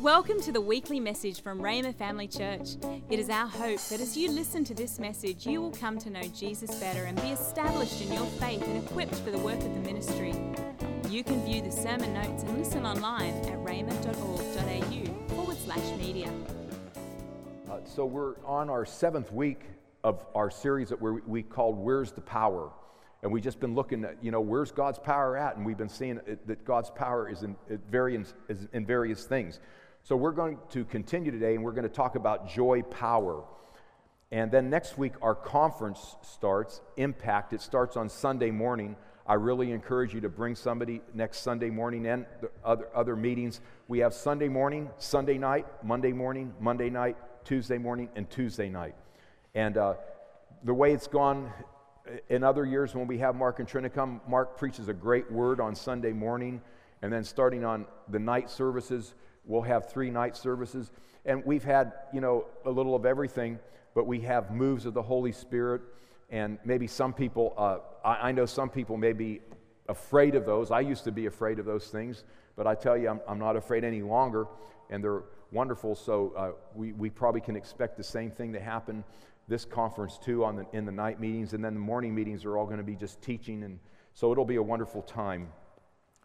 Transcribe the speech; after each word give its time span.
Welcome 0.00 0.40
to 0.44 0.52
the 0.52 0.62
weekly 0.62 0.98
message 0.98 1.42
from 1.42 1.60
Rhema 1.60 1.94
Family 1.94 2.26
Church. 2.26 2.76
It 3.10 3.18
is 3.18 3.28
our 3.28 3.46
hope 3.46 3.80
that 3.90 4.00
as 4.00 4.16
you 4.16 4.30
listen 4.30 4.64
to 4.64 4.72
this 4.72 4.98
message, 4.98 5.46
you 5.46 5.60
will 5.60 5.72
come 5.72 5.98
to 5.98 6.08
know 6.08 6.22
Jesus 6.34 6.74
better 6.76 7.04
and 7.04 7.20
be 7.20 7.28
established 7.28 8.00
in 8.00 8.10
your 8.10 8.24
faith 8.24 8.66
and 8.66 8.82
equipped 8.82 9.16
for 9.16 9.30
the 9.30 9.38
work 9.40 9.58
of 9.58 9.74
the 9.74 9.80
ministry. 9.80 10.34
You 11.10 11.22
can 11.22 11.44
view 11.44 11.60
the 11.60 11.70
sermon 11.70 12.14
notes 12.14 12.44
and 12.44 12.56
listen 12.56 12.86
online 12.86 13.34
at 13.44 13.58
rhema.org.au 13.58 15.34
forward 15.34 15.58
slash 15.58 15.98
media. 15.98 16.32
Uh, 17.70 17.80
so 17.84 18.06
we're 18.06 18.36
on 18.46 18.70
our 18.70 18.86
seventh 18.86 19.30
week 19.30 19.64
of 20.02 20.24
our 20.34 20.50
series 20.50 20.88
that 20.88 20.98
we 20.98 21.42
called 21.42 21.76
Where's 21.76 22.10
the 22.10 22.22
Power? 22.22 22.70
And 23.22 23.30
we've 23.30 23.44
just 23.44 23.60
been 23.60 23.74
looking 23.74 24.04
at, 24.04 24.16
you 24.22 24.30
know, 24.30 24.40
where's 24.40 24.72
God's 24.72 24.98
power 24.98 25.36
at? 25.36 25.56
And 25.56 25.66
we've 25.66 25.76
been 25.76 25.90
seeing 25.90 26.20
it, 26.26 26.46
that 26.46 26.64
God's 26.64 26.88
power 26.88 27.28
is 27.28 27.42
in, 27.42 27.54
is 28.48 28.66
in 28.72 28.86
various 28.86 29.24
things. 29.24 29.60
So 30.02 30.16
we're 30.16 30.32
going 30.32 30.58
to 30.70 30.84
continue 30.84 31.30
today 31.30 31.54
and 31.54 31.62
we're 31.62 31.72
going 31.72 31.88
to 31.88 31.88
talk 31.88 32.16
about 32.16 32.48
joy 32.48 32.82
power. 32.82 33.44
And 34.32 34.50
then 34.50 34.70
next 34.70 34.96
week, 34.96 35.12
our 35.22 35.34
conference 35.34 36.16
starts, 36.22 36.80
Impact. 36.96 37.52
It 37.52 37.60
starts 37.60 37.96
on 37.96 38.08
Sunday 38.08 38.50
morning. 38.50 38.96
I 39.26 39.34
really 39.34 39.72
encourage 39.72 40.14
you 40.14 40.20
to 40.22 40.28
bring 40.28 40.54
somebody 40.54 41.02
next 41.14 41.40
Sunday 41.40 41.70
morning 41.70 42.06
and 42.06 42.26
other, 42.64 42.88
other 42.94 43.14
meetings. 43.14 43.60
We 43.88 43.98
have 44.00 44.14
Sunday 44.14 44.48
morning, 44.48 44.88
Sunday 44.98 45.36
night, 45.36 45.66
Monday 45.84 46.12
morning, 46.12 46.54
Monday 46.58 46.90
night, 46.90 47.16
Tuesday 47.44 47.78
morning, 47.78 48.08
and 48.16 48.28
Tuesday 48.30 48.68
night. 48.68 48.94
And 49.54 49.76
uh, 49.76 49.94
the 50.64 50.74
way 50.74 50.92
it's 50.92 51.08
gone 51.08 51.52
in 52.28 52.42
other 52.42 52.64
years 52.64 52.94
when 52.94 53.06
we 53.06 53.18
have 53.18 53.34
Mark 53.36 53.58
and 53.58 53.68
Trina 53.68 53.90
come, 53.90 54.20
Mark 54.26 54.56
preaches 54.56 54.88
a 54.88 54.94
great 54.94 55.30
word 55.30 55.60
on 55.60 55.74
Sunday 55.74 56.12
morning. 56.12 56.60
And 57.02 57.12
then 57.12 57.24
starting 57.24 57.64
on 57.64 57.86
the 58.08 58.18
night 58.18 58.50
services, 58.50 59.14
we'll 59.44 59.62
have 59.62 59.90
three 59.90 60.10
night 60.10 60.36
services. 60.36 60.90
And 61.24 61.44
we've 61.44 61.64
had, 61.64 61.92
you 62.12 62.20
know, 62.20 62.46
a 62.64 62.70
little 62.70 62.94
of 62.94 63.04
everything, 63.04 63.58
but 63.94 64.06
we 64.06 64.20
have 64.20 64.50
moves 64.50 64.86
of 64.86 64.94
the 64.94 65.02
Holy 65.02 65.32
Spirit. 65.32 65.82
And 66.30 66.58
maybe 66.64 66.86
some 66.86 67.12
people, 67.12 67.54
uh, 67.56 67.78
I, 68.06 68.28
I, 68.28 68.32
know 68.32 68.46
some 68.46 68.70
people 68.70 68.96
may 68.96 69.12
be 69.12 69.40
afraid 69.88 70.34
of 70.34 70.46
those. 70.46 70.70
I 70.70 70.80
used 70.80 71.04
to 71.04 71.12
be 71.12 71.26
afraid 71.26 71.58
of 71.58 71.66
those 71.66 71.88
things, 71.88 72.24
but 72.56 72.66
I 72.66 72.74
tell 72.74 72.96
you, 72.96 73.08
I'm, 73.08 73.20
I'm 73.28 73.38
not 73.38 73.56
afraid 73.56 73.82
any 73.82 74.02
longer. 74.02 74.46
And 74.90 75.02
they're 75.02 75.24
wonderful. 75.50 75.94
So 75.94 76.32
uh, 76.36 76.50
we, 76.74 76.92
we 76.92 77.10
probably 77.10 77.40
can 77.40 77.56
expect 77.56 77.96
the 77.96 78.04
same 78.04 78.30
thing 78.30 78.52
to 78.52 78.60
happen 78.60 79.04
this 79.48 79.64
conference 79.64 80.16
too 80.16 80.44
on 80.44 80.56
the, 80.56 80.66
in 80.72 80.86
the 80.86 80.92
night 80.92 81.20
meetings. 81.20 81.52
And 81.52 81.62
then 81.62 81.74
the 81.74 81.80
morning 81.80 82.14
meetings 82.14 82.44
are 82.44 82.56
all 82.56 82.66
going 82.66 82.78
to 82.78 82.84
be 82.84 82.94
just 82.94 83.20
teaching. 83.20 83.64
And 83.64 83.80
so 84.14 84.32
it'll 84.32 84.44
be 84.44 84.56
a 84.56 84.62
wonderful 84.62 85.02
time. 85.02 85.48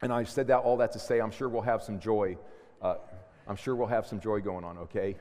And 0.02 0.14
I 0.14 0.24
said 0.24 0.48
that 0.48 0.60
all 0.60 0.78
that 0.78 0.92
to 0.94 1.00
say, 1.00 1.20
I'm 1.20 1.32
sure 1.32 1.50
we'll 1.50 1.64
have 1.64 1.82
some 1.82 2.00
joy. 2.00 2.38
Uh, 2.82 2.96
I'm 3.48 3.56
sure 3.56 3.76
we'll 3.76 3.88
have 3.88 4.08
some 4.08 4.20
joy 4.20 4.40
going 4.40 4.64
on, 4.64 4.78
okay? 4.80 5.16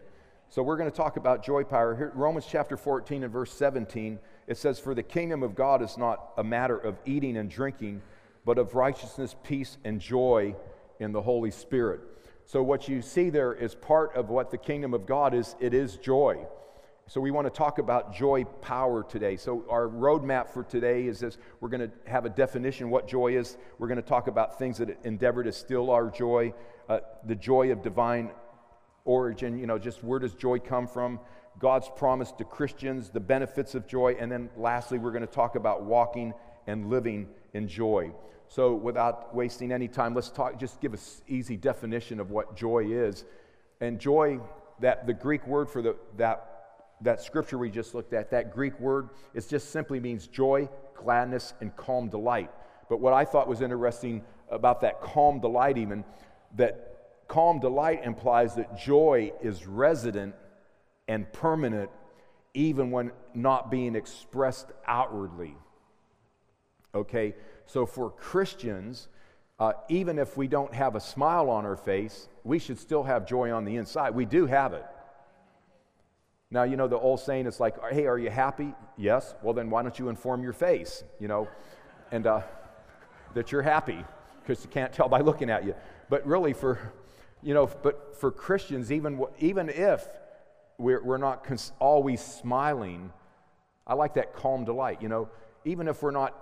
So 0.48 0.62
we're 0.62 0.76
going 0.76 0.90
to 0.90 0.96
talk 0.96 1.16
about 1.16 1.44
joy 1.44 1.64
power. 1.64 1.96
Here, 1.96 2.12
Romans 2.14 2.46
chapter 2.48 2.76
14 2.76 3.24
and 3.24 3.32
verse 3.32 3.52
17, 3.52 4.18
it 4.46 4.56
says, 4.56 4.78
For 4.78 4.94
the 4.94 5.02
kingdom 5.02 5.42
of 5.42 5.54
God 5.54 5.82
is 5.82 5.98
not 5.98 6.32
a 6.36 6.44
matter 6.44 6.76
of 6.76 6.96
eating 7.06 7.36
and 7.36 7.50
drinking, 7.50 8.02
but 8.44 8.58
of 8.58 8.74
righteousness, 8.74 9.34
peace, 9.42 9.78
and 9.84 10.00
joy 10.00 10.54
in 11.00 11.12
the 11.12 11.22
Holy 11.22 11.50
Spirit. 11.50 12.00
So 12.46 12.62
what 12.62 12.88
you 12.88 13.02
see 13.02 13.30
there 13.30 13.54
is 13.54 13.74
part 13.74 14.14
of 14.14 14.28
what 14.28 14.50
the 14.50 14.58
kingdom 14.58 14.94
of 14.94 15.06
God 15.06 15.34
is. 15.34 15.56
It 15.60 15.74
is 15.74 15.96
joy. 15.96 16.46
So, 17.06 17.20
we 17.20 17.30
want 17.30 17.46
to 17.46 17.50
talk 17.50 17.78
about 17.78 18.14
joy 18.14 18.44
power 18.62 19.02
today. 19.02 19.36
So, 19.36 19.66
our 19.68 19.88
roadmap 19.88 20.48
for 20.48 20.64
today 20.64 21.06
is 21.06 21.20
this 21.20 21.36
we're 21.60 21.68
going 21.68 21.90
to 21.90 22.10
have 22.10 22.24
a 22.24 22.30
definition 22.30 22.88
what 22.88 23.06
joy 23.06 23.36
is. 23.36 23.58
We're 23.78 23.88
going 23.88 24.00
to 24.00 24.08
talk 24.08 24.26
about 24.26 24.58
things 24.58 24.78
that 24.78 24.96
endeavor 25.04 25.44
to 25.44 25.52
steal 25.52 25.90
our 25.90 26.08
joy, 26.08 26.54
uh, 26.88 27.00
the 27.26 27.34
joy 27.34 27.72
of 27.72 27.82
divine 27.82 28.30
origin, 29.04 29.58
you 29.58 29.66
know, 29.66 29.78
just 29.78 30.02
where 30.02 30.18
does 30.18 30.34
joy 30.34 30.58
come 30.58 30.86
from? 30.86 31.20
God's 31.58 31.88
promise 31.96 32.32
to 32.32 32.44
Christians, 32.44 33.10
the 33.10 33.20
benefits 33.20 33.74
of 33.74 33.86
joy, 33.86 34.16
and 34.18 34.30
then 34.30 34.50
lastly, 34.56 34.98
we're 34.98 35.12
going 35.12 35.26
to 35.26 35.32
talk 35.32 35.54
about 35.54 35.84
walking 35.84 36.34
and 36.66 36.90
living 36.90 37.28
in 37.52 37.68
joy. 37.68 38.10
So, 38.48 38.74
without 38.74 39.34
wasting 39.34 39.72
any 39.72 39.88
time, 39.88 40.14
let's 40.14 40.30
talk, 40.30 40.58
just 40.58 40.80
give 40.80 40.92
an 40.92 41.00
easy 41.28 41.56
definition 41.56 42.20
of 42.20 42.30
what 42.30 42.56
joy 42.56 42.86
is. 42.86 43.24
And 43.80 43.98
joy, 43.98 44.40
that 44.80 45.06
the 45.06 45.14
Greek 45.14 45.46
word 45.46 45.68
for 45.70 45.82
the, 45.82 45.96
that 46.16 46.54
that 47.00 47.20
scripture 47.20 47.58
we 47.58 47.70
just 47.70 47.94
looked 47.94 48.12
at, 48.12 48.30
that 48.30 48.54
Greek 48.54 48.78
word, 48.80 49.10
it 49.34 49.46
just 49.48 49.70
simply 49.70 50.00
means 50.00 50.26
joy, 50.26 50.68
gladness, 50.96 51.54
and 51.60 51.74
calm 51.76 52.08
delight. 52.08 52.50
But 52.88 53.00
what 53.00 53.12
I 53.12 53.24
thought 53.24 53.48
was 53.48 53.60
interesting 53.60 54.22
about 54.50 54.80
that 54.82 55.00
calm 55.00 55.40
delight, 55.40 55.78
even, 55.78 56.04
that 56.54 57.26
calm 57.28 57.58
delight 57.60 58.04
implies 58.04 58.54
that 58.54 58.78
joy 58.78 59.32
is 59.42 59.66
resident 59.66 60.34
and 61.08 61.30
permanent, 61.32 61.90
even 62.54 62.90
when 62.90 63.10
not 63.34 63.70
being 63.70 63.94
expressed 63.94 64.70
outwardly. 64.86 65.56
Okay, 66.94 67.34
so 67.66 67.86
for 67.86 68.10
Christians, 68.10 69.08
uh, 69.58 69.72
even 69.88 70.18
if 70.18 70.36
we 70.36 70.46
don't 70.46 70.72
have 70.74 70.94
a 70.94 71.00
smile 71.00 71.50
on 71.50 71.64
our 71.64 71.76
face, 71.76 72.28
we 72.44 72.58
should 72.58 72.78
still 72.78 73.02
have 73.02 73.26
joy 73.26 73.50
on 73.52 73.64
the 73.64 73.76
inside. 73.76 74.14
We 74.14 74.24
do 74.24 74.46
have 74.46 74.72
it. 74.72 74.84
Now, 76.50 76.62
you 76.62 76.76
know, 76.76 76.86
the 76.86 76.98
old 76.98 77.20
saying 77.20 77.46
is 77.46 77.58
like, 77.58 77.74
hey, 77.90 78.06
are 78.06 78.18
you 78.18 78.30
happy? 78.30 78.74
Yes. 78.96 79.34
Well, 79.42 79.54
then 79.54 79.70
why 79.70 79.82
don't 79.82 79.98
you 79.98 80.08
inform 80.08 80.42
your 80.42 80.52
face, 80.52 81.02
you 81.18 81.26
know, 81.26 81.48
and 82.12 82.26
uh, 82.26 82.42
that 83.34 83.50
you're 83.50 83.62
happy 83.62 84.04
because 84.40 84.64
you 84.64 84.70
can't 84.70 84.92
tell 84.92 85.08
by 85.08 85.20
looking 85.20 85.50
at 85.50 85.64
you. 85.64 85.74
But 86.08 86.26
really, 86.26 86.52
for, 86.52 86.92
you 87.42 87.54
know, 87.54 87.66
but 87.66 88.16
for 88.20 88.30
Christians, 88.30 88.92
even, 88.92 89.24
even 89.38 89.68
if 89.68 90.06
we're, 90.78 91.02
we're 91.02 91.18
not 91.18 91.44
cons- 91.44 91.72
always 91.78 92.20
smiling, 92.20 93.12
I 93.86 93.94
like 93.94 94.14
that 94.14 94.34
calm 94.34 94.64
delight, 94.64 95.02
you 95.02 95.08
know, 95.08 95.28
even 95.64 95.88
if 95.88 96.02
we're 96.02 96.10
not 96.10 96.34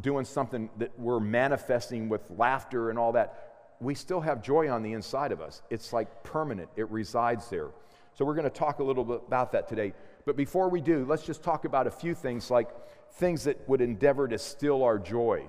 doing 0.00 0.24
something 0.24 0.68
that 0.78 0.98
we're 0.98 1.20
manifesting 1.20 2.08
with 2.08 2.30
laughter 2.30 2.90
and 2.90 2.98
all 2.98 3.12
that, 3.12 3.74
we 3.80 3.94
still 3.94 4.20
have 4.20 4.42
joy 4.42 4.70
on 4.70 4.82
the 4.82 4.92
inside 4.92 5.32
of 5.32 5.40
us. 5.40 5.62
It's 5.70 5.92
like 5.92 6.22
permanent, 6.22 6.68
it 6.76 6.90
resides 6.90 7.48
there. 7.48 7.68
So 8.14 8.24
we're 8.24 8.34
going 8.34 8.44
to 8.44 8.50
talk 8.50 8.78
a 8.78 8.84
little 8.84 9.04
bit 9.04 9.22
about 9.26 9.52
that 9.52 9.68
today. 9.68 9.92
But 10.24 10.36
before 10.36 10.70
we 10.70 10.80
do, 10.80 11.04
let's 11.06 11.24
just 11.24 11.42
talk 11.42 11.66
about 11.66 11.86
a 11.86 11.90
few 11.90 12.14
things 12.14 12.50
like 12.50 12.70
things 13.12 13.44
that 13.44 13.68
would 13.68 13.80
endeavor 13.80 14.26
to 14.28 14.38
steal 14.38 14.82
our 14.82 14.98
joy. 14.98 15.44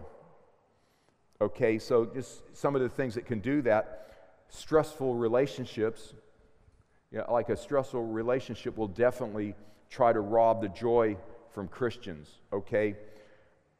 Okay, 1.39 1.77
so 1.77 2.05
just 2.05 2.41
some 2.57 2.75
of 2.75 2.81
the 2.81 2.89
things 2.89 3.13
that 3.15 3.25
can 3.27 3.39
do 3.39 3.61
that 3.61 4.07
stressful 4.49 5.13
relationships, 5.13 6.13
you 7.11 7.19
know, 7.19 7.31
like 7.31 7.49
a 7.49 7.55
stressful 7.55 8.03
relationship 8.03 8.75
will 8.75 8.87
definitely 8.87 9.53
try 9.89 10.11
to 10.11 10.19
rob 10.19 10.61
the 10.61 10.69
joy 10.69 11.15
from 11.51 11.67
Christians, 11.67 12.29
okay? 12.51 12.95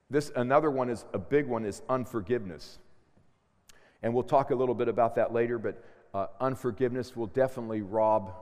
This 0.10 0.32
another 0.36 0.70
one 0.70 0.90
is 0.90 1.06
a 1.14 1.18
big 1.18 1.48
one 1.48 1.66
is 1.66 1.82
unforgiveness. 1.90 2.78
And 4.04 4.14
we'll 4.14 4.24
talk 4.24 4.52
a 4.52 4.56
little 4.56 4.76
bit 4.76 4.88
about 4.88 5.16
that 5.16 5.34
later, 5.34 5.58
but 5.58 5.84
uh, 6.14 6.28
unforgiveness 6.40 7.16
will 7.16 7.28
definitely 7.28 7.82
rob 7.82 8.34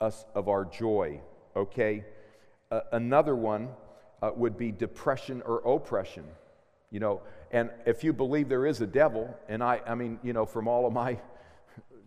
us 0.00 0.24
of 0.34 0.48
our 0.48 0.64
joy, 0.64 1.20
okay? 1.56 2.04
Uh, 2.70 2.80
another 2.92 3.34
one 3.34 3.68
uh, 4.22 4.30
would 4.34 4.56
be 4.56 4.70
depression 4.70 5.42
or 5.44 5.58
oppression, 5.58 6.24
you 6.90 7.00
know. 7.00 7.20
And 7.54 7.70
if 7.86 8.02
you 8.02 8.12
believe 8.12 8.48
there 8.48 8.66
is 8.66 8.80
a 8.80 8.86
devil, 8.86 9.32
and 9.48 9.62
I, 9.62 9.80
I 9.86 9.94
mean, 9.94 10.18
you 10.24 10.32
know, 10.32 10.44
from 10.44 10.66
all 10.66 10.88
of 10.88 10.92
my 10.92 11.20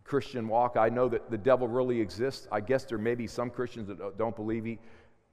Christian 0.03 0.50
walk, 0.50 0.75
I 0.75 0.90
know 0.90 1.08
that 1.08 1.31
the 1.31 1.38
devil 1.38 1.69
really 1.69 2.02
exists. 2.02 2.50
I 2.52 2.59
guess 2.59 2.84
there 2.84 2.97
may 2.97 3.16
be 3.16 3.28
some 3.28 3.50
Christians 3.50 3.88
that 3.88 4.18
don't 4.18 4.36
believe 4.36 4.66
he 4.66 4.78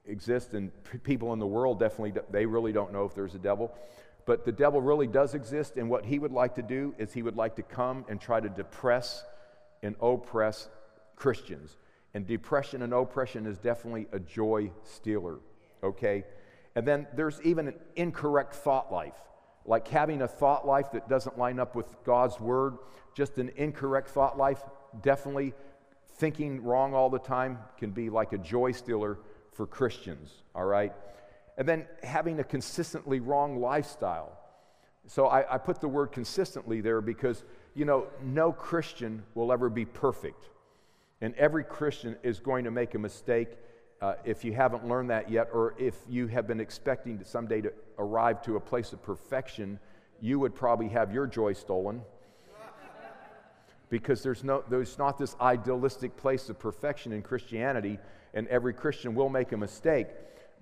exists, 0.07 0.55
and 0.55 0.71
people 1.03 1.33
in 1.33 1.41
the 1.41 1.47
world 1.47 1.81
definitely, 1.81 2.23
they 2.31 2.47
really 2.47 2.73
don't 2.73 2.93
know 2.93 3.05
if 3.05 3.13
there's 3.13 3.35
a 3.35 3.41
devil. 3.41 3.75
But 4.25 4.45
the 4.45 4.53
devil 4.53 4.81
really 4.81 5.09
does 5.09 5.35
exist, 5.35 5.79
and 5.79 5.91
what 5.91 6.05
he 6.05 6.21
would 6.21 6.33
like 6.33 6.55
to 6.55 6.63
do 6.63 6.95
is 6.97 7.13
he 7.13 7.23
would 7.23 7.37
like 7.37 7.57
to 7.57 7.63
come 7.65 8.05
and 8.09 8.21
try 8.21 8.39
to 8.39 8.49
depress 8.49 9.25
and 9.83 9.97
oppress 10.01 10.69
Christians. 11.17 11.77
And 12.15 12.25
depression 12.25 12.83
and 12.83 12.93
oppression 12.93 13.47
is 13.47 13.59
definitely 13.59 14.07
a 14.13 14.21
joy 14.21 14.71
stealer, 14.85 15.41
okay? 15.83 16.23
And 16.77 16.87
then 16.87 17.09
there's 17.17 17.41
even 17.43 17.67
an 17.67 17.75
incorrect 17.97 18.55
thought 18.55 18.93
life, 18.93 19.15
like 19.67 19.89
having 19.89 20.23
a 20.23 20.29
thought 20.29 20.67
life 20.67 20.93
that 20.93 21.09
doesn't 21.09 21.39
line 21.39 21.59
up 21.59 21.75
with 21.75 21.87
God's 22.05 22.39
word, 22.39 22.77
just 23.15 23.39
an 23.39 23.51
incorrect 23.57 24.09
thought 24.09 24.37
life. 24.37 24.63
Definitely 25.03 25.55
thinking 26.17 26.63
wrong 26.63 26.95
all 26.95 27.11
the 27.11 27.19
time 27.19 27.59
can 27.79 27.91
be 27.91 28.11
like 28.11 28.33
a 28.33 28.39
joy 28.39 28.73
stealer 28.73 29.19
for 29.53 29.67
Christians, 29.67 30.43
all 30.55 30.65
right? 30.65 30.93
And 31.57 31.69
then 31.69 31.87
having 32.03 32.41
a 32.41 32.45
consistently 32.45 33.21
wrong 33.21 33.61
lifestyle. 33.61 34.39
So 35.07 35.27
I, 35.27 35.55
I 35.55 35.59
put 35.59 35.81
the 35.81 35.89
word 35.89 36.13
consistently 36.13 36.81
there 36.81 37.01
because, 37.01 37.45
you 37.75 37.85
know, 37.85 38.07
no 38.23 38.53
Christian 38.53 39.23
will 39.35 39.53
ever 39.53 39.69
be 39.69 39.85
perfect. 39.85 40.49
And 41.21 41.35
every 41.37 41.65
Christian 41.65 42.17
is 42.23 42.41
going 42.41 42.65
to 42.65 42.71
make 42.71 42.95
a 42.95 42.99
mistake 42.99 43.51
uh, 44.05 44.17
if 44.27 44.45
you 44.45 44.53
haven't 44.53 44.87
learned 44.87 45.09
that 45.09 45.31
yet, 45.31 45.49
or 45.51 45.75
if 45.79 45.95
you 46.11 46.27
have 46.27 46.47
been 46.47 46.61
expecting 46.61 47.19
to 47.19 47.25
someday 47.25 47.63
to 47.63 47.73
arrive 47.99 48.43
to 48.43 48.57
a 48.57 48.61
place 48.61 48.93
of 48.93 49.03
perfection, 49.03 49.79
you 50.21 50.39
would 50.39 50.55
probably 50.55 50.89
have 50.89 51.11
your 51.11 51.27
joy 51.27 51.55
stolen. 51.55 52.03
because 53.89 54.23
there's, 54.23 54.45
no, 54.45 54.63
there's 54.69 54.99
not 54.99 55.17
this 55.17 55.35
idealistic 55.41 56.15
place 56.19 56.51
of 56.51 56.59
perfection 56.59 57.13
in 57.13 57.23
Christianity, 57.23 57.99
and 58.35 58.47
every 58.49 58.75
Christian 58.75 59.15
will 59.15 59.31
make 59.31 59.53
a 59.53 59.57
mistake. 59.57 60.09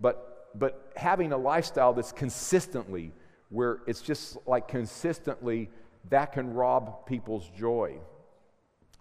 But, 0.01 0.57
but 0.57 0.93
having 0.95 1.33
a 1.33 1.37
lifestyle 1.37 1.93
that's 1.95 2.13
consistently, 2.13 3.13
where 3.49 3.79
it's 3.89 4.03
just 4.03 4.37
like 4.47 4.69
consistently, 4.69 5.69
that 6.11 6.33
can 6.33 6.55
rob 6.55 7.07
people's 7.07 7.51
joy. 7.59 7.99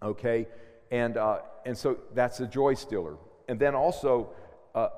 Okay? 0.02 0.48
And, 0.90 1.18
uh, 1.18 1.42
and 1.64 1.78
so 1.78 2.00
that's 2.16 2.40
a 2.40 2.48
joy 2.48 2.74
stealer. 2.74 3.18
And 3.48 3.60
then 3.60 3.76
also, 3.76 4.30
uh, 4.76 4.90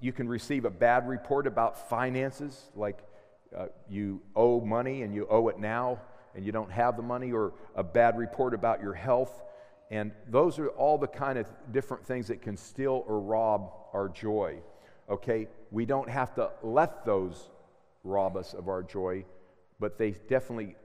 you 0.00 0.12
can 0.12 0.28
receive 0.28 0.64
a 0.64 0.70
bad 0.70 1.08
report 1.08 1.46
about 1.46 1.88
finances, 1.88 2.70
like 2.74 2.98
uh, 3.56 3.66
you 3.88 4.20
owe 4.36 4.60
money 4.60 5.02
and 5.02 5.14
you 5.14 5.26
owe 5.30 5.48
it 5.48 5.58
now 5.58 6.00
and 6.34 6.44
you 6.44 6.52
don't 6.52 6.70
have 6.70 6.96
the 6.96 7.02
money, 7.02 7.32
or 7.32 7.52
a 7.74 7.82
bad 7.82 8.16
report 8.16 8.54
about 8.54 8.80
your 8.80 8.94
health. 8.94 9.42
And 9.90 10.12
those 10.28 10.58
are 10.58 10.68
all 10.68 10.98
the 10.98 11.08
kind 11.08 11.38
of 11.38 11.48
different 11.72 12.06
things 12.06 12.28
that 12.28 12.42
can 12.42 12.56
steal 12.56 13.02
or 13.08 13.18
rob 13.20 13.72
our 13.92 14.08
joy. 14.08 14.58
Okay? 15.10 15.48
We 15.70 15.84
don't 15.86 16.08
have 16.08 16.34
to 16.34 16.50
let 16.62 17.04
those 17.04 17.50
rob 18.04 18.36
us 18.36 18.54
of 18.54 18.68
our 18.68 18.82
joy, 18.82 19.24
but 19.80 19.98
they 19.98 20.12
definitely 20.28 20.76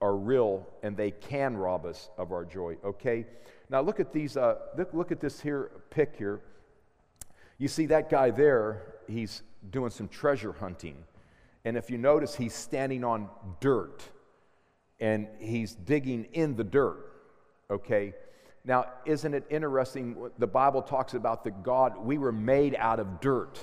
are 0.00 0.16
real 0.16 0.66
and 0.82 0.96
they 0.96 1.10
can 1.10 1.56
rob 1.56 1.86
us 1.86 2.10
of 2.18 2.32
our 2.32 2.44
joy. 2.44 2.76
Okay? 2.84 3.26
Now 3.70 3.80
look 3.80 4.00
at 4.00 4.12
these, 4.12 4.36
uh, 4.36 4.56
look, 4.76 4.92
look 4.92 5.12
at 5.12 5.20
this 5.20 5.40
here 5.40 5.70
pic 5.90 6.14
here. 6.16 6.40
You 7.58 7.68
see 7.68 7.86
that 7.86 8.10
guy 8.10 8.30
there, 8.30 8.94
he's 9.08 9.42
doing 9.70 9.90
some 9.90 10.08
treasure 10.08 10.52
hunting. 10.52 10.96
And 11.64 11.76
if 11.76 11.90
you 11.90 11.98
notice, 11.98 12.34
he's 12.34 12.54
standing 12.54 13.02
on 13.02 13.28
dirt 13.60 14.02
and 15.00 15.26
he's 15.38 15.74
digging 15.74 16.24
in 16.32 16.54
the 16.54 16.64
dirt. 16.64 17.12
Okay? 17.70 18.14
Now, 18.64 18.86
isn't 19.04 19.32
it 19.32 19.44
interesting? 19.48 20.30
The 20.38 20.46
Bible 20.46 20.82
talks 20.82 21.14
about 21.14 21.44
the 21.44 21.50
God, 21.50 21.96
we 21.98 22.18
were 22.18 22.32
made 22.32 22.76
out 22.76 23.00
of 23.00 23.20
dirt. 23.20 23.58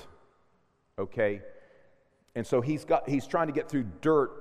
Okay? 0.98 1.40
And 2.34 2.46
so 2.46 2.60
he's, 2.60 2.84
got, 2.84 3.08
he's 3.08 3.26
trying 3.26 3.46
to 3.46 3.52
get 3.52 3.68
through 3.68 3.86
dirt 4.00 4.32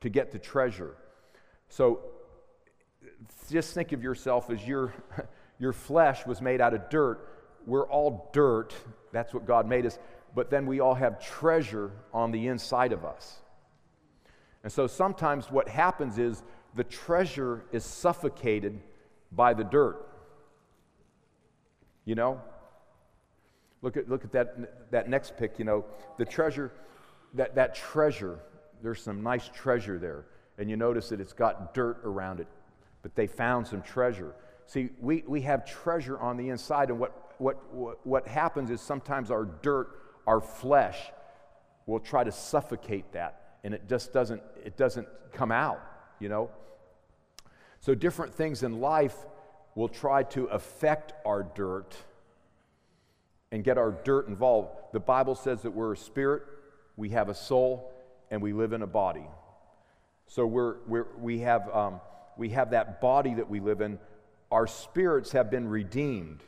to 0.00 0.08
get 0.08 0.32
to 0.32 0.38
treasure. 0.38 0.96
So 1.74 2.00
just 3.50 3.74
think 3.74 3.92
of 3.92 4.02
yourself 4.02 4.50
as 4.50 4.66
your, 4.66 4.94
your 5.58 5.72
flesh 5.72 6.26
was 6.26 6.40
made 6.40 6.60
out 6.60 6.74
of 6.74 6.88
dirt 6.88 7.34
we're 7.66 7.88
all 7.88 8.30
dirt. 8.32 8.74
That's 9.12 9.32
what 9.32 9.46
God 9.46 9.66
made 9.66 9.86
us. 9.86 9.98
But 10.34 10.50
then 10.50 10.66
we 10.66 10.80
all 10.80 10.94
have 10.94 11.20
treasure 11.20 11.92
on 12.12 12.30
the 12.30 12.48
inside 12.48 12.92
of 12.92 13.04
us. 13.04 13.36
And 14.62 14.72
so 14.72 14.86
sometimes 14.86 15.50
what 15.50 15.68
happens 15.68 16.18
is 16.18 16.42
the 16.74 16.84
treasure 16.84 17.64
is 17.72 17.84
suffocated 17.84 18.80
by 19.30 19.54
the 19.54 19.64
dirt. 19.64 20.06
You 22.04 22.14
know? 22.14 22.40
Look 23.82 23.96
at, 23.96 24.08
look 24.08 24.24
at 24.24 24.32
that, 24.32 24.90
that 24.90 25.08
next 25.08 25.36
pic, 25.36 25.58
you 25.58 25.64
know, 25.64 25.84
the 26.16 26.24
treasure, 26.24 26.72
that, 27.34 27.54
that 27.54 27.74
treasure, 27.74 28.38
there's 28.82 29.02
some 29.02 29.22
nice 29.22 29.48
treasure 29.48 29.98
there. 29.98 30.24
And 30.58 30.70
you 30.70 30.76
notice 30.76 31.08
that 31.08 31.20
it's 31.20 31.32
got 31.32 31.74
dirt 31.74 32.00
around 32.04 32.40
it, 32.40 32.46
but 33.02 33.14
they 33.14 33.26
found 33.26 33.66
some 33.66 33.82
treasure. 33.82 34.34
See, 34.66 34.90
we, 35.00 35.24
we 35.26 35.42
have 35.42 35.66
treasure 35.66 36.18
on 36.18 36.36
the 36.36 36.48
inside, 36.48 36.90
and 36.90 36.98
what 36.98 37.24
what, 37.38 38.06
what, 38.06 38.28
happens 38.28 38.70
is 38.70 38.80
sometimes 38.80 39.30
our 39.30 39.44
dirt, 39.44 39.88
our 40.26 40.40
flesh, 40.40 40.98
will 41.86 42.00
try 42.00 42.24
to 42.24 42.32
suffocate 42.32 43.12
that, 43.12 43.58
and 43.64 43.74
it 43.74 43.88
just 43.88 44.12
doesn't, 44.12 44.42
it 44.64 44.76
doesn't 44.76 45.08
come 45.32 45.52
out, 45.52 45.80
you 46.18 46.28
know? 46.28 46.50
So 47.80 47.94
different 47.94 48.34
things 48.34 48.62
in 48.62 48.80
life 48.80 49.16
will 49.74 49.88
try 49.88 50.22
to 50.22 50.46
affect 50.46 51.12
our 51.26 51.42
dirt 51.42 51.94
and 53.52 53.62
get 53.62 53.76
our 53.76 53.92
dirt 54.04 54.28
involved. 54.28 54.70
The 54.92 55.00
Bible 55.00 55.34
says 55.34 55.62
that 55.62 55.72
we're 55.72 55.92
a 55.92 55.96
spirit, 55.96 56.42
we 56.96 57.10
have 57.10 57.28
a 57.28 57.34
soul, 57.34 57.92
and 58.30 58.40
we 58.40 58.52
live 58.52 58.72
in 58.72 58.82
a 58.82 58.86
body. 58.86 59.26
So 60.34 60.44
we're, 60.48 60.78
we're, 60.88 61.06
we, 61.20 61.38
have, 61.40 61.72
um, 61.72 62.00
we 62.36 62.48
have 62.48 62.70
that 62.70 63.00
body 63.00 63.34
that 63.34 63.48
we 63.48 63.60
live 63.60 63.80
in. 63.80 64.00
Our 64.50 64.66
spirits 64.66 65.30
have 65.30 65.48
been 65.48 65.68
redeemed. 65.68 66.42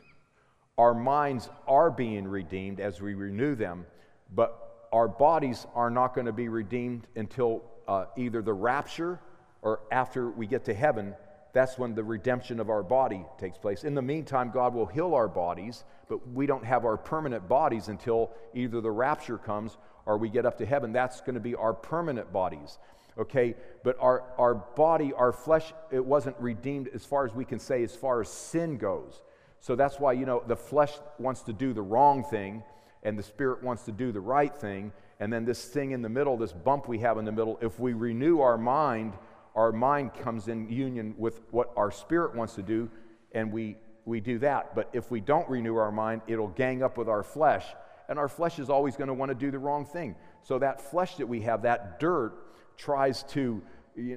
Our 0.76 0.92
minds 0.92 1.48
are 1.68 1.92
being 1.92 2.26
redeemed 2.26 2.80
as 2.80 3.00
we 3.00 3.14
renew 3.14 3.54
them, 3.54 3.86
but 4.34 4.88
our 4.92 5.06
bodies 5.06 5.68
are 5.76 5.88
not 5.88 6.16
going 6.16 6.26
to 6.26 6.32
be 6.32 6.48
redeemed 6.48 7.06
until 7.14 7.62
uh, 7.86 8.06
either 8.16 8.42
the 8.42 8.52
rapture 8.52 9.20
or 9.62 9.82
after 9.92 10.30
we 10.30 10.48
get 10.48 10.64
to 10.64 10.74
heaven. 10.74 11.14
That's 11.52 11.78
when 11.78 11.94
the 11.94 12.02
redemption 12.02 12.58
of 12.58 12.70
our 12.70 12.82
body 12.82 13.24
takes 13.38 13.56
place. 13.56 13.84
In 13.84 13.94
the 13.94 14.02
meantime, 14.02 14.50
God 14.50 14.74
will 14.74 14.86
heal 14.86 15.14
our 15.14 15.28
bodies, 15.28 15.84
but 16.08 16.28
we 16.32 16.46
don't 16.46 16.64
have 16.64 16.84
our 16.84 16.96
permanent 16.96 17.48
bodies 17.48 17.86
until 17.86 18.32
either 18.52 18.80
the 18.80 18.90
rapture 18.90 19.38
comes 19.38 19.76
or 20.06 20.18
we 20.18 20.28
get 20.28 20.44
up 20.44 20.58
to 20.58 20.66
heaven. 20.66 20.92
That's 20.92 21.20
going 21.20 21.34
to 21.34 21.40
be 21.40 21.54
our 21.54 21.72
permanent 21.72 22.32
bodies 22.32 22.78
okay 23.18 23.54
but 23.82 23.96
our, 24.00 24.24
our 24.38 24.54
body 24.54 25.12
our 25.14 25.32
flesh 25.32 25.72
it 25.90 26.04
wasn't 26.04 26.36
redeemed 26.38 26.88
as 26.94 27.04
far 27.04 27.24
as 27.24 27.32
we 27.34 27.44
can 27.44 27.58
say 27.58 27.82
as 27.82 27.94
far 27.94 28.20
as 28.20 28.28
sin 28.28 28.76
goes 28.76 29.22
so 29.60 29.74
that's 29.74 29.98
why, 29.98 30.12
you 30.12 30.26
know, 30.26 30.44
the 30.46 30.56
flesh 30.56 30.92
wants 31.18 31.42
to 31.42 31.52
do 31.52 31.72
the 31.72 31.82
wrong 31.82 32.22
thing 32.22 32.62
and 33.02 33.18
the 33.18 33.22
spirit 33.24 33.64
wants 33.64 33.82
to 33.84 33.92
do 33.92 34.12
the 34.12 34.20
right 34.20 34.54
thing. 34.54 34.92
And 35.18 35.32
then 35.32 35.44
this 35.44 35.64
thing 35.64 35.92
in 35.92 36.02
the 36.02 36.08
middle, 36.08 36.36
this 36.36 36.52
bump 36.52 36.86
we 36.86 36.98
have 36.98 37.18
in 37.18 37.24
the 37.24 37.32
middle, 37.32 37.58
if 37.60 37.80
we 37.80 37.92
renew 37.92 38.40
our 38.40 38.58
mind, 38.58 39.14
our 39.56 39.72
mind 39.72 40.14
comes 40.14 40.46
in 40.48 40.68
union 40.68 41.14
with 41.18 41.40
what 41.50 41.72
our 41.76 41.90
spirit 41.90 42.34
wants 42.36 42.54
to 42.54 42.62
do, 42.62 42.90
and 43.32 43.50
we, 43.50 43.76
we 44.04 44.20
do 44.20 44.38
that. 44.38 44.74
But 44.74 44.90
if 44.92 45.10
we 45.10 45.20
don't 45.20 45.48
renew 45.48 45.76
our 45.76 45.90
mind, 45.90 46.22
it'll 46.26 46.46
gang 46.46 46.82
up 46.84 46.98
with 46.98 47.08
our 47.08 47.24
flesh, 47.24 47.64
and 48.08 48.18
our 48.18 48.28
flesh 48.28 48.58
is 48.58 48.68
always 48.68 48.94
going 48.94 49.08
to 49.08 49.14
want 49.14 49.30
to 49.30 49.34
do 49.34 49.50
the 49.50 49.58
wrong 49.58 49.86
thing. 49.86 50.14
So 50.42 50.58
that 50.58 50.80
flesh 50.80 51.16
that 51.16 51.26
we 51.26 51.40
have, 51.40 51.62
that 51.62 51.98
dirt, 51.98 52.34
tries 52.76 53.22
to 53.24 53.62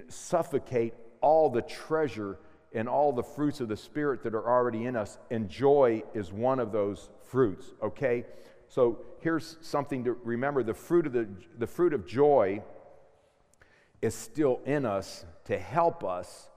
suffocate 0.08 0.94
all 1.22 1.50
the 1.50 1.62
treasure 1.62 2.38
and 2.74 2.88
all 2.88 3.12
the 3.12 3.24
fruits 3.24 3.62
of 3.62 3.68
the 3.68 3.78
Spirit 3.78 4.24
that 4.24 4.36
are 4.36 4.48
already 4.48 4.86
in 4.86 4.96
us, 4.96 5.18
and 5.32 5.50
joy 5.50 6.04
is 6.14 6.32
one 6.32 6.60
of 6.60 6.72
those 6.72 7.10
fruits, 7.30 7.72
okay? 7.82 8.26
So 8.68 9.00
here's 9.22 9.58
something 9.62 10.04
to 10.04 10.14
remember 10.24 10.62
the 10.62 10.74
fruit 10.74 11.08
of, 11.08 11.14
the, 11.14 11.28
the 11.58 11.68
fruit 11.68 11.94
of 11.94 12.06
joy 12.06 12.62
is 14.02 14.14
still 14.14 14.62
in 14.66 14.86
us 14.86 15.26
to 15.46 15.58
help 15.58 16.04
us 16.04 16.50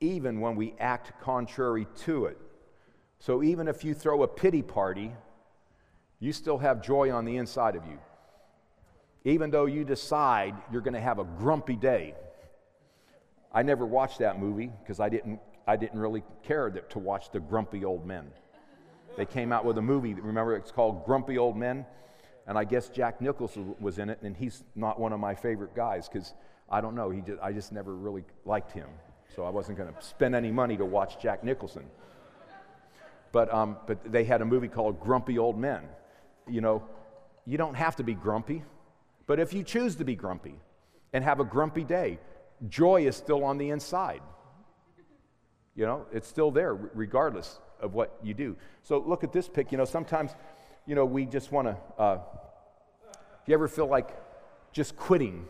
even 0.00 0.40
when 0.40 0.56
we 0.56 0.74
act 0.78 1.20
contrary 1.20 1.86
to 2.04 2.26
it. 2.26 2.38
So 3.18 3.42
even 3.42 3.68
if 3.68 3.84
you 3.84 3.92
throw 3.92 4.22
a 4.22 4.28
pity 4.28 4.62
party, 4.62 5.12
you 6.20 6.32
still 6.32 6.58
have 6.58 6.82
joy 6.82 7.10
on 7.12 7.24
the 7.24 7.36
inside 7.36 7.76
of 7.76 7.84
you. 7.86 7.98
Even 9.24 9.50
though 9.50 9.66
you 9.66 9.84
decide 9.84 10.54
you're 10.72 10.80
going 10.80 10.94
to 10.94 11.00
have 11.00 11.18
a 11.18 11.24
grumpy 11.24 11.76
day, 11.76 12.14
I 13.52 13.62
never 13.62 13.84
watched 13.84 14.20
that 14.20 14.38
movie 14.38 14.70
because 14.82 15.00
I 15.00 15.08
didn't, 15.08 15.40
I 15.66 15.76
didn't 15.76 15.98
really 15.98 16.22
care 16.44 16.70
that, 16.70 16.90
to 16.90 16.98
watch 16.98 17.30
the 17.30 17.40
grumpy 17.40 17.84
old 17.84 18.06
men. 18.06 18.30
They 19.16 19.26
came 19.26 19.52
out 19.52 19.64
with 19.64 19.76
a 19.78 19.82
movie, 19.82 20.14
remember, 20.14 20.56
it's 20.56 20.70
called 20.70 21.04
Grumpy 21.04 21.36
Old 21.36 21.56
Men. 21.56 21.84
And 22.46 22.56
I 22.56 22.64
guess 22.64 22.88
Jack 22.88 23.20
Nicholson 23.20 23.74
was 23.78 23.98
in 23.98 24.08
it, 24.08 24.20
and 24.22 24.36
he's 24.36 24.64
not 24.74 24.98
one 24.98 25.12
of 25.12 25.20
my 25.20 25.34
favorite 25.34 25.74
guys 25.74 26.08
because 26.08 26.32
I 26.70 26.80
don't 26.80 26.94
know, 26.94 27.10
he 27.10 27.20
just, 27.20 27.40
I 27.42 27.52
just 27.52 27.72
never 27.72 27.94
really 27.94 28.24
liked 28.44 28.72
him. 28.72 28.88
So 29.34 29.44
I 29.44 29.50
wasn't 29.50 29.78
going 29.78 29.92
to 29.92 30.02
spend 30.02 30.34
any 30.34 30.50
money 30.50 30.76
to 30.76 30.84
watch 30.84 31.20
Jack 31.20 31.44
Nicholson. 31.44 31.84
But, 33.32 33.52
um, 33.52 33.76
but 33.86 34.10
they 34.10 34.24
had 34.24 34.42
a 34.42 34.44
movie 34.44 34.68
called 34.68 35.00
Grumpy 35.00 35.38
Old 35.38 35.58
Men. 35.58 35.82
You 36.48 36.60
know, 36.60 36.82
you 37.46 37.58
don't 37.58 37.74
have 37.74 37.96
to 37.96 38.02
be 38.02 38.14
grumpy, 38.14 38.64
but 39.30 39.38
if 39.38 39.52
you 39.52 39.62
choose 39.62 39.94
to 39.94 40.04
be 40.04 40.16
grumpy 40.16 40.56
and 41.12 41.22
have 41.22 41.38
a 41.38 41.44
grumpy 41.44 41.84
day, 41.84 42.18
joy 42.68 43.06
is 43.06 43.14
still 43.14 43.44
on 43.44 43.58
the 43.58 43.70
inside. 43.70 44.22
You 45.76 45.86
know, 45.86 46.06
it's 46.12 46.26
still 46.26 46.50
there 46.50 46.74
regardless 46.74 47.60
of 47.80 47.94
what 47.94 48.18
you 48.24 48.34
do. 48.34 48.56
So 48.82 48.98
look 48.98 49.22
at 49.22 49.32
this 49.32 49.48
pic. 49.48 49.70
You 49.70 49.78
know, 49.78 49.84
sometimes, 49.84 50.32
you 50.84 50.96
know, 50.96 51.04
we 51.04 51.26
just 51.26 51.52
want 51.52 51.68
to. 51.68 51.76
Uh, 51.96 52.18
if 53.40 53.46
you 53.46 53.54
ever 53.54 53.68
feel 53.68 53.86
like 53.86 54.16
just 54.72 54.96
quitting, 54.96 55.46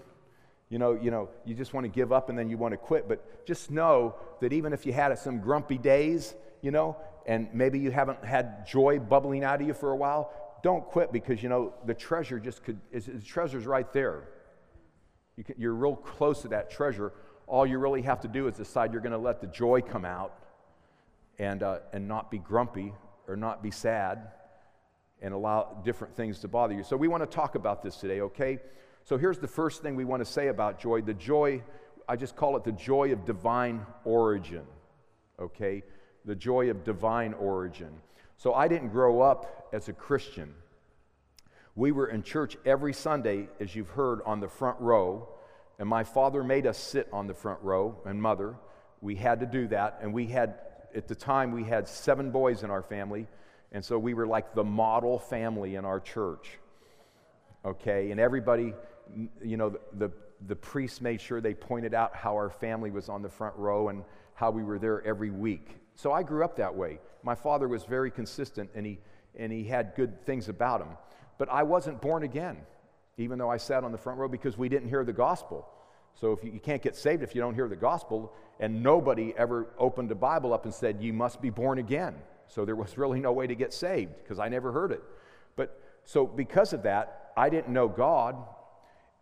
you 0.68 0.78
know, 0.78 0.92
you 0.92 1.10
know, 1.10 1.30
you 1.46 1.54
just 1.54 1.72
want 1.72 1.84
to 1.84 1.88
give 1.90 2.12
up 2.12 2.28
and 2.28 2.38
then 2.38 2.50
you 2.50 2.58
want 2.58 2.72
to 2.72 2.76
quit. 2.76 3.08
But 3.08 3.46
just 3.46 3.70
know 3.70 4.14
that 4.42 4.52
even 4.52 4.74
if 4.74 4.84
you 4.84 4.92
had 4.92 5.18
some 5.18 5.40
grumpy 5.40 5.78
days, 5.78 6.34
you 6.60 6.70
know, 6.70 6.98
and 7.24 7.48
maybe 7.54 7.78
you 7.78 7.90
haven't 7.90 8.22
had 8.26 8.66
joy 8.66 8.98
bubbling 8.98 9.42
out 9.42 9.62
of 9.62 9.66
you 9.66 9.72
for 9.72 9.90
a 9.90 9.96
while, 9.96 10.34
don't 10.62 10.84
quit 10.84 11.12
because 11.12 11.42
you 11.42 11.48
know 11.48 11.74
the 11.86 11.94
treasure 11.94 12.38
just 12.38 12.64
could. 12.64 12.78
The 12.92 13.20
treasure's 13.20 13.66
right 13.66 13.90
there. 13.92 14.28
You 15.36 15.44
can, 15.44 15.54
you're 15.58 15.74
real 15.74 15.96
close 15.96 16.42
to 16.42 16.48
that 16.48 16.70
treasure. 16.70 17.12
All 17.46 17.66
you 17.66 17.78
really 17.78 18.02
have 18.02 18.20
to 18.20 18.28
do 18.28 18.46
is 18.46 18.56
decide 18.56 18.92
you're 18.92 19.02
going 19.02 19.12
to 19.12 19.18
let 19.18 19.40
the 19.40 19.46
joy 19.46 19.80
come 19.80 20.04
out 20.04 20.38
and, 21.38 21.62
uh, 21.62 21.78
and 21.92 22.06
not 22.06 22.30
be 22.30 22.38
grumpy 22.38 22.92
or 23.26 23.36
not 23.36 23.62
be 23.62 23.70
sad 23.70 24.32
and 25.22 25.34
allow 25.34 25.80
different 25.84 26.14
things 26.14 26.40
to 26.40 26.48
bother 26.48 26.74
you. 26.74 26.82
So, 26.82 26.96
we 26.96 27.08
want 27.08 27.22
to 27.22 27.26
talk 27.26 27.54
about 27.54 27.82
this 27.82 27.96
today, 27.96 28.20
okay? 28.20 28.58
So, 29.04 29.16
here's 29.16 29.38
the 29.38 29.48
first 29.48 29.82
thing 29.82 29.96
we 29.96 30.04
want 30.04 30.24
to 30.24 30.30
say 30.30 30.48
about 30.48 30.78
joy 30.78 31.00
the 31.00 31.14
joy, 31.14 31.62
I 32.08 32.16
just 32.16 32.36
call 32.36 32.56
it 32.56 32.64
the 32.64 32.72
joy 32.72 33.12
of 33.12 33.24
divine 33.24 33.86
origin. 34.04 34.64
okay? 35.40 35.82
The 36.24 36.34
joy 36.34 36.70
of 36.70 36.84
divine 36.84 37.34
origin. 37.34 37.90
So 38.40 38.54
I 38.54 38.68
didn't 38.68 38.88
grow 38.88 39.20
up 39.20 39.68
as 39.70 39.90
a 39.90 39.92
Christian. 39.92 40.54
We 41.74 41.92
were 41.92 42.06
in 42.06 42.22
church 42.22 42.56
every 42.64 42.94
Sunday, 42.94 43.50
as 43.60 43.76
you've 43.76 43.90
heard, 43.90 44.22
on 44.24 44.40
the 44.40 44.48
front 44.48 44.80
row, 44.80 45.28
and 45.78 45.86
my 45.86 46.04
father 46.04 46.42
made 46.42 46.66
us 46.66 46.78
sit 46.78 47.06
on 47.12 47.26
the 47.26 47.34
front 47.34 47.60
row, 47.60 48.00
and 48.06 48.20
mother. 48.20 48.54
We 49.02 49.14
had 49.14 49.40
to 49.40 49.46
do 49.46 49.68
that, 49.68 49.98
and 50.00 50.14
we 50.14 50.24
had, 50.24 50.54
at 50.94 51.06
the 51.06 51.14
time, 51.14 51.52
we 51.52 51.64
had 51.64 51.86
seven 51.86 52.30
boys 52.30 52.62
in 52.62 52.70
our 52.70 52.82
family, 52.82 53.26
and 53.72 53.84
so 53.84 53.98
we 53.98 54.14
were 54.14 54.26
like 54.26 54.54
the 54.54 54.64
model 54.64 55.18
family 55.18 55.74
in 55.74 55.84
our 55.84 56.00
church. 56.00 56.58
Okay, 57.66 58.10
and 58.10 58.18
everybody, 58.18 58.72
you 59.44 59.58
know, 59.58 59.68
the, 59.68 59.80
the, 59.98 60.10
the 60.46 60.56
priests 60.56 61.02
made 61.02 61.20
sure 61.20 61.42
they 61.42 61.52
pointed 61.52 61.92
out 61.92 62.16
how 62.16 62.36
our 62.36 62.48
family 62.48 62.90
was 62.90 63.10
on 63.10 63.20
the 63.20 63.28
front 63.28 63.54
row 63.56 63.90
and 63.90 64.02
how 64.32 64.50
we 64.50 64.62
were 64.62 64.78
there 64.78 65.04
every 65.04 65.30
week. 65.30 65.76
So 66.00 66.12
I 66.12 66.22
grew 66.22 66.42
up 66.42 66.56
that 66.56 66.74
way. 66.74 66.98
My 67.22 67.34
father 67.34 67.68
was 67.68 67.84
very 67.84 68.10
consistent 68.10 68.70
and 68.74 68.86
he, 68.86 69.00
and 69.36 69.52
he 69.52 69.64
had 69.64 69.94
good 69.94 70.24
things 70.24 70.48
about 70.48 70.80
him. 70.80 70.88
But 71.36 71.50
I 71.50 71.62
wasn't 71.62 72.00
born 72.00 72.22
again, 72.22 72.56
even 73.18 73.38
though 73.38 73.50
I 73.50 73.58
sat 73.58 73.84
on 73.84 73.92
the 73.92 73.98
front 73.98 74.18
row 74.18 74.26
because 74.26 74.56
we 74.56 74.70
didn't 74.70 74.88
hear 74.88 75.04
the 75.04 75.12
gospel. 75.12 75.68
So 76.14 76.32
if 76.32 76.42
you, 76.42 76.52
you 76.52 76.58
can't 76.58 76.80
get 76.80 76.96
saved 76.96 77.22
if 77.22 77.34
you 77.34 77.42
don't 77.42 77.54
hear 77.54 77.68
the 77.68 77.76
gospel, 77.76 78.32
and 78.60 78.82
nobody 78.82 79.34
ever 79.36 79.74
opened 79.76 80.10
a 80.10 80.14
Bible 80.14 80.54
up 80.54 80.64
and 80.64 80.72
said, 80.72 81.02
You 81.02 81.12
must 81.12 81.42
be 81.42 81.50
born 81.50 81.76
again. 81.76 82.14
So 82.48 82.64
there 82.64 82.76
was 82.76 82.96
really 83.02 83.20
no 83.20 83.32
way 83.32 83.46
to 83.46 83.54
get 83.54 83.74
saved 83.74 84.16
because 84.22 84.38
I 84.38 84.48
never 84.48 84.72
heard 84.72 84.92
it. 84.92 85.02
But 85.54 85.78
so 86.04 86.26
because 86.26 86.72
of 86.72 86.82
that, 86.84 87.32
I 87.36 87.50
didn't 87.50 87.74
know 87.74 87.88
God. 87.88 88.36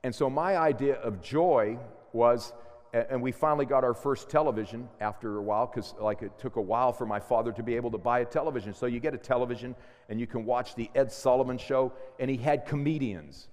And 0.04 0.14
so 0.14 0.30
my 0.30 0.56
idea 0.56 0.94
of 0.94 1.22
joy 1.22 1.76
was, 2.12 2.52
and 2.92 3.20
we 3.20 3.32
finally 3.32 3.66
got 3.66 3.84
our 3.84 3.94
first 3.94 4.30
television 4.30 4.88
after 5.00 5.36
a 5.36 5.42
while 5.42 5.66
because 5.66 5.94
like 6.00 6.22
it 6.22 6.38
took 6.38 6.56
a 6.56 6.60
while 6.60 6.92
for 6.92 7.04
my 7.04 7.20
father 7.20 7.52
to 7.52 7.62
be 7.62 7.76
able 7.76 7.90
to 7.90 7.98
buy 7.98 8.20
a 8.20 8.24
television. 8.24 8.72
So 8.72 8.86
you 8.86 8.98
get 9.00 9.14
a 9.14 9.18
television 9.18 9.74
and 10.08 10.18
you 10.18 10.26
can 10.26 10.44
watch 10.44 10.74
the 10.74 10.90
ed 10.94 11.12
sullivan 11.12 11.58
show 11.58 11.92
and 12.18 12.30
he 12.30 12.36
had 12.36 12.64
comedians. 12.66 13.48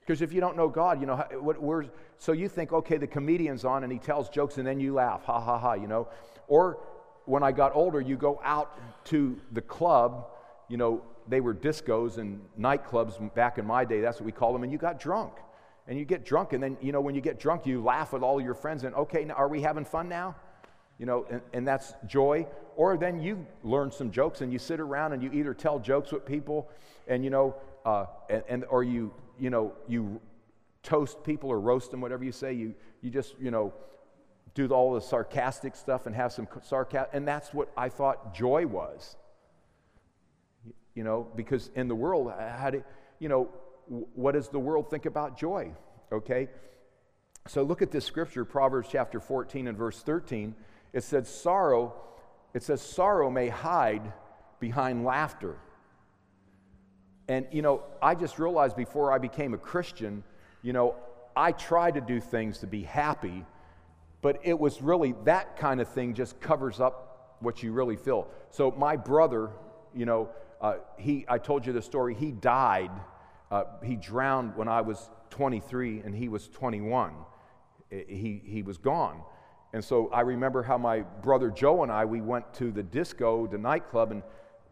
Because 0.00 0.22
if 0.22 0.32
you 0.32 0.40
don't 0.40 0.56
know 0.56 0.68
god 0.68 1.00
you 1.00 1.06
know 1.06 1.16
what 1.40 1.60
we're 1.60 1.86
so 2.18 2.32
you 2.32 2.48
think 2.48 2.72
okay 2.72 2.96
the 2.96 3.06
comedian's 3.06 3.64
on 3.64 3.82
and 3.82 3.92
he 3.92 3.98
tells 3.98 4.28
jokes 4.28 4.58
and 4.58 4.66
then 4.66 4.78
you 4.78 4.94
laugh 4.94 5.24
ha 5.24 5.40
ha 5.40 5.58
ha 5.58 5.74
you 5.74 5.88
know? 5.88 6.08
Or 6.46 6.78
when 7.24 7.42
I 7.42 7.52
got 7.52 7.74
older, 7.74 8.00
you 8.00 8.16
go 8.16 8.40
out 8.42 8.78
to 9.06 9.38
the 9.52 9.60
club, 9.60 10.26
you 10.68 10.76
know, 10.76 11.02
they 11.28 11.40
were 11.40 11.54
discos 11.54 12.18
and 12.18 12.40
nightclubs 12.58 13.32
back 13.34 13.58
in 13.58 13.66
my 13.66 13.84
day, 13.84 14.00
that's 14.00 14.18
what 14.18 14.26
we 14.26 14.32
called 14.32 14.54
them, 14.54 14.64
and 14.64 14.72
you 14.72 14.78
got 14.78 14.98
drunk. 14.98 15.34
And 15.92 15.98
you 15.98 16.06
get 16.06 16.24
drunk, 16.24 16.54
and 16.54 16.62
then, 16.62 16.78
you 16.80 16.90
know, 16.90 17.02
when 17.02 17.14
you 17.14 17.20
get 17.20 17.38
drunk, 17.38 17.66
you 17.66 17.82
laugh 17.82 18.14
with 18.14 18.22
all 18.22 18.40
your 18.40 18.54
friends, 18.54 18.84
and 18.84 18.94
okay, 18.94 19.26
now, 19.26 19.34
are 19.34 19.46
we 19.46 19.60
having 19.60 19.84
fun 19.84 20.08
now? 20.08 20.34
You 20.98 21.04
know, 21.04 21.26
and, 21.30 21.42
and 21.52 21.68
that's 21.68 21.92
joy. 22.06 22.46
Or 22.76 22.96
then 22.96 23.20
you 23.20 23.46
learn 23.62 23.92
some 23.92 24.10
jokes 24.10 24.40
and 24.40 24.50
you 24.50 24.58
sit 24.58 24.80
around 24.80 25.12
and 25.12 25.22
you 25.22 25.30
either 25.34 25.52
tell 25.52 25.78
jokes 25.78 26.10
with 26.10 26.24
people, 26.24 26.70
and, 27.08 27.22
you 27.22 27.28
know, 27.28 27.56
uh, 27.84 28.06
and, 28.30 28.42
and, 28.48 28.64
or 28.70 28.82
you, 28.82 29.12
you 29.38 29.50
know, 29.50 29.74
you 29.86 30.18
toast 30.82 31.22
people 31.24 31.50
or 31.50 31.60
roast 31.60 31.90
them, 31.90 32.00
whatever 32.00 32.24
you 32.24 32.32
say. 32.32 32.54
You, 32.54 32.74
you 33.02 33.10
just, 33.10 33.34
you 33.38 33.50
know, 33.50 33.74
do 34.54 34.66
all 34.68 34.94
the 34.94 35.00
sarcastic 35.02 35.76
stuff 35.76 36.06
and 36.06 36.16
have 36.16 36.32
some 36.32 36.48
sarcasm. 36.62 37.10
And 37.12 37.28
that's 37.28 37.52
what 37.52 37.70
I 37.76 37.90
thought 37.90 38.34
joy 38.34 38.66
was. 38.66 39.14
You 40.94 41.04
know, 41.04 41.28
because 41.36 41.68
in 41.74 41.88
the 41.88 41.94
world, 41.94 42.32
how 42.38 42.70
do, 42.70 42.82
you 43.18 43.28
know, 43.28 43.50
what 43.92 44.32
does 44.32 44.48
the 44.48 44.58
world 44.58 44.88
think 44.90 45.06
about 45.06 45.36
joy? 45.36 45.72
Okay? 46.10 46.48
So 47.48 47.62
look 47.62 47.82
at 47.82 47.90
this 47.90 48.04
scripture, 48.04 48.44
Proverbs 48.44 48.88
chapter 48.90 49.20
14 49.20 49.68
and 49.68 49.76
verse 49.76 50.00
13. 50.02 50.54
It 50.92 51.04
says, 51.04 51.28
sorrow, 51.28 51.94
it 52.54 52.62
says, 52.62 52.80
sorrow 52.80 53.30
may 53.30 53.48
hide 53.48 54.12
behind 54.60 55.04
laughter. 55.04 55.56
And, 57.28 57.46
you 57.50 57.62
know, 57.62 57.82
I 58.00 58.14
just 58.14 58.38
realized 58.38 58.76
before 58.76 59.12
I 59.12 59.18
became 59.18 59.54
a 59.54 59.58
Christian, 59.58 60.22
you 60.62 60.72
know, 60.72 60.96
I 61.36 61.52
tried 61.52 61.94
to 61.94 62.00
do 62.00 62.20
things 62.20 62.58
to 62.58 62.66
be 62.66 62.82
happy, 62.82 63.44
but 64.20 64.40
it 64.42 64.58
was 64.58 64.80
really 64.82 65.14
that 65.24 65.56
kind 65.56 65.80
of 65.80 65.88
thing 65.88 66.14
just 66.14 66.40
covers 66.40 66.80
up 66.80 67.36
what 67.40 67.62
you 67.62 67.72
really 67.72 67.96
feel. 67.96 68.28
So 68.50 68.70
my 68.70 68.96
brother, 68.96 69.50
you 69.94 70.06
know, 70.06 70.30
uh, 70.60 70.74
he, 70.96 71.24
I 71.28 71.38
told 71.38 71.66
you 71.66 71.72
the 71.72 71.82
story, 71.82 72.14
he 72.14 72.30
died. 72.30 72.90
Uh, 73.52 73.64
he 73.84 73.96
drowned 73.96 74.56
when 74.56 74.66
I 74.66 74.80
was 74.80 75.10
23 75.28 76.00
and 76.00 76.14
he 76.14 76.30
was 76.30 76.48
21. 76.48 77.12
He, 77.90 78.40
he 78.42 78.62
was 78.62 78.78
gone. 78.78 79.20
And 79.74 79.84
so 79.84 80.08
I 80.08 80.22
remember 80.22 80.62
how 80.62 80.78
my 80.78 81.00
brother 81.00 81.50
Joe 81.50 81.82
and 81.82 81.92
I, 81.92 82.06
we 82.06 82.22
went 82.22 82.54
to 82.54 82.72
the 82.72 82.82
disco, 82.82 83.46
the 83.46 83.58
nightclub, 83.58 84.10
and 84.10 84.22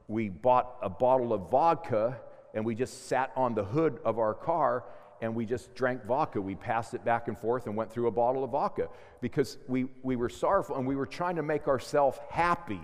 we 0.08 0.30
bought 0.30 0.76
a 0.80 0.88
bottle 0.88 1.34
of 1.34 1.50
vodka 1.50 2.18
and 2.54 2.64
we 2.64 2.74
just 2.74 3.06
sat 3.06 3.30
on 3.36 3.54
the 3.54 3.64
hood 3.64 3.98
of 4.02 4.18
our 4.18 4.32
car 4.32 4.84
and 5.20 5.34
we 5.34 5.44
just 5.44 5.74
drank 5.74 6.06
vodka. 6.06 6.40
We 6.40 6.54
passed 6.54 6.94
it 6.94 7.04
back 7.04 7.28
and 7.28 7.38
forth 7.38 7.66
and 7.66 7.76
went 7.76 7.92
through 7.92 8.06
a 8.06 8.10
bottle 8.10 8.42
of 8.42 8.52
vodka 8.52 8.88
because 9.20 9.58
we, 9.68 9.88
we 10.02 10.16
were 10.16 10.30
sorrowful 10.30 10.76
and 10.76 10.86
we 10.86 10.96
were 10.96 11.06
trying 11.06 11.36
to 11.36 11.42
make 11.42 11.68
ourselves 11.68 12.18
happy. 12.30 12.80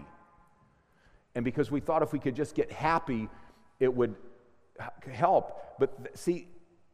And 1.34 1.42
because 1.42 1.70
we 1.70 1.80
thought 1.80 2.02
if 2.02 2.12
we 2.12 2.18
could 2.18 2.36
just 2.36 2.54
get 2.54 2.70
happy, 2.70 3.30
it 3.80 3.92
would 3.92 4.14
help. 5.12 5.78
But 5.78 6.18
see, 6.18 6.48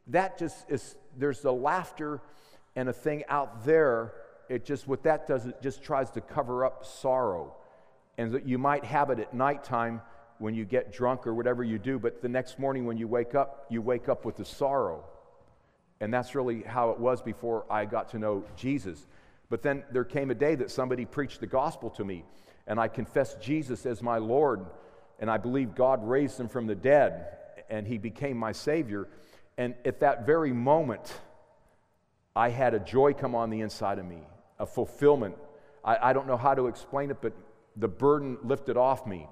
that 0.07 0.37
just 0.37 0.69
is, 0.69 0.95
there's 1.17 1.41
the 1.41 1.53
laughter 1.53 2.21
and 2.75 2.89
a 2.89 2.93
thing 2.93 3.23
out 3.29 3.65
there. 3.65 4.13
It 4.49 4.65
just, 4.65 4.87
what 4.87 5.03
that 5.03 5.27
does, 5.27 5.45
it 5.45 5.61
just 5.61 5.83
tries 5.83 6.11
to 6.11 6.21
cover 6.21 6.65
up 6.65 6.85
sorrow. 6.85 7.55
And 8.17 8.33
that 8.33 8.47
you 8.47 8.57
might 8.57 8.83
have 8.83 9.09
it 9.09 9.19
at 9.19 9.33
nighttime 9.33 10.01
when 10.39 10.53
you 10.53 10.65
get 10.65 10.91
drunk 10.91 11.25
or 11.25 11.33
whatever 11.33 11.63
you 11.63 11.79
do, 11.79 11.97
but 11.97 12.21
the 12.21 12.27
next 12.27 12.59
morning 12.59 12.85
when 12.85 12.97
you 12.97 13.07
wake 13.07 13.33
up, 13.33 13.65
you 13.69 13.81
wake 13.81 14.09
up 14.09 14.25
with 14.25 14.35
the 14.35 14.45
sorrow. 14.45 15.05
And 16.01 16.13
that's 16.13 16.35
really 16.35 16.63
how 16.63 16.89
it 16.89 16.99
was 16.99 17.21
before 17.21 17.65
I 17.69 17.85
got 17.85 18.09
to 18.09 18.19
know 18.19 18.43
Jesus. 18.57 19.07
But 19.49 19.61
then 19.61 19.83
there 19.91 20.03
came 20.03 20.31
a 20.31 20.35
day 20.35 20.55
that 20.55 20.69
somebody 20.69 21.05
preached 21.05 21.39
the 21.39 21.47
gospel 21.47 21.89
to 21.91 22.03
me, 22.03 22.25
and 22.67 22.79
I 22.79 22.87
confessed 22.87 23.41
Jesus 23.41 23.85
as 23.85 24.01
my 24.01 24.17
Lord, 24.17 24.65
and 25.19 25.31
I 25.31 25.37
believe 25.37 25.75
God 25.75 26.05
raised 26.05 26.39
him 26.39 26.49
from 26.49 26.67
the 26.67 26.75
dead, 26.75 27.25
and 27.69 27.87
he 27.87 27.97
became 27.97 28.37
my 28.37 28.51
Savior. 28.51 29.07
And 29.57 29.75
at 29.85 29.99
that 29.99 30.25
very 30.25 30.53
moment, 30.53 31.13
I 32.35 32.49
had 32.49 32.73
a 32.73 32.79
joy 32.79 33.13
come 33.13 33.35
on 33.35 33.49
the 33.49 33.61
inside 33.61 33.99
of 33.99 34.05
me, 34.05 34.23
a 34.59 34.65
fulfillment. 34.65 35.35
I, 35.83 36.09
I 36.09 36.13
don't 36.13 36.27
know 36.27 36.37
how 36.37 36.55
to 36.55 36.67
explain 36.67 37.11
it, 37.11 37.17
but 37.21 37.33
the 37.75 37.87
burden 37.87 38.37
lifted 38.43 38.77
off 38.77 39.05
me. 39.05 39.27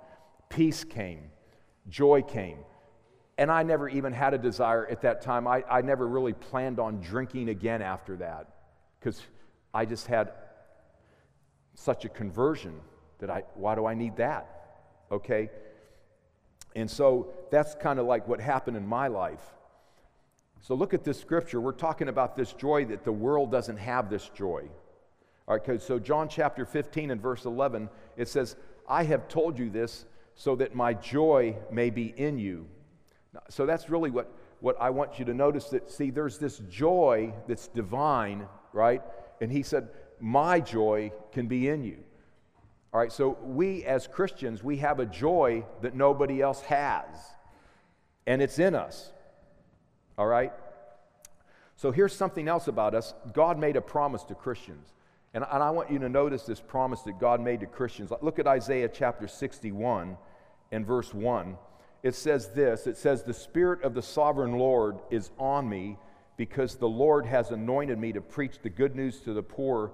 Peace 0.49 0.83
came, 0.83 1.29
joy 1.89 2.21
came. 2.21 2.57
And 3.37 3.49
I 3.49 3.63
never 3.63 3.89
even 3.89 4.13
had 4.13 4.35
a 4.35 4.37
desire 4.37 4.85
at 4.85 5.01
that 5.01 5.21
time. 5.21 5.47
I, 5.47 5.63
I 5.69 5.81
never 5.81 6.07
really 6.07 6.33
planned 6.33 6.79
on 6.79 6.99
drinking 6.99 7.49
again 7.49 7.81
after 7.81 8.17
that 8.17 8.49
because 8.99 9.19
I 9.73 9.85
just 9.85 10.05
had 10.05 10.31
such 11.73 12.05
a 12.05 12.09
conversion 12.09 12.79
that 13.19 13.31
I, 13.31 13.43
why 13.55 13.73
do 13.73 13.85
I 13.85 13.95
need 13.95 14.17
that? 14.17 14.47
Okay? 15.11 15.49
And 16.75 16.89
so 16.89 17.33
that's 17.51 17.75
kind 17.75 17.99
of 17.99 18.05
like 18.05 18.27
what 18.27 18.39
happened 18.39 18.77
in 18.77 18.87
my 18.87 19.07
life. 19.07 19.41
So 20.61 20.75
look 20.75 20.93
at 20.93 21.03
this 21.03 21.19
scripture. 21.19 21.59
We're 21.59 21.71
talking 21.71 22.07
about 22.07 22.35
this 22.35 22.53
joy 22.53 22.85
that 22.85 23.03
the 23.03 23.11
world 23.11 23.51
doesn't 23.51 23.77
have 23.77 24.09
this 24.09 24.29
joy. 24.29 24.69
All 25.47 25.57
right, 25.57 25.81
so 25.81 25.99
John 25.99 26.29
chapter 26.29 26.65
15 26.65 27.11
and 27.11 27.21
verse 27.21 27.45
11, 27.45 27.89
it 28.15 28.27
says, 28.27 28.55
I 28.87 29.03
have 29.03 29.27
told 29.27 29.57
you 29.57 29.69
this 29.69 30.05
so 30.35 30.55
that 30.57 30.75
my 30.75 30.93
joy 30.93 31.57
may 31.71 31.89
be 31.89 32.13
in 32.15 32.37
you 32.37 32.67
so 33.49 33.65
that's 33.65 33.89
really 33.89 34.11
what, 34.11 34.31
what 34.59 34.75
I 34.79 34.89
want 34.89 35.19
you 35.19 35.25
to 35.25 35.33
notice 35.33 35.69
that, 35.69 35.89
see, 35.89 36.09
there's 36.09 36.37
this 36.37 36.59
joy 36.69 37.33
that's 37.47 37.67
divine, 37.67 38.47
right? 38.73 39.01
And 39.39 39.51
he 39.51 39.63
said, 39.63 39.89
My 40.19 40.59
joy 40.59 41.11
can 41.31 41.47
be 41.47 41.69
in 41.69 41.83
you. 41.83 42.03
All 42.93 42.99
right, 42.99 43.11
so 43.11 43.37
we 43.43 43.85
as 43.85 44.07
Christians, 44.07 44.63
we 44.63 44.77
have 44.77 44.99
a 44.99 45.05
joy 45.05 45.63
that 45.81 45.95
nobody 45.95 46.41
else 46.41 46.61
has, 46.61 47.05
and 48.27 48.41
it's 48.41 48.59
in 48.59 48.75
us. 48.75 49.11
All 50.17 50.27
right? 50.27 50.51
So 51.77 51.91
here's 51.91 52.13
something 52.13 52.47
else 52.47 52.67
about 52.67 52.93
us 52.93 53.13
God 53.33 53.57
made 53.57 53.75
a 53.75 53.81
promise 53.81 54.23
to 54.25 54.35
Christians. 54.35 54.93
And, 55.33 55.45
I 55.45 55.69
want 55.69 55.89
you 55.89 55.97
to 55.99 56.09
notice 56.09 56.43
this 56.43 56.59
promise 56.59 57.03
that 57.03 57.17
God 57.17 57.39
made 57.39 57.61
to 57.61 57.65
Christians. 57.65 58.11
Look 58.21 58.37
at 58.37 58.47
Isaiah 58.47 58.89
chapter 58.89 59.29
61 59.29 60.17
and 60.73 60.85
verse 60.85 61.13
1 61.13 61.55
it 62.03 62.15
says 62.15 62.49
this 62.49 62.87
it 62.87 62.97
says, 62.97 63.23
The 63.23 63.33
Spirit 63.33 63.83
of 63.83 63.93
the 63.93 64.01
sovereign 64.01 64.53
Lord 64.53 64.99
is 65.09 65.31
on 65.37 65.69
me 65.69 65.97
because 66.37 66.75
the 66.75 66.89
Lord 66.89 67.25
has 67.25 67.51
anointed 67.51 67.99
me 67.99 68.13
to 68.13 68.21
preach 68.21 68.59
the 68.61 68.69
good 68.69 68.95
news 68.95 69.19
to 69.21 69.33
the 69.33 69.43
poor. 69.43 69.91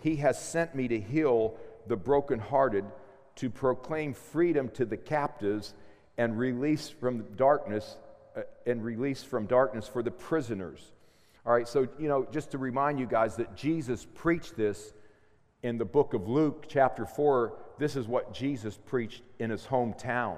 He 0.00 0.16
has 0.16 0.42
sent 0.42 0.74
me 0.74 0.88
to 0.88 0.98
heal 0.98 1.58
the 1.86 1.96
brokenhearted, 1.96 2.84
to 3.36 3.50
proclaim 3.50 4.12
freedom 4.14 4.68
to 4.70 4.84
the 4.84 4.96
captives 4.96 5.74
and 6.18 6.38
release 6.38 6.88
from 6.88 7.24
darkness 7.36 7.96
uh, 8.36 8.42
and 8.66 8.84
release 8.84 9.22
from 9.22 9.46
darkness 9.46 9.88
for 9.88 10.02
the 10.02 10.10
prisoners. 10.10 10.92
All 11.46 11.52
right, 11.52 11.66
so 11.66 11.88
you 11.98 12.08
know, 12.08 12.26
just 12.30 12.50
to 12.50 12.58
remind 12.58 12.98
you 12.98 13.06
guys 13.06 13.36
that 13.36 13.56
Jesus 13.56 14.06
preached 14.14 14.56
this 14.56 14.92
in 15.62 15.78
the 15.78 15.84
book 15.84 16.14
of 16.14 16.28
Luke, 16.28 16.66
chapter 16.68 17.06
4, 17.06 17.56
this 17.78 17.96
is 17.96 18.06
what 18.06 18.32
Jesus 18.34 18.78
preached 18.86 19.22
in 19.38 19.50
his 19.50 19.64
hometown. 19.64 20.36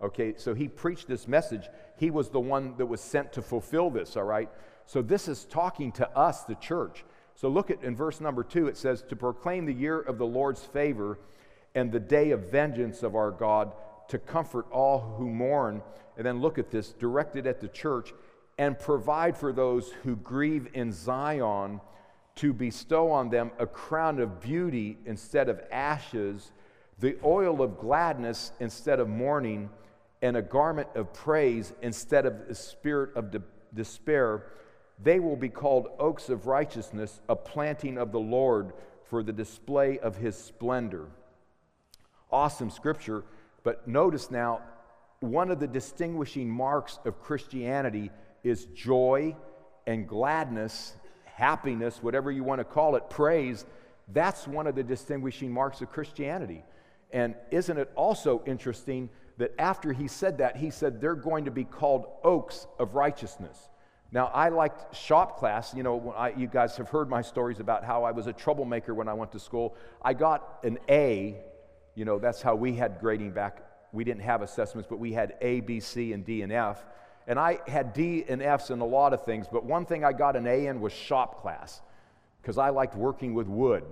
Okay, 0.00 0.34
so 0.36 0.54
he 0.54 0.68
preached 0.68 1.06
this 1.06 1.28
message. 1.28 1.68
He 1.96 2.10
was 2.10 2.28
the 2.28 2.40
one 2.40 2.76
that 2.78 2.86
was 2.86 3.00
sent 3.00 3.32
to 3.34 3.42
fulfill 3.42 3.90
this, 3.90 4.16
all 4.16 4.24
right? 4.24 4.50
So 4.86 5.00
this 5.00 5.28
is 5.28 5.44
talking 5.44 5.92
to 5.92 6.08
us, 6.16 6.44
the 6.44 6.56
church. 6.56 7.04
So 7.34 7.48
look 7.48 7.70
at 7.70 7.82
in 7.82 7.96
verse 7.96 8.20
number 8.20 8.44
two, 8.44 8.68
it 8.68 8.76
says, 8.76 9.02
To 9.08 9.16
proclaim 9.16 9.66
the 9.66 9.72
year 9.72 9.98
of 10.00 10.18
the 10.18 10.26
Lord's 10.26 10.62
favor 10.62 11.18
and 11.74 11.90
the 11.90 12.00
day 12.00 12.30
of 12.30 12.50
vengeance 12.50 13.02
of 13.02 13.14
our 13.14 13.30
God, 13.30 13.72
to 14.08 14.18
comfort 14.18 14.66
all 14.70 15.00
who 15.18 15.28
mourn. 15.28 15.82
And 16.16 16.26
then 16.26 16.40
look 16.40 16.58
at 16.58 16.70
this, 16.70 16.92
directed 16.92 17.46
at 17.46 17.60
the 17.60 17.68
church, 17.68 18.12
and 18.58 18.78
provide 18.78 19.36
for 19.36 19.52
those 19.52 19.90
who 20.04 20.16
grieve 20.16 20.68
in 20.74 20.92
Zion 20.92 21.80
to 22.36 22.52
bestow 22.52 23.10
on 23.10 23.30
them 23.30 23.50
a 23.58 23.66
crown 23.66 24.18
of 24.18 24.40
beauty 24.40 24.98
instead 25.06 25.48
of 25.48 25.60
ashes, 25.70 26.52
the 26.98 27.16
oil 27.24 27.62
of 27.62 27.78
gladness 27.78 28.52
instead 28.60 29.00
of 29.00 29.08
mourning, 29.08 29.70
and 30.22 30.36
a 30.36 30.42
garment 30.42 30.88
of 30.94 31.12
praise 31.12 31.72
instead 31.82 32.26
of 32.26 32.46
the 32.46 32.54
spirit 32.54 33.10
of 33.16 33.30
de- 33.30 33.42
despair. 33.74 34.44
They 35.00 35.20
will 35.20 35.36
be 35.36 35.48
called 35.48 35.88
oaks 35.98 36.28
of 36.28 36.46
righteousness, 36.46 37.20
a 37.28 37.36
planting 37.36 37.98
of 37.98 38.12
the 38.12 38.20
Lord 38.20 38.72
for 39.04 39.22
the 39.22 39.32
display 39.32 39.98
of 39.98 40.16
his 40.16 40.36
splendor. 40.36 41.06
Awesome 42.30 42.70
scripture, 42.70 43.24
but 43.62 43.86
notice 43.86 44.30
now, 44.30 44.62
one 45.20 45.50
of 45.50 45.60
the 45.60 45.66
distinguishing 45.66 46.48
marks 46.48 46.98
of 47.04 47.20
Christianity 47.20 48.10
is 48.42 48.64
joy 48.66 49.36
and 49.86 50.08
gladness 50.08 50.94
happiness, 51.42 52.02
whatever 52.02 52.30
you 52.30 52.44
want 52.44 52.60
to 52.60 52.64
call 52.64 52.94
it, 52.96 53.08
praise, 53.10 53.64
that's 54.12 54.46
one 54.46 54.66
of 54.66 54.74
the 54.74 54.82
distinguishing 54.82 55.50
marks 55.50 55.80
of 55.80 55.90
Christianity. 55.90 56.62
And 57.12 57.34
isn't 57.50 57.76
it 57.76 57.90
also 57.94 58.42
interesting 58.46 59.10
that 59.38 59.52
after 59.58 59.92
he 59.92 60.08
said 60.08 60.38
that, 60.38 60.56
he 60.56 60.70
said 60.70 61.00
they're 61.00 61.14
going 61.14 61.46
to 61.46 61.50
be 61.50 61.64
called 61.64 62.06
oaks 62.22 62.66
of 62.78 62.94
righteousness. 62.94 63.68
Now, 64.12 64.26
I 64.26 64.50
liked 64.50 64.94
shop 64.94 65.38
class. 65.38 65.72
You 65.74 65.82
know, 65.82 66.14
I, 66.16 66.30
you 66.30 66.46
guys 66.46 66.76
have 66.76 66.90
heard 66.90 67.08
my 67.08 67.22
stories 67.22 67.60
about 67.60 67.82
how 67.82 68.04
I 68.04 68.10
was 68.10 68.26
a 68.26 68.32
troublemaker 68.32 68.94
when 68.94 69.08
I 69.08 69.14
went 69.14 69.32
to 69.32 69.40
school. 69.40 69.74
I 70.02 70.12
got 70.12 70.58
an 70.62 70.78
A. 70.88 71.36
You 71.94 72.04
know, 72.04 72.18
that's 72.18 72.42
how 72.42 72.54
we 72.54 72.74
had 72.74 73.00
grading 73.00 73.32
back. 73.32 73.64
We 73.92 74.04
didn't 74.04 74.22
have 74.22 74.42
assessments, 74.42 74.86
but 74.88 74.98
we 74.98 75.12
had 75.12 75.34
A, 75.40 75.60
B, 75.60 75.80
C, 75.80 76.12
and 76.12 76.24
D 76.24 76.42
and 76.42 76.52
F. 76.52 76.84
And 77.26 77.38
I 77.38 77.60
had 77.66 77.94
D 77.94 78.24
and 78.28 78.42
Fs 78.42 78.70
in 78.70 78.80
a 78.80 78.86
lot 78.86 79.14
of 79.14 79.24
things, 79.24 79.46
but 79.50 79.64
one 79.64 79.86
thing 79.86 80.04
I 80.04 80.12
got 80.12 80.36
an 80.36 80.46
A 80.46 80.66
in 80.66 80.80
was 80.80 80.92
shop 80.92 81.40
class 81.40 81.80
because 82.40 82.58
I 82.58 82.70
liked 82.70 82.96
working 82.96 83.32
with 83.32 83.46
wood. 83.46 83.84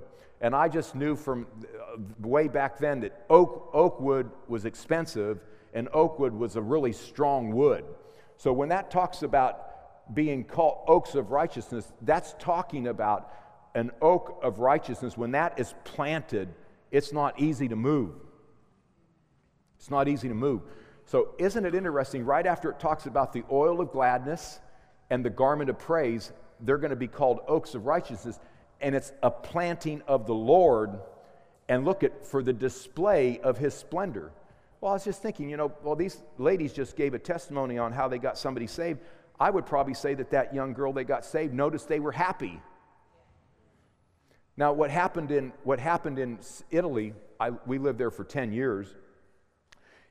And 0.43 0.55
I 0.55 0.69
just 0.69 0.95
knew 0.95 1.17
from 1.17 1.47
uh, 1.63 1.99
way 2.27 2.49
back 2.49 2.79
then 2.79 3.01
that 3.01 3.25
oak, 3.31 3.71
oak 3.73 4.01
wood 4.01 4.31
was 4.49 4.65
expensive 4.65 5.45
and 5.73 5.89
oak 5.93 6.19
wood 6.19 6.35
was 6.35 6.57
a 6.57 6.63
really 6.63 6.93
strong 6.93 7.53
wood. 7.53 7.85
So 8.37 8.53
when 8.53 8.71
that 8.71 8.91
talks 8.91 9.23
about 9.23 9.70
being 10.13 10.45
called 10.45 10.85
oaks 10.87 11.15
of 11.15 11.31
righteousness, 11.31 11.91
that's 12.03 12.35
talking 12.39 12.87
about 12.89 13.33
an 13.75 13.91
oak 14.03 14.41
of 14.43 14.59
righteousness. 14.59 15.17
When 15.17 15.33
that 15.33 15.59
is 15.59 15.75
planted, 15.85 16.49
it's 16.91 17.13
not 17.13 17.39
easy 17.39 17.69
to 17.69 17.77
move. 17.77 18.15
It's 19.79 19.91
not 19.91 20.09
easy 20.09 20.29
to 20.29 20.35
move. 20.35 20.63
So, 21.07 21.35
isn't 21.39 21.65
it 21.65 21.75
interesting? 21.75 22.25
Right 22.25 22.47
after 22.47 22.71
it 22.71 22.79
talks 22.79 23.07
about 23.07 23.33
the 23.33 23.45
oil 23.51 23.81
of 23.81 23.93
gladness 23.93 24.61
and 25.09 25.25
the 25.25 25.31
garment 25.31 25.71
of 25.71 25.79
praise, 25.79 26.33
they're 26.61 26.79
going 26.79 26.91
to 26.91 26.97
be 26.97 27.09
called 27.09 27.41
oaks 27.49 27.75
of 27.75 27.87
righteousness, 27.87 28.39
and 28.81 28.95
it's 28.95 29.13
a 29.23 29.31
planting 29.31 30.03
of 30.07 30.27
the 30.27 30.35
Lord. 30.35 31.01
And 31.69 31.85
look 31.85 32.03
at 32.03 32.27
for 32.27 32.43
the 32.43 32.53
display 32.53 33.39
of 33.41 33.57
his 33.57 33.75
splendor. 33.75 34.33
Well, 34.81 34.93
I 34.93 34.95
was 34.95 35.05
just 35.05 35.23
thinking, 35.23 35.49
you 35.49 35.57
know, 35.57 35.73
well, 35.83 35.95
these 35.95 36.21
ladies 36.39 36.73
just 36.73 36.97
gave 36.97 37.15
a 37.15 37.19
testimony 37.19 37.79
on 37.79 37.93
how 37.93 38.09
they 38.09 38.19
got 38.19 38.39
somebody 38.39 38.67
saved. 38.67 39.01
I 39.41 39.49
would 39.49 39.65
probably 39.65 39.95
say 39.95 40.13
that 40.15 40.31
that 40.31 40.55
young 40.55 40.75
girl 40.75 40.93
they 40.93 41.05
got 41.05 41.25
saved 41.25 41.55
noticed 41.55 41.89
they 41.89 41.99
were 41.99 42.13
happy. 42.13 42.61
Now, 44.57 44.75
what 44.75 44.91
happened 44.91 45.31
in, 45.31 45.55
what 45.65 45.81
happened 45.81 46.19
in 46.19 46.39
Italy, 46.71 47.15
I, 47.41 47.51
we 47.65 47.79
lived 47.79 47.99
there 47.99 48.11
for 48.11 48.25
10 48.25 48.53
years. 48.53 48.95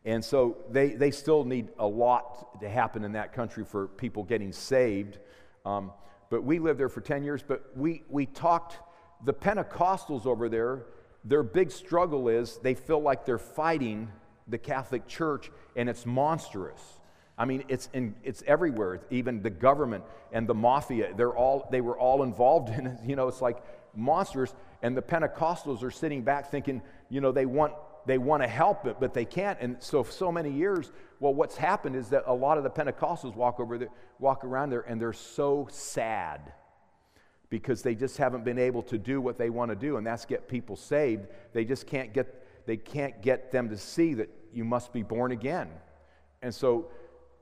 And 0.03 0.25
so 0.25 0.57
they, 0.71 0.93
they 0.93 1.11
still 1.11 1.43
need 1.43 1.67
a 1.77 1.85
lot 1.85 2.59
to 2.61 2.67
happen 2.67 3.03
in 3.03 3.11
that 3.11 3.33
country 3.33 3.63
for 3.63 3.87
people 3.87 4.23
getting 4.23 4.51
saved. 4.51 5.19
Um, 5.65 5.91
but 6.31 6.43
we 6.43 6.57
lived 6.57 6.79
there 6.79 6.89
for 6.89 7.01
10 7.01 7.23
years, 7.23 7.43
but 7.47 7.69
we, 7.75 8.03
we 8.09 8.25
talked, 8.25 8.79
the 9.23 9.33
Pentecostals 9.33 10.25
over 10.25 10.49
there, 10.49 10.85
their 11.23 11.43
big 11.43 11.69
struggle 11.69 12.29
is 12.29 12.57
they 12.63 12.73
feel 12.73 13.01
like 13.01 13.25
they're 13.25 13.37
fighting 13.37 14.09
the 14.47 14.57
Catholic 14.57 15.05
Church, 15.07 15.51
and 15.75 15.87
it's 15.87 16.05
monstrous. 16.05 16.98
I 17.39 17.45
mean, 17.45 17.63
it's, 17.69 17.87
in, 17.93 18.13
it's 18.23 18.43
everywhere. 18.45 18.99
Even 19.09 19.41
the 19.41 19.49
government 19.49 20.03
and 20.33 20.45
the 20.45 20.53
mafia, 20.53 21.13
they're 21.15 21.33
all, 21.33 21.67
they 21.71 21.81
were 21.81 21.97
all 21.97 22.21
involved 22.21 22.69
in 22.77 22.85
it. 22.85 22.99
You 23.05 23.15
know, 23.15 23.27
it's 23.29 23.41
like 23.41 23.63
monsters. 23.95 24.53
And 24.81 24.95
the 24.95 25.01
Pentecostals 25.01 25.81
are 25.81 25.91
sitting 25.91 26.21
back 26.21 26.51
thinking, 26.51 26.81
you 27.09 27.21
know, 27.21 27.31
they 27.31 27.45
want 27.45 27.73
they 28.05 28.17
want 28.17 28.41
to 28.41 28.47
help 28.47 28.87
it, 28.87 28.97
but 28.99 29.13
they 29.13 29.25
can't. 29.25 29.59
And 29.61 29.75
so, 29.79 30.03
so 30.03 30.31
many 30.31 30.49
years, 30.49 30.91
well, 31.19 31.33
what's 31.33 31.55
happened 31.55 31.95
is 31.95 32.09
that 32.09 32.23
a 32.25 32.33
lot 32.33 32.57
of 32.57 32.63
the 32.63 32.69
Pentecostals 32.69 33.35
walk 33.35 33.59
over 33.59 33.87
walk 34.19 34.43
around 34.43 34.71
there, 34.71 34.81
and 34.81 34.99
they're 34.99 35.13
so 35.13 35.67
sad 35.69 36.53
because 37.49 37.81
they 37.81 37.93
just 37.93 38.17
haven't 38.17 38.43
been 38.43 38.57
able 38.57 38.83
to 38.83 38.97
do 38.97 39.21
what 39.21 39.37
they 39.37 39.49
want 39.49 39.69
to 39.69 39.75
do, 39.75 39.97
and 39.97 40.07
that's 40.07 40.25
get 40.25 40.47
people 40.47 40.75
saved. 40.75 41.27
They 41.53 41.65
just 41.65 41.87
can't 41.87 42.13
get 42.13 42.47
they 42.65 42.77
can't 42.77 43.21
get 43.21 43.51
them 43.51 43.69
to 43.69 43.77
see 43.77 44.15
that 44.15 44.29
you 44.53 44.63
must 44.63 44.93
be 44.93 45.03
born 45.03 45.31
again, 45.31 45.69
and 46.41 46.53
so 46.53 46.87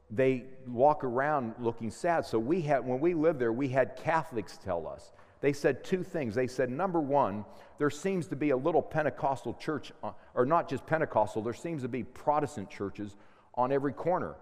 they 0.10 0.46
walk 0.65 1.04
around 1.04 1.56
looking 1.60 1.91
sad. 1.91 2.26
So 2.26 2.39
we 2.39 2.62
had 2.62 2.86
when 2.86 3.00
we 3.00 3.13
lived 3.13 3.39
there, 3.39 3.52
we 3.52 3.67
had 3.67 3.96
Catholics 3.98 4.58
tell 4.63 4.88
us 4.88 5.12
they 5.41 5.54
said 5.54 5.84
two 5.84 6.04
things. 6.04 6.36
They 6.36 6.48
said, 6.48 6.70
number 6.70 7.00
one, 7.00 7.46
there 7.78 7.89
seems 7.89 8.28
to 8.28 8.36
be 8.36 8.50
a 8.50 8.58
little 8.58 8.82
Pentecostal 8.82 9.54
church, 9.54 9.91
uh, 10.04 10.12
or 10.34 10.46
not 10.46 10.67
just 10.67 10.86
Pentecostal, 10.86 11.41
there 11.41 11.54
seems 11.54 11.84
to 11.84 11.88
be 11.88 12.04
Protestant 12.04 12.70
churches 12.70 13.15
on 13.54 13.72
every 13.72 13.93
corner. 13.93 14.36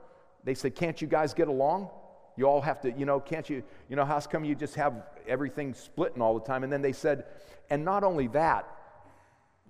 They 0.43 0.53
said, 0.53 0.75
Can't 0.75 1.01
you 1.01 1.07
guys 1.07 1.33
get 1.33 1.47
along? 1.47 1.89
You 2.37 2.45
all 2.45 2.61
have 2.61 2.81
to, 2.81 2.91
you 2.91 3.05
know, 3.05 3.19
can't 3.19 3.49
you, 3.49 3.63
you 3.89 3.95
know, 3.95 4.05
how's 4.05 4.27
come 4.27 4.45
you 4.45 4.55
just 4.55 4.75
have 4.75 5.03
everything 5.27 5.73
splitting 5.73 6.21
all 6.21 6.37
the 6.37 6.45
time? 6.45 6.63
And 6.63 6.71
then 6.71 6.81
they 6.81 6.91
said, 6.93 7.25
And 7.69 7.83
not 7.83 8.03
only 8.03 8.27
that, 8.29 8.67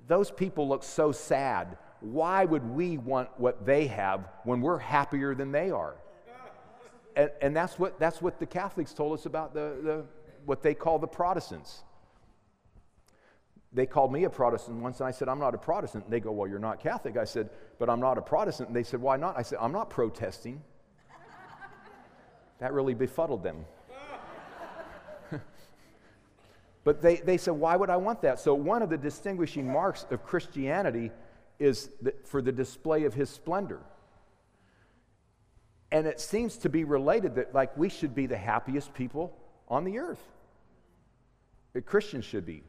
those 0.07 0.29
people 0.29 0.67
look 0.67 0.83
so 0.83 1.11
sad. 1.11 1.77
Why 2.05 2.45
would 2.45 2.63
we 2.63 2.97
want 2.99 3.29
what 3.37 3.65
they 3.65 3.87
have 3.87 4.29
when 4.43 4.61
we're 4.61 4.77
happier 4.77 5.33
than 5.33 5.51
they 5.51 5.71
are? 5.71 5.95
And, 7.15 7.31
and 7.41 7.55
that's, 7.55 7.79
what, 7.79 7.99
that's 7.99 8.21
what 8.21 8.39
the 8.39 8.45
Catholics 8.45 8.93
told 8.93 9.17
us 9.17 9.25
about 9.25 9.53
the, 9.53 9.77
the 9.81 10.05
what 10.45 10.61
they 10.61 10.75
call 10.75 10.99
the 10.99 11.07
Protestants. 11.07 11.83
They 13.73 13.87
called 13.87 14.13
me 14.13 14.25
a 14.25 14.29
Protestant 14.29 14.81
once, 14.81 14.99
and 14.99 15.07
I 15.07 15.11
said, 15.11 15.27
I'm 15.27 15.39
not 15.39 15.55
a 15.55 15.57
Protestant. 15.57 16.03
And 16.03 16.13
they 16.13 16.19
go, 16.19 16.31
Well, 16.31 16.47
you're 16.47 16.59
not 16.59 16.79
Catholic. 16.79 17.17
I 17.17 17.25
said, 17.25 17.49
But 17.79 17.89
I'm 17.89 17.99
not 17.99 18.17
a 18.17 18.21
Protestant. 18.21 18.69
And 18.69 18.75
they 18.75 18.83
said, 18.83 19.01
Why 19.01 19.17
not? 19.17 19.37
I 19.37 19.41
said, 19.41 19.57
I'm 19.59 19.71
not 19.71 19.89
protesting. 19.89 20.61
that 22.59 22.71
really 22.71 22.93
befuddled 22.93 23.41
them. 23.41 23.65
but 26.83 27.01
they, 27.01 27.15
they 27.17 27.37
said, 27.37 27.55
Why 27.55 27.75
would 27.75 27.89
I 27.89 27.97
want 27.97 28.21
that? 28.21 28.39
So, 28.39 28.53
one 28.53 28.81
of 28.81 28.89
the 28.89 28.97
distinguishing 28.97 29.67
marks 29.67 30.05
of 30.11 30.23
Christianity 30.23 31.11
is 31.59 31.89
for 32.25 32.41
the 32.41 32.51
display 32.51 33.05
of 33.05 33.13
his 33.13 33.29
splendor. 33.29 33.81
And 35.91 36.07
it 36.07 36.19
seems 36.19 36.57
to 36.57 36.69
be 36.69 36.83
related 36.83 37.35
that, 37.35 37.53
like, 37.53 37.77
we 37.77 37.89
should 37.89 38.13
be 38.13 38.25
the 38.25 38.37
happiest 38.37 38.93
people 38.93 39.37
on 39.67 39.83
the 39.83 39.99
earth. 39.99 40.21
Christians 41.85 42.25
should 42.25 42.45
be. 42.45 42.63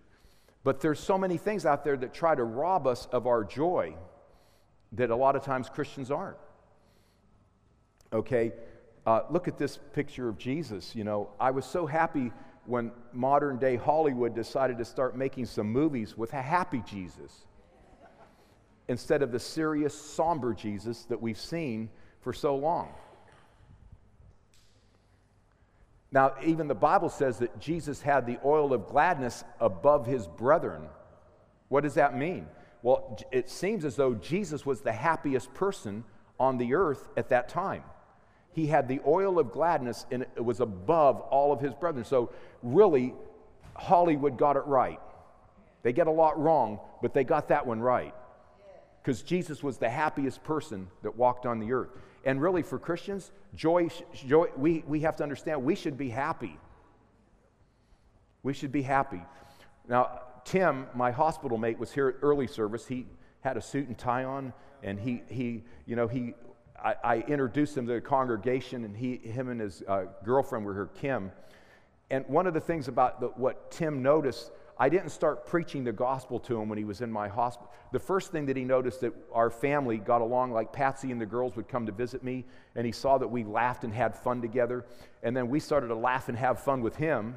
But 0.64 0.81
there's 0.81 1.01
so 1.01 1.16
many 1.16 1.37
things 1.37 1.64
out 1.64 1.85
there 1.85 1.96
that 1.96 2.12
try 2.12 2.35
to 2.35 2.44
rob 2.44 2.87
us 2.87 3.07
of 3.12 3.27
our 3.27 3.44
joy 3.44 3.94
that 4.92 5.11
a 5.11 5.16
lot 5.16 5.37
of 5.37 5.42
times 5.42 5.68
Christians 5.68 6.11
aren't. 6.11 6.37
Okay, 8.12 8.53
uh, 9.07 9.22
look 9.31 9.49
at 9.49 9.59
this 9.59 9.79
picture 9.92 10.29
of 10.29 10.38
Jesus. 10.38 10.94
You 10.94 11.05
know, 11.05 11.31
I 11.38 11.51
was 11.51 11.64
so 11.64 11.87
happy 11.87 12.33
when 12.64 12.90
modern 13.12 13.59
day 13.59 13.77
Hollywood 13.77 14.35
decided 14.35 14.79
to 14.79 14.85
start 14.85 15.16
making 15.16 15.46
some 15.46 15.70
movies 15.70 16.16
with 16.16 16.33
a 16.33 16.42
happy 16.42 16.83
Jesus 16.85 17.46
instead 18.88 19.22
of 19.22 19.33
the 19.33 19.40
serious, 19.40 19.94
somber 19.94 20.55
Jesus 20.55 21.05
that 21.05 21.20
we've 21.20 21.38
seen 21.38 21.88
for 22.20 22.33
so 22.33 22.57
long. 22.57 22.88
Now, 26.12 26.35
even 26.44 26.68
the 26.68 26.75
Bible 26.75 27.09
says 27.09 27.38
that 27.38 27.59
Jesus 27.61 28.01
had 28.01 28.27
the 28.27 28.38
oil 28.44 28.72
of 28.72 28.87
gladness 28.87 29.44
above 29.61 30.07
his 30.07 30.27
brethren. 30.27 30.88
What 31.68 31.83
does 31.83 31.94
that 31.94 32.16
mean? 32.16 32.46
Well, 32.83 33.18
it 33.33 33.51
seems 33.51 33.85
as 33.85 33.96
though 33.96 34.14
Jesus 34.14 34.64
was 34.64 34.81
the 34.81 34.92
happiest 34.92 35.53
person 35.53 36.05
on 36.38 36.59
the 36.59 36.75
earth 36.75 37.09
at 37.16 37.31
that 37.31 37.49
time. 37.49 37.83
He 38.53 38.66
had 38.66 38.88
the 38.88 39.01
oil 39.07 39.38
of 39.38 39.51
gladness 39.51 40.07
and 40.11 40.22
it 40.22 40.44
was 40.44 40.61
above 40.61 41.20
all 41.20 41.53
of 41.53 41.61
his 41.61 41.75
brethren. 41.75 42.05
So, 42.05 42.31
really, 42.62 43.12
Hollywood 43.75 44.38
got 44.38 44.57
it 44.57 44.64
right. 44.64 45.01
They 45.83 45.92
get 45.92 46.07
a 46.07 46.12
lot 46.12 46.40
wrong, 46.40 46.81
but 47.03 47.12
they 47.12 47.25
got 47.25 47.49
that 47.49 47.66
one 47.66 47.81
right. 47.81 48.14
Because 49.07 49.23
Jesus 49.23 49.62
was 49.62 49.79
the 49.79 49.88
happiest 49.88 50.42
person 50.42 50.88
that 51.05 51.14
walked 51.14 51.47
on 51.47 51.61
the 51.61 51.73
earth. 51.73 51.90
And 52.25 52.42
really, 52.42 52.62
for 52.62 52.77
Christians, 52.77 53.31
joy, 53.55 53.88
joy 54.12 54.49
we, 54.57 54.83
we 54.85 54.99
have 55.03 55.14
to 55.19 55.23
understand 55.23 55.62
we 55.62 55.77
should 55.77 55.97
be 55.97 56.09
happy. 56.09 56.59
We 58.42 58.53
should 58.53 58.73
be 58.73 58.83
happy. 58.83 59.23
Now, 59.88 60.23
Tim, 60.45 60.88
my 60.92 61.12
hospital 61.12 61.57
mate, 61.57 61.79
was 61.79 61.92
here 61.92 62.09
at 62.09 62.16
early 62.21 62.49
service. 62.49 62.85
He 62.85 63.07
had 63.42 63.57
a 63.57 63.62
suit 63.62 63.87
and 63.87 63.97
tie 63.97 64.25
on, 64.25 64.53
and 64.83 64.99
he, 64.99 65.23
he 65.29 65.62
you 65.87 65.95
know, 65.95 66.09
he, 66.09 66.35
I, 66.85 66.97
I 67.05 67.16
introduced 67.19 67.77
him 67.77 67.87
to 67.87 67.92
the 67.92 68.01
congregation, 68.01 68.85
and 68.85 68.97
he, 68.97 69.19
him 69.19 69.51
and 69.51 69.61
his 69.61 69.85
uh, 69.87 70.07
girlfriend 70.25 70.66
were 70.66 70.75
here, 70.75 70.90
Kim. 71.01 71.31
And 72.11 72.27
one 72.27 72.49
of 72.49 72.55
the 72.55 72.61
things 72.61 72.88
about 72.88 73.21
the, 73.21 73.29
what 73.29 73.71
Tim 73.71 74.03
noticed, 74.03 74.51
I 74.79 74.91
didn't 74.91 75.09
start 75.09 75.47
preaching 75.47 75.85
the 75.85 75.93
gospel 75.93 76.39
to 76.41 76.61
him 76.61 76.69
when 76.69 76.77
he 76.77 76.85
was 76.85 77.01
in 77.01 77.11
my 77.11 77.29
hospital. 77.29 77.73
The 77.93 77.99
first 77.99 78.31
thing 78.31 78.47
that 78.47 78.57
he 78.57 78.65
noticed 78.65 79.01
that 79.01 79.15
our 79.33 79.49
family 79.49 79.97
got 79.97 80.21
along, 80.21 80.53
like 80.53 80.73
Patsy 80.73 81.11
and 81.12 81.21
the 81.21 81.27
girls 81.27 81.57
would 81.57 81.67
come 81.67 81.87
to 81.87 81.93
visit 81.93 82.23
me, 82.23 82.45
and 82.75 82.85
he 82.85 82.93
saw 82.93 83.17
that 83.17 83.29
we 83.29 83.43
laughed 83.43 83.85
and 83.85 83.95
had 83.95 84.15
fun 84.15 84.43
together. 84.43 84.85
And 85.23 85.35
then 85.35 85.49
we 85.49 85.61
started 85.61 85.89
to 85.89 85.95
laugh 85.95 86.29
and 86.29 86.37
have 86.37 86.61
fun 86.61 86.83
with 86.83 86.97
him. 86.97 87.37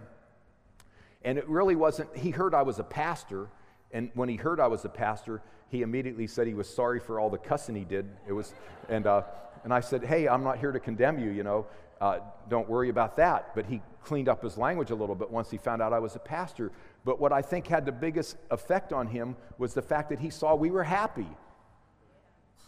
And 1.24 1.38
it 1.38 1.48
really 1.48 1.76
wasn't, 1.76 2.16
he 2.16 2.30
heard 2.30 2.54
I 2.54 2.64
was 2.64 2.80
a 2.80 2.84
pastor, 2.84 3.48
and 3.92 4.10
when 4.16 4.28
he 4.28 4.36
heard 4.36 4.60
I 4.60 4.68
was 4.68 4.84
a 4.84 4.90
pastor, 4.90 5.42
he 5.70 5.82
immediately 5.82 6.28
said 6.28 6.46
he 6.46 6.54
was 6.54 6.68
sorry 6.68 7.00
for 7.00 7.20
all 7.20 7.30
the 7.30 7.38
cussing 7.38 7.76
he 7.76 7.86
did. 7.86 8.10
It 8.28 8.34
was, 8.34 8.54
and, 8.90 9.08
uh, 9.08 9.24
and 9.64 9.74
I 9.74 9.80
said, 9.80 10.04
hey, 10.04 10.28
I'm 10.28 10.44
not 10.44 10.60
here 10.60 10.72
to 10.72 10.80
condemn 10.80 11.20
you, 11.20 11.32
you 11.32 11.44
know. 11.44 11.68
Uh, 12.02 12.20
don't 12.50 12.68
worry 12.70 12.90
about 12.90 13.18
that. 13.18 13.54
But 13.56 13.66
he 13.66 13.82
cleaned 14.04 14.30
up 14.30 14.42
his 14.42 14.58
language 14.58 14.92
a 14.92 14.96
little 14.96 15.16
bit 15.16 15.30
once 15.30 15.52
he 15.52 15.58
found 15.58 15.82
out 15.82 15.92
I 15.94 16.00
was 16.00 16.16
a 16.16 16.20
pastor. 16.20 16.72
But 17.06 17.20
what 17.20 17.32
I 17.32 17.42
think 17.42 17.68
had 17.68 17.86
the 17.86 17.92
biggest 17.92 18.38
effect 18.52 18.94
on 18.94 19.08
him 19.08 19.36
was 19.58 19.74
the 19.74 19.82
fact 19.82 20.10
that 20.10 20.20
he 20.20 20.30
saw 20.30 20.56
we 20.56 20.72
were 20.72 20.84
happy. 20.84 21.28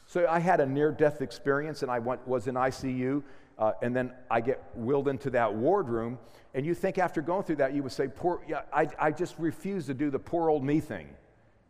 So 0.08 0.28
I 0.28 0.39
had 0.39 0.60
a 0.60 0.65
near 0.65 0.91
death 0.91 1.22
experience 1.22 1.84
and 1.84 1.91
I 1.91 2.00
went, 2.00 2.28
was 2.28 2.48
in 2.48 2.56
ICU. 2.56 3.24
Uh, 3.58 3.74
and 3.84 3.96
then 3.96 4.12
I 4.30 4.41
get 4.41 4.63
wheeled 4.76 5.08
into 5.08 5.30
that 5.32 5.54
ward 5.54 5.88
room. 5.88 6.17
And 6.54 6.65
you 6.65 6.74
think 6.74 6.98
after 6.98 7.22
going 7.22 7.44
through 7.44 7.58
that, 7.58 7.74
you 7.74 7.84
would 7.84 7.91
say, 7.91 8.08
poor, 8.08 8.41
yeah, 8.48 8.62
I, 8.74 8.88
I 8.98 9.12
just 9.12 9.36
refuse 9.38 9.86
to 9.86 9.94
do 9.94 10.10
the 10.10 10.20
poor 10.20 10.50
old 10.50 10.63
me 10.63 10.80
thing 10.80 11.08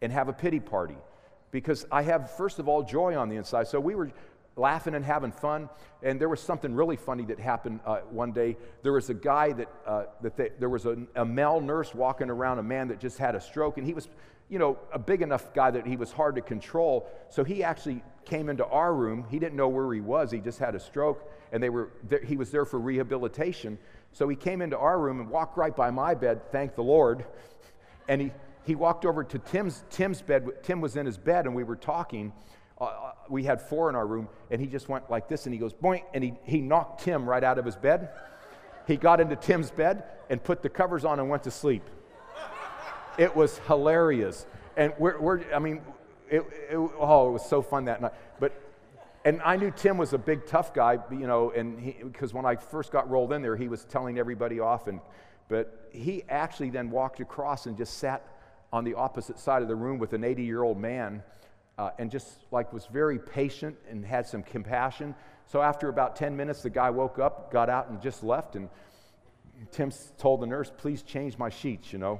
and 0.01 0.11
have 0.11 0.29
a 0.29 0.33
pity 0.33 0.59
party 0.59 0.95
because 1.51 1.85
I 1.91 2.03
have, 2.03 2.31
first 2.31 2.59
of 2.59 2.67
all, 2.67 2.81
joy 2.81 3.15
on 3.17 3.29
the 3.29 3.35
inside. 3.35 3.67
So 3.67 3.79
we 3.79 3.95
were 3.95 4.11
laughing 4.55 4.95
and 4.95 5.05
having 5.05 5.31
fun. 5.31 5.69
And 6.03 6.19
there 6.19 6.29
was 6.29 6.39
something 6.39 6.73
really 6.73 6.97
funny 6.97 7.25
that 7.25 7.39
happened 7.39 7.79
uh, 7.85 7.99
one 8.09 8.31
day. 8.31 8.57
There 8.83 8.93
was 8.93 9.09
a 9.09 9.13
guy 9.13 9.53
that, 9.53 9.67
uh, 9.85 10.03
that 10.21 10.35
they, 10.35 10.49
there 10.59 10.69
was 10.69 10.85
a, 10.85 10.97
a 11.15 11.25
male 11.25 11.61
nurse 11.61 11.93
walking 11.93 12.29
around, 12.29 12.59
a 12.59 12.63
man 12.63 12.87
that 12.89 12.99
just 12.99 13.17
had 13.17 13.35
a 13.35 13.41
stroke, 13.41 13.77
and 13.77 13.85
he 13.85 13.93
was, 13.93 14.09
you 14.49 14.59
know, 14.59 14.77
a 14.91 14.99
big 14.99 15.21
enough 15.21 15.53
guy 15.53 15.71
that 15.71 15.85
he 15.85 15.95
was 15.95 16.11
hard 16.11 16.35
to 16.35 16.41
control. 16.41 17.07
So 17.29 17.43
he 17.43 17.63
actually 17.63 18.03
came 18.25 18.49
into 18.49 18.65
our 18.65 18.93
room. 18.93 19.25
He 19.29 19.39
didn't 19.39 19.55
know 19.55 19.69
where 19.69 19.93
he 19.93 20.01
was. 20.01 20.31
He 20.31 20.39
just 20.39 20.59
had 20.59 20.75
a 20.75 20.79
stroke, 20.79 21.29
and 21.51 21.61
they 21.61 21.69
were 21.69 21.89
there, 22.03 22.23
he 22.23 22.35
was 22.35 22.51
there 22.51 22.65
for 22.65 22.79
rehabilitation. 22.79 23.77
So 24.11 24.27
he 24.27 24.35
came 24.35 24.61
into 24.61 24.77
our 24.77 24.99
room 24.99 25.19
and 25.21 25.29
walked 25.29 25.57
right 25.57 25.75
by 25.75 25.91
my 25.91 26.13
bed, 26.15 26.51
thank 26.51 26.75
the 26.75 26.83
Lord. 26.83 27.25
And 28.09 28.21
he, 28.21 28.31
he 28.65 28.75
walked 28.75 29.05
over 29.05 29.23
to 29.23 29.39
Tim's, 29.39 29.83
Tim's 29.89 30.21
bed. 30.21 30.47
Tim 30.63 30.81
was 30.81 30.97
in 30.97 31.05
his 31.05 31.17
bed, 31.17 31.45
and 31.45 31.55
we 31.55 31.63
were 31.63 31.77
talking. 31.77 32.33
Uh, 32.81 32.85
uh, 32.85 33.11
we 33.29 33.43
had 33.43 33.61
four 33.61 33.89
in 33.89 33.95
our 33.95 34.07
room, 34.07 34.27
and 34.49 34.59
he 34.59 34.65
just 34.65 34.89
went 34.89 35.07
like 35.11 35.29
this, 35.29 35.45
and 35.45 35.53
he 35.53 35.59
goes, 35.59 35.71
boink, 35.71 36.01
and 36.15 36.23
he, 36.23 36.33
he 36.43 36.61
knocked 36.61 37.03
Tim 37.03 37.29
right 37.29 37.43
out 37.43 37.59
of 37.59 37.65
his 37.65 37.75
bed. 37.75 38.09
He 38.87 38.97
got 38.97 39.21
into 39.21 39.35
Tim's 39.35 39.69
bed 39.69 40.03
and 40.31 40.43
put 40.43 40.63
the 40.63 40.69
covers 40.69 41.05
on 41.05 41.19
and 41.19 41.29
went 41.29 41.43
to 41.43 41.51
sleep. 41.51 41.83
It 43.19 43.35
was 43.35 43.59
hilarious. 43.67 44.47
And 44.75 44.93
we're, 44.97 45.19
we're 45.19 45.53
I 45.53 45.59
mean, 45.59 45.81
it, 46.27 46.43
it, 46.71 46.75
oh, 46.75 47.29
it 47.29 47.31
was 47.33 47.45
so 47.45 47.61
fun 47.61 47.85
that 47.85 48.01
night. 48.01 48.13
But, 48.39 48.59
and 49.25 49.41
I 49.43 49.57
knew 49.57 49.69
Tim 49.69 49.97
was 49.97 50.13
a 50.13 50.17
big, 50.17 50.47
tough 50.47 50.73
guy, 50.73 50.97
you 51.11 51.27
know, 51.27 51.51
and 51.51 51.79
he 51.79 51.97
because 52.01 52.33
when 52.33 52.45
I 52.47 52.55
first 52.55 52.91
got 52.91 53.07
rolled 53.11 53.31
in 53.31 53.43
there, 53.43 53.55
he 53.55 53.67
was 53.67 53.83
telling 53.85 54.17
everybody 54.17 54.59
off. 54.59 54.87
And, 54.87 55.01
but 55.49 55.87
he 55.91 56.23
actually 56.29 56.71
then 56.71 56.89
walked 56.89 57.19
across 57.19 57.67
and 57.67 57.77
just 57.77 57.99
sat 57.99 58.25
on 58.73 58.85
the 58.85 58.95
opposite 58.95 59.37
side 59.37 59.61
of 59.61 59.67
the 59.67 59.75
room 59.75 59.99
with 59.99 60.13
an 60.13 60.23
80 60.23 60.43
year 60.43 60.63
old 60.63 60.79
man 60.79 61.21
uh, 61.77 61.91
and 61.99 62.11
just 62.11 62.27
like 62.51 62.71
was 62.73 62.85
very 62.85 63.19
patient 63.19 63.77
and 63.89 64.05
had 64.05 64.25
some 64.25 64.43
compassion. 64.43 65.15
So 65.45 65.61
after 65.61 65.89
about 65.89 66.15
10 66.15 66.35
minutes, 66.35 66.61
the 66.61 66.69
guy 66.69 66.89
woke 66.89 67.19
up, 67.19 67.51
got 67.51 67.69
out, 67.69 67.89
and 67.89 68.01
just 68.01 68.23
left. 68.23 68.55
And 68.55 68.69
Tim 69.71 69.91
told 70.17 70.41
the 70.41 70.47
nurse, 70.47 70.71
please 70.75 71.01
change 71.01 71.37
my 71.37 71.49
sheets, 71.49 71.91
you 71.91 71.99
know. 71.99 72.19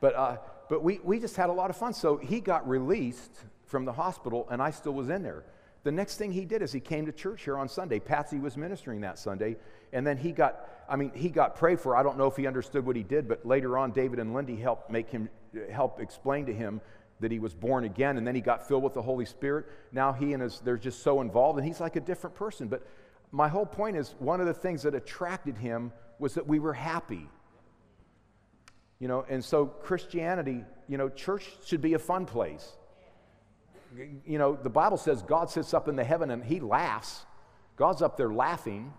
but 0.00 0.14
uh, 0.14 0.36
but 0.68 0.82
we, 0.82 1.00
we 1.02 1.20
just 1.20 1.36
had 1.36 1.50
a 1.50 1.52
lot 1.52 1.70
of 1.70 1.76
fun. 1.76 1.92
So 1.92 2.16
he 2.16 2.40
got 2.40 2.68
released 2.68 3.32
from 3.66 3.84
the 3.84 3.92
hospital, 3.92 4.46
and 4.50 4.62
I 4.62 4.70
still 4.70 4.94
was 4.94 5.08
in 5.08 5.22
there. 5.22 5.44
The 5.82 5.92
next 5.92 6.16
thing 6.16 6.32
he 6.32 6.46
did 6.46 6.62
is 6.62 6.72
he 6.72 6.80
came 6.80 7.04
to 7.06 7.12
church 7.12 7.44
here 7.44 7.58
on 7.58 7.68
Sunday. 7.68 7.98
Patsy 7.98 8.38
was 8.38 8.56
ministering 8.56 9.02
that 9.02 9.18
Sunday, 9.18 9.56
and 9.92 10.06
then 10.06 10.16
he 10.16 10.32
got, 10.32 10.68
I 10.88 10.96
mean, 10.96 11.12
he 11.14 11.28
got 11.28 11.56
prayed 11.56 11.78
for. 11.78 11.94
I 11.94 12.02
don't 12.02 12.16
know 12.16 12.26
if 12.26 12.36
he 12.36 12.46
understood 12.46 12.86
what 12.86 12.96
he 12.96 13.02
did, 13.02 13.28
but 13.28 13.44
later 13.44 13.76
on, 13.76 13.90
David 13.90 14.18
and 14.18 14.32
Lindy 14.32 14.56
helped 14.56 14.90
make 14.90 15.10
him, 15.10 15.28
help 15.70 16.00
explain 16.00 16.46
to 16.46 16.54
him 16.54 16.80
that 17.20 17.30
he 17.30 17.38
was 17.38 17.54
born 17.54 17.84
again 17.84 18.16
and 18.18 18.26
then 18.26 18.34
he 18.34 18.40
got 18.40 18.66
filled 18.66 18.82
with 18.82 18.94
the 18.94 19.02
Holy 19.02 19.24
Spirit. 19.24 19.66
Now 19.92 20.12
he 20.12 20.32
and 20.32 20.42
his, 20.42 20.60
they're 20.60 20.76
just 20.76 21.02
so 21.02 21.20
involved 21.20 21.58
and 21.58 21.66
he's 21.66 21.80
like 21.80 21.96
a 21.96 22.00
different 22.00 22.36
person. 22.36 22.68
But 22.68 22.86
my 23.32 23.48
whole 23.48 23.66
point 23.66 23.96
is 23.96 24.14
one 24.18 24.40
of 24.40 24.46
the 24.46 24.54
things 24.54 24.82
that 24.82 24.94
attracted 24.94 25.56
him 25.56 25.92
was 26.18 26.34
that 26.34 26.46
we 26.46 26.58
were 26.58 26.72
happy. 26.72 27.28
You 29.00 29.08
know, 29.08 29.24
and 29.28 29.44
so 29.44 29.66
Christianity, 29.66 30.64
you 30.88 30.98
know, 30.98 31.08
church 31.08 31.48
should 31.66 31.80
be 31.80 31.94
a 31.94 31.98
fun 31.98 32.26
place. 32.26 32.72
You 34.26 34.38
know, 34.38 34.58
the 34.60 34.70
Bible 34.70 34.96
says 34.96 35.22
God 35.22 35.50
sits 35.50 35.74
up 35.74 35.88
in 35.88 35.96
the 35.96 36.04
heaven 36.04 36.30
and 36.30 36.44
he 36.44 36.60
laughs. 36.60 37.24
God's 37.76 38.02
up 38.02 38.16
there 38.16 38.32
laughing. 38.32 38.92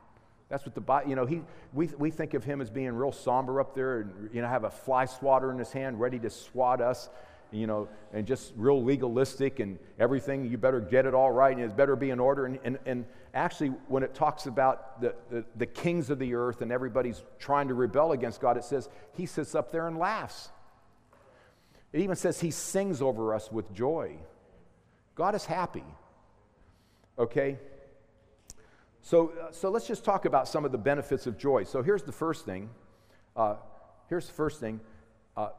That's 0.50 0.66
what 0.66 0.76
the 0.76 0.82
Bible, 0.82 1.10
you 1.10 1.16
know, 1.16 1.26
he, 1.26 1.42
we, 1.74 1.88
we 1.98 2.12
think 2.12 2.34
of 2.34 2.44
him 2.44 2.62
as 2.62 2.70
being 2.70 2.94
real 2.94 3.12
somber 3.12 3.60
up 3.60 3.74
there 3.74 4.02
and, 4.02 4.30
you 4.34 4.42
know, 4.42 4.48
have 4.48 4.64
a 4.64 4.70
fly 4.70 5.06
swatter 5.06 5.52
in 5.52 5.58
his 5.58 5.72
hand 5.72 6.00
ready 6.00 6.20
to 6.20 6.30
swat 6.30 6.82
us 6.82 7.10
you 7.56 7.68
know, 7.68 7.88
and 8.14 8.28
just 8.28 8.54
real 8.56 8.84
legalistic 8.84 9.60
and 9.60 9.80
everything, 10.00 10.50
you 10.50 10.58
better 10.58 10.80
get 10.80 11.06
it 11.06 11.14
all 11.14 11.32
right 11.32 11.56
and 11.56 11.66
it 11.66 11.76
better 11.76 11.96
be 11.96 12.10
in 12.10 12.20
order. 12.20 12.46
And, 12.46 12.60
and, 12.64 12.80
and 12.86 13.06
actually, 13.34 13.70
when 13.88 14.04
it 14.04 14.14
talks 14.14 14.46
about 14.46 15.02
the, 15.02 15.16
the, 15.30 15.46
the 15.56 15.66
kings 15.66 16.10
of 16.10 16.20
the 16.20 16.36
earth 16.36 16.62
and 16.62 16.72
everybody's 16.72 17.24
trying 17.40 17.68
to 17.70 17.74
rebel 17.74 18.12
against 18.12 18.42
God, 18.42 18.58
it 18.58 18.64
says 18.64 18.90
he 19.14 19.26
sits 19.26 19.56
up 19.56 19.72
there 19.72 19.88
and 19.88 19.98
laughs. 19.98 20.50
It 21.94 22.02
even 22.02 22.16
says 22.16 22.40
he 22.40 22.52
sings 22.52 23.02
over 23.02 23.34
us 23.34 23.52
with 23.52 23.74
joy. 23.74 24.18
God 25.16 25.34
is 25.34 25.46
happy. 25.46 25.84
Okay? 27.18 27.58
So, 29.02 29.32
uh, 29.40 29.52
so 29.52 29.70
let's 29.70 29.88
just 29.88 30.04
talk 30.04 30.26
about 30.26 30.48
some 30.48 30.66
of 30.66 30.72
the 30.72 30.78
benefits 30.78 31.28
of 31.28 31.38
joy. 31.38 31.64
So 31.64 31.82
here's 31.82 32.04
the 32.04 32.12
first 32.12 32.44
thing. 32.44 32.70
Uh, 33.36 33.56
here's 34.10 34.28
the 34.28 34.34
first 34.34 34.60
thing. 34.60 34.80
Uh, 35.38 35.50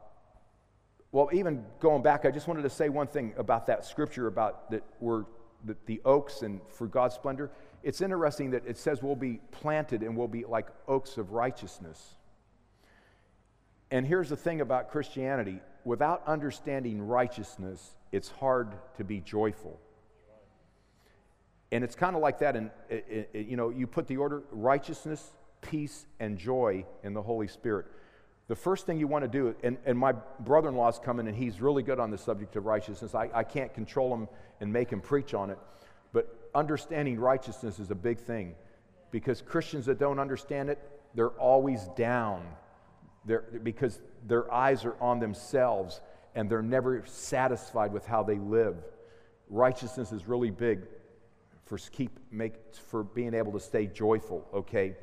well, 1.11 1.29
even 1.31 1.65
going 1.79 2.01
back, 2.03 2.25
I 2.25 2.31
just 2.31 2.47
wanted 2.47 2.63
to 2.63 2.69
say 2.69 2.89
one 2.89 3.07
thing 3.07 3.33
about 3.37 3.67
that 3.67 3.85
scripture 3.85 4.27
about 4.27 4.69
that 4.71 4.83
we're 4.99 5.25
the, 5.65 5.75
the 5.85 6.01
oaks 6.05 6.41
and 6.41 6.59
for 6.69 6.87
God's 6.87 7.15
splendor. 7.15 7.49
It's 7.83 8.01
interesting 8.01 8.51
that 8.51 8.63
it 8.67 8.77
says 8.77 9.01
we'll 9.01 9.15
be 9.15 9.39
planted 9.51 10.03
and 10.03 10.15
we'll 10.17 10.27
be 10.27 10.45
like 10.45 10.67
oaks 10.87 11.17
of 11.17 11.31
righteousness. 11.31 12.15
And 13.89 14.05
here's 14.05 14.29
the 14.29 14.35
thing 14.35 14.61
about 14.61 14.89
Christianity 14.91 15.61
without 15.85 16.21
understanding 16.27 17.01
righteousness, 17.01 17.95
it's 18.11 18.29
hard 18.29 18.73
to 18.97 19.05
be 19.05 19.21
joyful. 19.21 19.79
And 21.71 21.83
it's 21.83 21.95
kind 21.95 22.15
of 22.15 22.21
like 22.21 22.39
that 22.39 22.55
and 22.55 22.71
you 23.33 23.55
know, 23.55 23.69
you 23.69 23.87
put 23.87 24.07
the 24.07 24.17
order 24.17 24.43
righteousness, 24.51 25.31
peace, 25.61 26.05
and 26.19 26.37
joy 26.37 26.85
in 27.03 27.13
the 27.13 27.21
Holy 27.21 27.47
Spirit 27.47 27.85
the 28.47 28.55
first 28.55 28.85
thing 28.85 28.97
you 28.97 29.07
want 29.07 29.23
to 29.23 29.27
do, 29.27 29.55
and, 29.63 29.77
and 29.85 29.97
my 29.97 30.13
brother 30.39 30.69
in 30.69 30.75
law's 30.75 30.99
coming 30.99 31.27
and 31.27 31.35
he's 31.35 31.59
really 31.59 31.83
good 31.83 31.99
on 31.99 32.11
the 32.11 32.17
subject 32.17 32.55
of 32.55 32.65
righteousness. 32.65 33.13
I, 33.13 33.29
I 33.33 33.43
can't 33.43 33.73
control 33.73 34.13
him 34.13 34.27
and 34.61 34.71
make 34.71 34.89
him 34.89 35.01
preach 35.01 35.33
on 35.33 35.49
it, 35.49 35.57
but 36.13 36.49
understanding 36.55 37.19
righteousness 37.19 37.79
is 37.79 37.91
a 37.91 37.95
big 37.95 38.19
thing 38.19 38.55
because 39.11 39.41
Christians 39.41 39.85
that 39.87 39.99
don't 39.99 40.19
understand 40.19 40.69
it, 40.69 40.79
they're 41.13 41.29
always 41.29 41.87
down 41.95 42.45
they're, 43.25 43.43
because 43.63 43.99
their 44.25 44.51
eyes 44.51 44.85
are 44.85 44.95
on 45.01 45.19
themselves 45.19 46.01
and 46.35 46.49
they're 46.49 46.61
never 46.61 47.03
satisfied 47.05 47.91
with 47.91 48.05
how 48.05 48.23
they 48.23 48.37
live. 48.37 48.77
Righteousness 49.49 50.11
is 50.11 50.27
really 50.27 50.51
big 50.51 50.81
for, 51.65 51.77
keep, 51.77 52.17
make, 52.31 52.53
for 52.73 53.03
being 53.03 53.33
able 53.33 53.51
to 53.51 53.59
stay 53.59 53.87
joyful, 53.87 54.47
okay? 54.53 54.95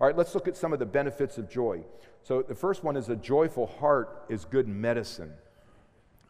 All 0.00 0.06
right, 0.06 0.16
let's 0.16 0.34
look 0.34 0.48
at 0.48 0.56
some 0.56 0.72
of 0.72 0.78
the 0.78 0.86
benefits 0.86 1.38
of 1.38 1.48
joy. 1.48 1.84
So 2.22 2.42
the 2.42 2.54
first 2.54 2.82
one 2.82 2.96
is 2.96 3.08
a 3.08 3.16
joyful 3.16 3.66
heart 3.66 4.24
is 4.28 4.44
good 4.44 4.66
medicine. 4.66 5.32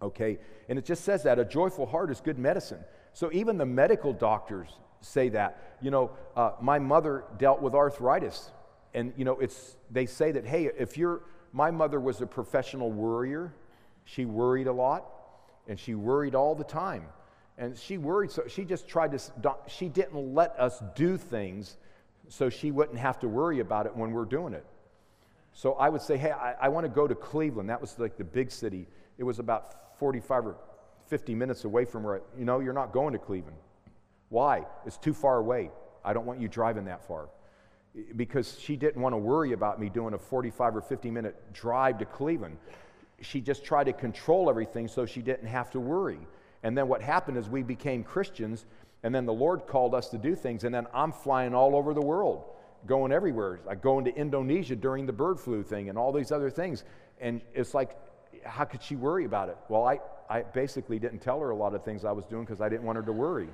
Okay? 0.03 0.39
And 0.69 0.79
it 0.79 0.85
just 0.85 1.05
says 1.05 1.23
that 1.23 1.39
a 1.39 1.45
joyful 1.45 1.87
heart 1.87 2.11
is 2.11 2.21
good 2.21 2.39
medicine. 2.39 2.85
So 3.13 3.31
even 3.33 3.59
the 3.59 3.67
medical 3.67 4.13
doctors 4.13 4.69
say 5.01 5.29
that. 5.31 5.77
You 5.81 5.91
know, 5.91 6.11
uh, 6.37 6.53
my 6.61 6.79
mother 6.79 7.25
dealt 7.39 7.63
with 7.63 7.75
arthritis. 7.75 8.51
And, 8.93 9.13
you 9.17 9.25
know, 9.25 9.39
it's, 9.39 9.77
they 9.91 10.07
say 10.07 10.33
that, 10.33 10.45
hey, 10.45 10.71
if 10.79 10.97
you're 10.99 11.23
My 11.55 11.71
mother 11.71 12.01
was 12.01 12.21
a 12.21 12.27
professional 12.27 12.91
worrier. 12.91 13.55
She 14.05 14.25
worried 14.25 14.67
a 14.67 14.73
lot, 14.73 15.07
and 15.69 15.79
she 15.79 15.95
worried 15.95 16.35
all 16.35 16.57
the 16.57 16.65
time. 16.65 17.05
And 17.57 17.79
she 17.79 17.97
worried, 17.97 18.33
so 18.33 18.43
she 18.49 18.65
just 18.65 18.89
tried 18.89 19.13
to, 19.13 19.55
she 19.69 19.89
didn't 19.89 20.35
let 20.35 20.59
us 20.59 20.83
do 20.97 21.17
things 21.17 21.77
so 22.29 22.49
she 22.49 22.71
wouldn't 22.71 22.99
have 22.99 23.19
to 23.21 23.29
worry 23.29 23.61
about 23.61 23.87
it 23.87 23.97
when 23.97 24.13
we're 24.13 24.25
doing 24.25 24.55
it. 24.55 24.65
So 25.53 25.75
I 25.75 25.89
would 25.89 26.03
say, 26.03 26.17
hey, 26.17 26.33
I, 26.33 26.55
I 26.63 26.69
want 26.69 26.85
to 26.85 26.89
go 26.89 27.07
to 27.07 27.15
Cleveland. 27.15 27.71
That 27.71 27.81
was 27.81 27.99
like 27.99 28.17
the 28.17 28.25
big 28.25 28.51
city. 28.51 28.87
It 29.19 29.25
was 29.25 29.39
about 29.39 29.99
45 29.99 30.47
or 30.47 30.57
50 31.07 31.35
minutes 31.35 31.65
away 31.65 31.85
from 31.85 32.03
where, 32.03 32.23
you 32.37 32.45
know, 32.45 32.61
you're 32.61 32.73
not 32.73 32.93
going 32.93 33.13
to 33.13 33.19
Cleveland. 33.19 33.57
Why? 34.31 34.65
It's 34.85 34.97
too 34.97 35.15
far 35.15 35.37
away. 35.37 35.71
I 36.05 36.13
don't 36.13 36.27
want 36.27 36.41
you 36.41 36.49
driving 36.49 36.87
that 36.87 37.07
far. 37.07 37.29
Because 38.17 38.59
she 38.59 38.75
didn't 38.75 39.01
want 39.01 39.13
to 39.13 39.19
worry 39.19 39.53
about 39.53 39.79
me 39.79 39.89
doing 39.89 40.15
a 40.15 40.19
45 40.19 40.77
or 40.77 40.81
50 40.81 41.11
minute 41.11 41.53
drive 41.53 41.99
to 41.99 42.05
Cleveland. 42.05 42.59
She 43.21 43.41
just 43.41 43.65
tried 43.65 43.85
to 43.85 43.93
control 43.93 44.51
everything 44.51 44.89
so 44.89 45.07
she 45.07 45.23
didn't 45.23 45.47
have 45.47 45.71
to 45.71 45.81
worry. 45.81 46.19
And 46.65 46.77
then 46.77 46.89
what 46.89 47.01
happened 47.01 47.37
is 47.37 47.49
we 47.49 47.63
became 47.63 48.03
Christians, 48.03 48.67
and 49.05 49.15
then 49.15 49.27
the 49.27 49.35
Lord 49.35 49.67
called 49.67 49.95
us 49.95 50.09
to 50.09 50.19
do 50.19 50.35
things, 50.35 50.65
and 50.65 50.75
then 50.75 50.87
I'm 50.95 51.13
flying 51.13 51.55
all 51.55 51.77
over 51.77 51.93
the 51.93 52.01
world, 52.01 52.43
going 52.87 53.13
everywhere. 53.13 53.61
Like 53.67 53.83
going 53.83 54.07
to 54.07 54.17
Indonesia 54.17 54.75
during 54.75 55.05
the 55.05 55.13
bird 55.13 55.39
flu 55.39 55.63
thing 55.63 55.91
and 55.91 55.99
all 55.99 56.11
these 56.11 56.33
other 56.33 56.49
things. 56.49 56.85
And 57.21 57.43
it's 57.53 57.75
like, 57.75 57.99
how 58.47 58.65
could 58.65 58.83
she 58.83 58.97
worry 58.97 59.27
about 59.27 59.51
it? 59.51 59.59
Well, 59.69 59.85
I, 59.85 60.01
I 60.31 60.41
basically 60.43 60.99
didn't 60.99 61.19
tell 61.19 61.39
her 61.41 61.51
a 61.51 61.57
lot 61.57 61.75
of 61.75 61.85
things 61.85 62.07
I 62.07 62.13
was 62.13 62.25
doing 62.25 62.45
because 62.45 62.63
I 62.63 62.71
didn't 62.71 62.85
want 62.85 62.97
her 62.97 63.03
to 63.03 63.13
worry. 63.13 63.49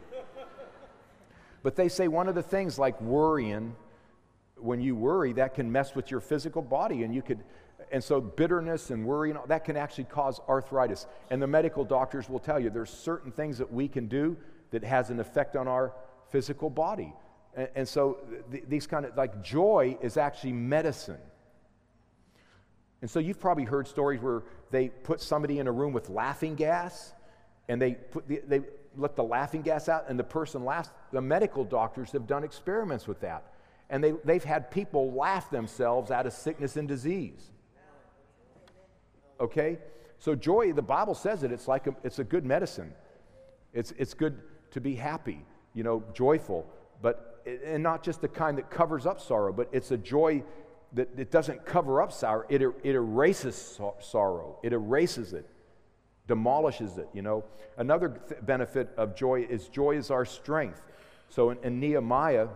but 1.64 1.74
they 1.74 1.88
say 1.88 2.06
one 2.06 2.28
of 2.28 2.36
the 2.36 2.44
things 2.44 2.78
like 2.78 3.00
worrying, 3.00 3.74
when 4.56 4.80
you 4.80 4.94
worry, 4.94 5.32
that 5.32 5.54
can 5.54 5.70
mess 5.70 5.96
with 5.96 6.12
your 6.12 6.20
physical 6.20 6.62
body, 6.62 7.02
and 7.02 7.12
you 7.12 7.22
could 7.22 7.40
and 7.90 8.04
so 8.04 8.20
bitterness 8.20 8.90
and 8.90 9.04
worry, 9.04 9.34
that 9.48 9.64
can 9.64 9.76
actually 9.76 10.04
cause 10.04 10.40
arthritis. 10.48 11.08
And 11.28 11.42
the 11.42 11.48
medical 11.48 11.84
doctors 11.84 12.28
will 12.28 12.38
tell 12.38 12.60
you 12.60 12.70
there's 12.70 12.90
certain 12.90 13.32
things 13.32 13.58
that 13.58 13.72
we 13.72 13.88
can 13.88 14.06
do 14.06 14.36
that 14.70 14.84
has 14.84 15.10
an 15.10 15.20
effect 15.20 15.56
on 15.56 15.68
our 15.68 15.92
physical 16.30 16.70
body. 16.70 17.12
And, 17.54 17.68
and 17.74 17.88
so 17.88 18.18
th- 18.50 18.64
these 18.68 18.86
kind 18.86 19.04
of, 19.04 19.16
like 19.16 19.42
joy 19.42 19.96
is 20.00 20.16
actually 20.16 20.52
medicine. 20.52 21.18
And 23.02 23.10
so 23.10 23.18
you've 23.18 23.40
probably 23.40 23.64
heard 23.64 23.88
stories 23.88 24.20
where 24.20 24.42
they 24.70 24.88
put 24.88 25.20
somebody 25.20 25.58
in 25.58 25.66
a 25.66 25.72
room 25.72 25.92
with 25.92 26.08
laughing 26.10 26.54
gas 26.54 27.12
and 27.68 27.80
they, 27.80 27.92
put 27.94 28.28
the, 28.28 28.42
they 28.46 28.60
let 28.96 29.16
the 29.16 29.24
laughing 29.24 29.62
gas 29.62 29.88
out 29.88 30.04
and 30.08 30.18
the 30.18 30.24
person 30.24 30.64
laughs. 30.64 30.90
The 31.12 31.20
medical 31.20 31.64
doctors 31.64 32.12
have 32.12 32.26
done 32.26 32.44
experiments 32.44 33.08
with 33.08 33.20
that. 33.20 33.44
And 33.88 34.04
they, 34.04 34.12
they've 34.24 34.44
had 34.44 34.70
people 34.70 35.12
laugh 35.12 35.50
themselves 35.50 36.10
out 36.10 36.26
of 36.26 36.32
sickness 36.32 36.76
and 36.76 36.86
disease 36.86 37.50
okay? 39.40 39.78
So 40.18 40.34
joy, 40.34 40.72
the 40.72 40.82
Bible 40.82 41.14
says 41.14 41.42
it, 41.42 41.50
it's 41.50 41.66
like 41.66 41.86
a, 41.86 41.94
it's 42.04 42.18
a 42.18 42.24
good 42.24 42.44
medicine. 42.44 42.92
It's, 43.72 43.92
it's 43.92 44.14
good 44.14 44.38
to 44.72 44.80
be 44.80 44.94
happy, 44.94 45.44
you 45.74 45.82
know, 45.82 46.02
joyful, 46.12 46.66
but, 47.02 47.42
and 47.64 47.82
not 47.82 48.02
just 48.02 48.20
the 48.20 48.28
kind 48.28 48.58
that 48.58 48.70
covers 48.70 49.06
up 49.06 49.20
sorrow, 49.20 49.52
but 49.52 49.68
it's 49.72 49.90
a 49.90 49.96
joy 49.96 50.42
that 50.92 51.08
it 51.16 51.30
doesn't 51.30 51.64
cover 51.64 52.02
up 52.02 52.12
sorrow, 52.12 52.44
it, 52.48 52.62
it 52.82 52.94
erases 52.94 53.80
sorrow, 54.00 54.58
it 54.62 54.72
erases 54.72 55.32
it, 55.32 55.48
demolishes 56.26 56.98
it, 56.98 57.08
you 57.12 57.22
know. 57.22 57.44
Another 57.76 58.20
th- 58.28 58.40
benefit 58.44 58.90
of 58.96 59.14
joy 59.14 59.46
is 59.48 59.68
joy 59.68 59.96
is 59.96 60.10
our 60.10 60.24
strength. 60.24 60.82
So 61.28 61.50
in, 61.50 61.58
in 61.62 61.80
Nehemiah, 61.80 62.48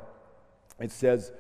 it 0.81 0.91
says, 0.91 1.33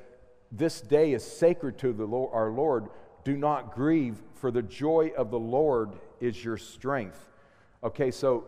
This 0.53 0.81
day 0.81 1.13
is 1.13 1.25
sacred 1.25 1.79
to 1.79 1.93
the 1.93 2.05
Lord, 2.05 2.31
our 2.33 2.51
Lord. 2.51 2.89
Do 3.25 3.37
not 3.37 3.75
grieve, 3.75 4.23
for 4.35 4.51
the 4.51 4.63
joy 4.63 5.11
of 5.17 5.31
the 5.31 5.39
Lord 5.39 5.95
is 6.21 6.45
your 6.45 6.57
strength. 6.57 7.29
Okay, 7.83 8.11
so 8.11 8.45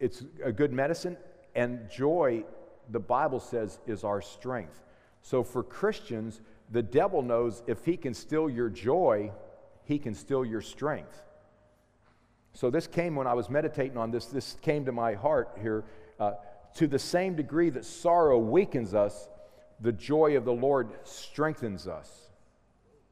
it's 0.00 0.24
a 0.42 0.52
good 0.52 0.72
medicine, 0.72 1.16
and 1.54 1.88
joy, 1.90 2.44
the 2.90 3.00
Bible 3.00 3.40
says, 3.40 3.78
is 3.86 4.04
our 4.04 4.20
strength. 4.20 4.82
So 5.22 5.42
for 5.42 5.62
Christians, 5.62 6.40
the 6.70 6.82
devil 6.82 7.22
knows 7.22 7.62
if 7.66 7.84
he 7.84 7.96
can 7.96 8.14
steal 8.14 8.50
your 8.50 8.68
joy, 8.68 9.32
he 9.84 9.98
can 9.98 10.14
steal 10.14 10.44
your 10.44 10.60
strength. 10.60 11.22
So 12.52 12.70
this 12.70 12.86
came 12.86 13.16
when 13.16 13.26
I 13.26 13.34
was 13.34 13.50
meditating 13.50 13.96
on 13.96 14.10
this, 14.10 14.26
this 14.26 14.56
came 14.62 14.84
to 14.84 14.92
my 14.92 15.14
heart 15.14 15.58
here. 15.60 15.84
Uh, 16.20 16.32
to 16.74 16.86
the 16.86 16.98
same 16.98 17.36
degree 17.36 17.70
that 17.70 17.84
sorrow 17.84 18.38
weakens 18.38 18.94
us, 18.94 19.28
the 19.80 19.92
joy 19.92 20.36
of 20.36 20.44
the 20.44 20.52
Lord 20.52 20.90
strengthens 21.04 21.86
us. 21.86 22.30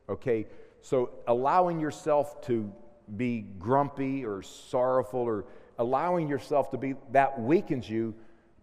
Okay, 0.09 0.47
so, 0.83 1.11
allowing 1.29 1.79
yourself 1.79 2.41
to 2.43 2.71
be 3.17 3.47
grumpy 3.59 4.25
or 4.25 4.43
sorrowful 4.43 5.21
or 5.21 5.45
allowing 5.79 6.29
yourself 6.29 6.71
to 6.73 6.77
be, 6.77 6.97
that 7.13 7.41
weakens 7.41 7.89
you, 7.89 8.15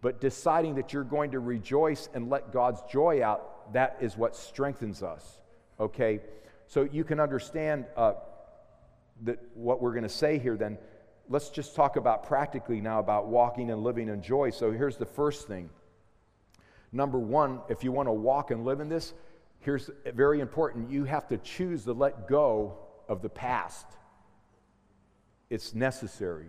but 0.01 0.21
deciding 0.21 0.75
that 0.75 0.93
you're 0.93 1.03
going 1.03 1.31
to 1.31 1.39
rejoice 1.39 2.09
and 2.13 2.29
let 2.29 2.53
God's 2.53 2.81
joy 2.91 3.23
out, 3.23 3.73
that 3.73 3.97
is 4.01 4.17
what 4.17 4.35
strengthens 4.35 5.03
us. 5.03 5.39
Okay? 5.79 6.21
So, 6.67 6.87
you 6.91 7.03
can 7.03 7.19
understand 7.19 7.85
uh, 7.97 8.13
that 9.23 9.39
what 9.55 9.81
we're 9.81 9.91
going 9.91 10.03
to 10.03 10.09
say 10.09 10.37
here 10.37 10.55
then. 10.55 10.77
Let's 11.27 11.49
just 11.49 11.75
talk 11.75 11.95
about 11.95 12.23
practically 12.23 12.81
now 12.81 12.99
about 12.99 13.27
walking 13.27 13.69
and 13.71 13.83
living 13.83 14.09
in 14.09 14.21
joy. 14.21 14.51
So, 14.51 14.71
here's 14.71 14.97
the 14.97 15.05
first 15.05 15.47
thing. 15.47 15.69
Number 16.91 17.19
one, 17.19 17.61
if 17.69 17.83
you 17.83 17.91
want 17.91 18.07
to 18.07 18.13
walk 18.13 18.51
and 18.51 18.65
live 18.65 18.79
in 18.79 18.89
this, 18.89 19.13
here's 19.59 19.89
very 20.13 20.39
important 20.39 20.89
you 20.89 21.03
have 21.03 21.27
to 21.27 21.37
choose 21.37 21.83
to 21.83 21.93
let 21.93 22.27
go 22.27 22.77
of 23.07 23.21
the 23.21 23.29
past. 23.29 23.85
It's 25.49 25.73
necessary. 25.73 26.47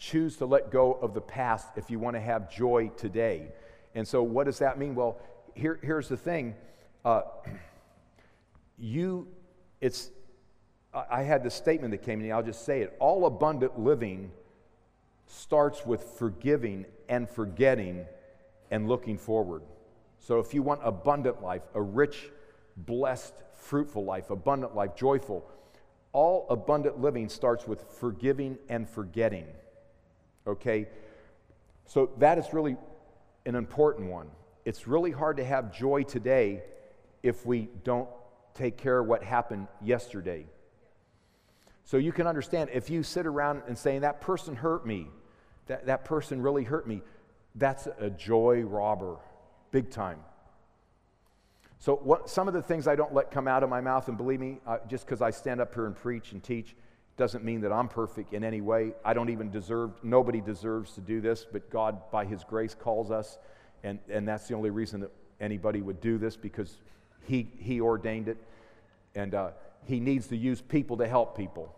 Choose 0.00 0.38
to 0.38 0.46
let 0.46 0.70
go 0.70 0.94
of 0.94 1.12
the 1.12 1.20
past 1.20 1.68
if 1.76 1.90
you 1.90 1.98
want 1.98 2.16
to 2.16 2.20
have 2.20 2.50
joy 2.50 2.90
today. 2.96 3.52
And 3.94 4.08
so, 4.08 4.22
what 4.22 4.44
does 4.44 4.58
that 4.60 4.78
mean? 4.78 4.94
Well, 4.94 5.20
here, 5.54 5.78
here's 5.82 6.08
the 6.08 6.16
thing. 6.16 6.54
Uh, 7.04 7.20
you, 8.78 9.28
it's, 9.78 10.10
I 10.94 11.22
had 11.22 11.44
this 11.44 11.54
statement 11.54 11.90
that 11.90 12.02
came 12.02 12.18
to 12.18 12.24
me, 12.24 12.32
I'll 12.32 12.42
just 12.42 12.64
say 12.64 12.80
it. 12.80 12.96
All 12.98 13.26
abundant 13.26 13.78
living 13.78 14.32
starts 15.26 15.84
with 15.84 16.02
forgiving 16.02 16.86
and 17.10 17.28
forgetting 17.28 18.06
and 18.70 18.88
looking 18.88 19.18
forward. 19.18 19.62
So 20.18 20.38
if 20.38 20.54
you 20.54 20.62
want 20.62 20.80
abundant 20.82 21.42
life, 21.42 21.62
a 21.74 21.82
rich, 21.82 22.30
blessed, 22.74 23.34
fruitful 23.52 24.04
life, 24.04 24.30
abundant 24.30 24.74
life, 24.74 24.96
joyful, 24.96 25.46
all 26.12 26.46
abundant 26.48 27.00
living 27.00 27.28
starts 27.28 27.68
with 27.68 27.84
forgiving 28.00 28.56
and 28.70 28.88
forgetting. 28.88 29.44
Okay? 30.50 30.86
So 31.86 32.10
that 32.18 32.38
is 32.38 32.52
really 32.52 32.76
an 33.46 33.54
important 33.54 34.10
one. 34.10 34.28
It's 34.64 34.86
really 34.86 35.10
hard 35.10 35.38
to 35.38 35.44
have 35.44 35.72
joy 35.72 36.02
today 36.02 36.62
if 37.22 37.44
we 37.46 37.68
don't 37.84 38.08
take 38.54 38.76
care 38.76 38.98
of 38.98 39.06
what 39.06 39.22
happened 39.22 39.68
yesterday. 39.82 40.46
So 41.84 41.96
you 41.96 42.12
can 42.12 42.26
understand 42.26 42.70
if 42.72 42.90
you 42.90 43.02
sit 43.02 43.26
around 43.26 43.62
and 43.66 43.76
saying, 43.76 44.02
that 44.02 44.20
person 44.20 44.54
hurt 44.54 44.86
me, 44.86 45.08
that, 45.66 45.86
that 45.86 46.04
person 46.04 46.40
really 46.42 46.64
hurt 46.64 46.86
me, 46.86 47.02
that's 47.54 47.88
a 47.98 48.10
joy 48.10 48.60
robber 48.60 49.16
big 49.70 49.90
time. 49.90 50.20
So, 51.78 51.96
what, 51.96 52.28
some 52.28 52.46
of 52.46 52.54
the 52.54 52.62
things 52.62 52.86
I 52.86 52.94
don't 52.94 53.14
let 53.14 53.30
come 53.30 53.48
out 53.48 53.62
of 53.62 53.70
my 53.70 53.80
mouth, 53.80 54.08
and 54.08 54.16
believe 54.16 54.38
me, 54.38 54.60
uh, 54.66 54.78
just 54.86 55.06
because 55.06 55.22
I 55.22 55.30
stand 55.30 55.60
up 55.60 55.74
here 55.74 55.86
and 55.86 55.96
preach 55.96 56.32
and 56.32 56.42
teach, 56.42 56.76
doesn't 57.20 57.44
mean 57.44 57.60
that 57.60 57.70
I'm 57.70 57.86
perfect 57.86 58.32
in 58.32 58.42
any 58.42 58.62
way. 58.62 58.94
I 59.04 59.12
don't 59.12 59.28
even 59.28 59.50
deserve, 59.50 59.90
nobody 60.02 60.40
deserves 60.40 60.92
to 60.94 61.02
do 61.02 61.20
this, 61.20 61.44
but 61.52 61.68
God, 61.68 62.10
by 62.10 62.24
His 62.24 62.44
grace, 62.44 62.74
calls 62.74 63.10
us. 63.10 63.38
And, 63.84 63.98
and 64.08 64.26
that's 64.26 64.48
the 64.48 64.54
only 64.54 64.70
reason 64.70 65.00
that 65.00 65.10
anybody 65.38 65.82
would 65.82 66.00
do 66.00 66.16
this 66.16 66.34
because 66.34 66.78
He, 67.26 67.46
he 67.58 67.82
ordained 67.82 68.28
it. 68.28 68.38
And 69.14 69.34
uh, 69.34 69.50
He 69.84 70.00
needs 70.00 70.28
to 70.28 70.36
use 70.36 70.62
people 70.62 70.96
to 70.96 71.06
help 71.06 71.36
people. 71.36 71.74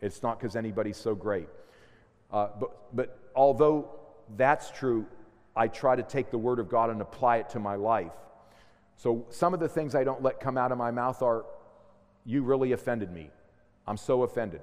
It's 0.00 0.24
not 0.24 0.40
because 0.40 0.56
anybody's 0.56 0.96
so 0.96 1.14
great. 1.14 1.46
Uh, 2.32 2.48
but, 2.58 2.96
but 2.96 3.18
although 3.36 3.90
that's 4.36 4.72
true, 4.72 5.06
I 5.54 5.68
try 5.68 5.94
to 5.94 6.02
take 6.02 6.32
the 6.32 6.38
Word 6.38 6.58
of 6.58 6.68
God 6.68 6.90
and 6.90 7.00
apply 7.00 7.36
it 7.36 7.48
to 7.50 7.60
my 7.60 7.76
life. 7.76 8.10
So 8.96 9.24
some 9.30 9.54
of 9.54 9.60
the 9.60 9.68
things 9.68 9.94
I 9.94 10.02
don't 10.02 10.20
let 10.20 10.40
come 10.40 10.58
out 10.58 10.72
of 10.72 10.78
my 10.78 10.90
mouth 10.90 11.22
are, 11.22 11.44
You 12.24 12.42
really 12.42 12.72
offended 12.72 13.12
me. 13.12 13.30
I'm 13.86 13.96
so 13.96 14.22
offended. 14.22 14.60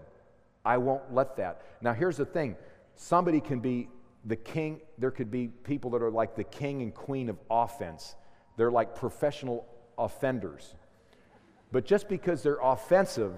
I 0.64 0.78
won't 0.78 1.14
let 1.14 1.38
that. 1.38 1.62
Now, 1.82 1.94
here's 1.94 2.18
the 2.18 2.26
thing 2.26 2.56
somebody 2.96 3.40
can 3.40 3.60
be 3.60 3.90
the 4.26 4.36
king, 4.36 4.82
there 4.98 5.12
could 5.12 5.32
be 5.32 5.48
people 5.48 5.92
that 5.92 6.02
are 6.02 6.12
like 6.12 6.36
the 6.36 6.44
king 6.44 6.82
and 6.82 6.94
queen 6.94 7.30
of 7.30 7.38
offense. 7.50 8.16
They're 8.58 8.72
like 8.72 8.96
professional 8.96 9.66
offenders. 9.98 10.76
But 11.72 11.86
just 11.86 12.08
because 12.08 12.44
they're 12.44 12.60
offensive 12.62 13.34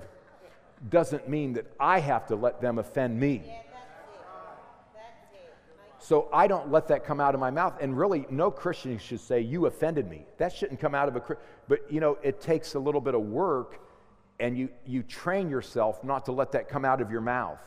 doesn't 0.90 1.30
mean 1.30 1.54
that 1.54 1.66
I 1.80 2.00
have 2.00 2.28
to 2.28 2.36
let 2.36 2.60
them 2.60 2.80
offend 2.80 3.18
me. 3.20 3.44
So 6.00 6.28
I 6.34 6.48
don't 6.48 6.70
let 6.70 6.90
that 6.90 7.06
come 7.06 7.22
out 7.22 7.34
of 7.34 7.40
my 7.40 7.50
mouth. 7.50 7.78
And 7.80 7.98
really, 7.98 8.26
no 8.30 8.52
Christian 8.52 8.98
should 8.98 9.22
say, 9.22 9.40
You 9.40 9.68
offended 9.68 10.10
me. 10.10 10.26
That 10.38 10.52
shouldn't 10.52 10.82
come 10.82 10.94
out 10.94 11.08
of 11.08 11.16
a 11.16 11.38
But, 11.70 11.90
you 11.90 12.02
know, 12.02 12.18
it 12.22 12.42
takes 12.42 12.76
a 12.76 12.80
little 12.80 13.00
bit 13.00 13.16
of 13.16 13.22
work 13.22 13.80
and 14.40 14.58
you, 14.58 14.70
you 14.86 15.04
train 15.04 15.50
yourself 15.50 16.04
not 16.04 16.26
to 16.26 16.32
let 16.32 16.52
that 16.54 16.68
come 16.68 16.86
out 16.86 17.02
of 17.02 17.12
your 17.12 17.22
mouth. 17.22 17.62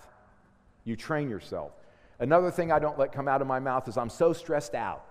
You 0.85 0.97
train 0.97 1.29
yourself. 1.29 1.73
Another 2.19 2.51
thing 2.51 2.73
I 2.73 2.79
don't 2.79 2.99
let 2.99 3.13
come 3.13 3.29
out 3.29 3.41
of 3.41 3.47
my 3.47 3.59
mouth 3.59 3.89
is 3.89 3.97
I'm 3.97 4.11
so 4.11 4.33
stressed 4.33 4.75
out. 4.75 5.05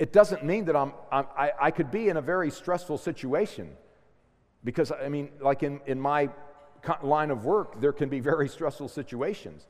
it 0.00 0.14
doesn't 0.14 0.42
mean 0.42 0.64
that 0.64 0.74
I'm, 0.74 0.92
I'm 1.12 1.26
I, 1.36 1.52
I, 1.60 1.70
could 1.70 1.90
be 1.90 2.08
in 2.08 2.16
a 2.16 2.22
very 2.22 2.50
stressful 2.50 2.96
situation 2.96 3.68
because 4.64 4.90
i 4.90 5.10
mean 5.10 5.28
like 5.40 5.62
in, 5.62 5.78
in 5.86 6.00
my 6.00 6.30
line 7.02 7.30
of 7.30 7.44
work 7.44 7.78
there 7.82 7.92
can 7.92 8.08
be 8.08 8.18
very 8.18 8.48
stressful 8.56 8.88
situations 8.88 9.66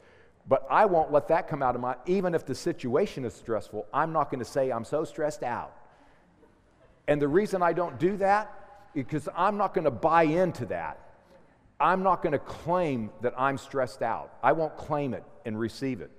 but 0.49 0.67
i 0.71 0.85
won't 0.85 1.13
let 1.13 1.29
that 1.29 1.49
come 1.49 1.63
out 1.63 1.75
of 1.75 1.81
my 1.81 1.95
even 2.07 2.35
if 2.35 2.45
the 2.47 2.55
situation 2.55 3.25
is 3.25 3.35
stressful 3.35 3.87
i'm 3.93 4.13
not 4.13 4.31
going 4.31 4.39
to 4.39 4.45
say 4.45 4.71
i'm 4.71 4.85
so 4.85 5.05
stressed 5.05 5.43
out. 5.43 5.73
And 7.09 7.21
the 7.21 7.29
reason 7.29 7.63
i 7.63 7.73
don't 7.73 7.99
do 7.99 8.17
that 8.19 8.53
is 8.95 9.05
because 9.05 9.29
i'm 9.37 9.57
not 9.57 9.75
going 9.75 9.85
to 9.85 9.91
buy 9.91 10.25
into 10.25 10.67
that. 10.67 10.99
I'm 11.79 12.03
not 12.03 12.23
going 12.23 12.33
to 12.33 12.39
claim 12.39 13.11
that 13.23 13.35
i'm 13.39 13.59
stressed 13.59 14.03
out. 14.03 14.35
I 14.43 14.53
won't 14.53 14.77
claim 14.77 15.15
it 15.15 15.25
and 15.45 15.59
receive 15.59 16.01
it. 16.01 16.11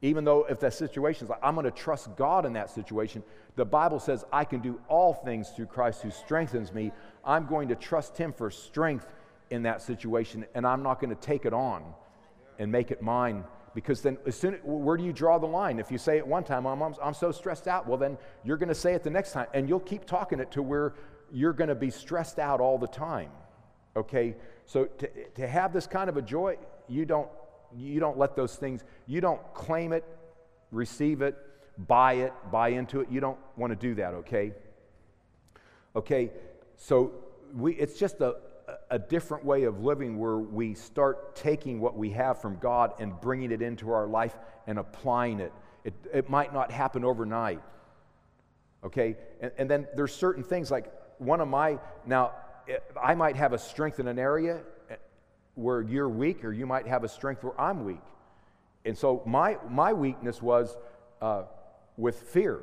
Even 0.00 0.24
though 0.24 0.44
if 0.44 0.60
that 0.60 0.74
situation 0.74 1.24
is 1.24 1.30
like, 1.30 1.40
I'm 1.42 1.54
going 1.54 1.64
to 1.64 1.72
trust 1.72 2.14
God 2.16 2.46
in 2.46 2.52
that 2.52 2.70
situation, 2.70 3.22
the 3.56 3.64
Bible 3.64 3.98
says 3.98 4.24
I 4.32 4.44
can 4.44 4.60
do 4.60 4.80
all 4.88 5.12
things 5.12 5.50
through 5.50 5.66
Christ 5.66 6.02
who 6.02 6.10
strengthens 6.10 6.72
me. 6.72 6.92
I'm 7.24 7.46
going 7.46 7.68
to 7.68 7.74
trust 7.74 8.16
Him 8.16 8.32
for 8.32 8.50
strength 8.50 9.06
in 9.50 9.64
that 9.64 9.82
situation, 9.82 10.46
and 10.54 10.64
I'm 10.66 10.84
not 10.84 11.00
going 11.00 11.10
to 11.10 11.20
take 11.20 11.46
it 11.46 11.52
on 11.52 11.82
and 12.58 12.70
make 12.70 12.90
it 12.90 13.02
mine. 13.02 13.44
Because 13.74 14.02
then, 14.02 14.18
as 14.26 14.34
soon 14.34 14.54
where 14.64 14.96
do 14.96 15.04
you 15.04 15.12
draw 15.12 15.38
the 15.38 15.46
line? 15.46 15.78
If 15.78 15.92
you 15.92 15.98
say 15.98 16.16
it 16.18 16.26
one 16.26 16.42
time, 16.42 16.66
I'm, 16.66 16.82
I'm, 16.82 16.94
I'm 17.02 17.14
so 17.14 17.30
stressed 17.30 17.68
out, 17.68 17.86
well, 17.86 17.98
then 17.98 18.18
you're 18.44 18.56
going 18.56 18.70
to 18.70 18.74
say 18.74 18.94
it 18.94 19.04
the 19.04 19.10
next 19.10 19.32
time, 19.32 19.46
and 19.54 19.68
you'll 19.68 19.78
keep 19.80 20.04
talking 20.04 20.40
it 20.40 20.50
to 20.52 20.62
where 20.62 20.94
you're 21.30 21.52
going 21.52 21.68
to 21.68 21.74
be 21.74 21.90
stressed 21.90 22.38
out 22.38 22.60
all 22.60 22.78
the 22.78 22.88
time. 22.88 23.30
Okay? 23.94 24.36
So 24.66 24.86
to, 24.86 25.08
to 25.36 25.46
have 25.46 25.72
this 25.72 25.86
kind 25.86 26.08
of 26.08 26.16
a 26.16 26.22
joy, 26.22 26.56
you 26.88 27.04
don't 27.04 27.28
you 27.76 28.00
don't 28.00 28.18
let 28.18 28.34
those 28.34 28.56
things, 28.56 28.82
you 29.06 29.20
don't 29.20 29.40
claim 29.54 29.92
it, 29.92 30.04
receive 30.70 31.22
it, 31.22 31.36
buy 31.86 32.14
it, 32.14 32.32
buy 32.50 32.70
into 32.70 33.00
it. 33.00 33.10
You 33.10 33.20
don't 33.20 33.38
want 33.56 33.72
to 33.72 33.76
do 33.76 33.94
that, 33.96 34.14
okay? 34.14 34.52
Okay, 35.94 36.30
so 36.76 37.12
we, 37.54 37.74
it's 37.74 37.98
just 37.98 38.20
a, 38.20 38.36
a 38.90 38.98
different 38.98 39.44
way 39.44 39.64
of 39.64 39.82
living 39.82 40.18
where 40.18 40.38
we 40.38 40.74
start 40.74 41.36
taking 41.36 41.80
what 41.80 41.96
we 41.96 42.10
have 42.10 42.40
from 42.40 42.58
God 42.58 42.92
and 42.98 43.18
bringing 43.20 43.50
it 43.50 43.62
into 43.62 43.90
our 43.90 44.06
life 44.06 44.36
and 44.66 44.78
applying 44.78 45.40
it. 45.40 45.52
It, 45.84 45.94
it 46.12 46.28
might 46.28 46.52
not 46.52 46.70
happen 46.70 47.04
overnight, 47.04 47.60
okay? 48.84 49.16
And, 49.40 49.52
and 49.58 49.70
then 49.70 49.86
there's 49.96 50.14
certain 50.14 50.42
things 50.42 50.70
like 50.70 50.92
one 51.18 51.40
of 51.40 51.48
my, 51.48 51.78
now, 52.06 52.32
I 53.02 53.14
might 53.14 53.36
have 53.36 53.52
a 53.52 53.58
strength 53.58 53.98
in 54.00 54.08
an 54.08 54.18
area 54.18 54.60
where 55.54 55.82
you're 55.82 56.08
weak, 56.08 56.44
or 56.44 56.52
you 56.52 56.66
might 56.66 56.86
have 56.86 57.04
a 57.04 57.08
strength 57.08 57.42
where 57.42 57.58
I'm 57.60 57.84
weak. 57.84 58.02
And 58.84 58.96
so 58.96 59.22
my, 59.26 59.58
my 59.68 59.92
weakness 59.92 60.40
was 60.40 60.76
uh, 61.20 61.44
with 61.96 62.20
fear. 62.20 62.60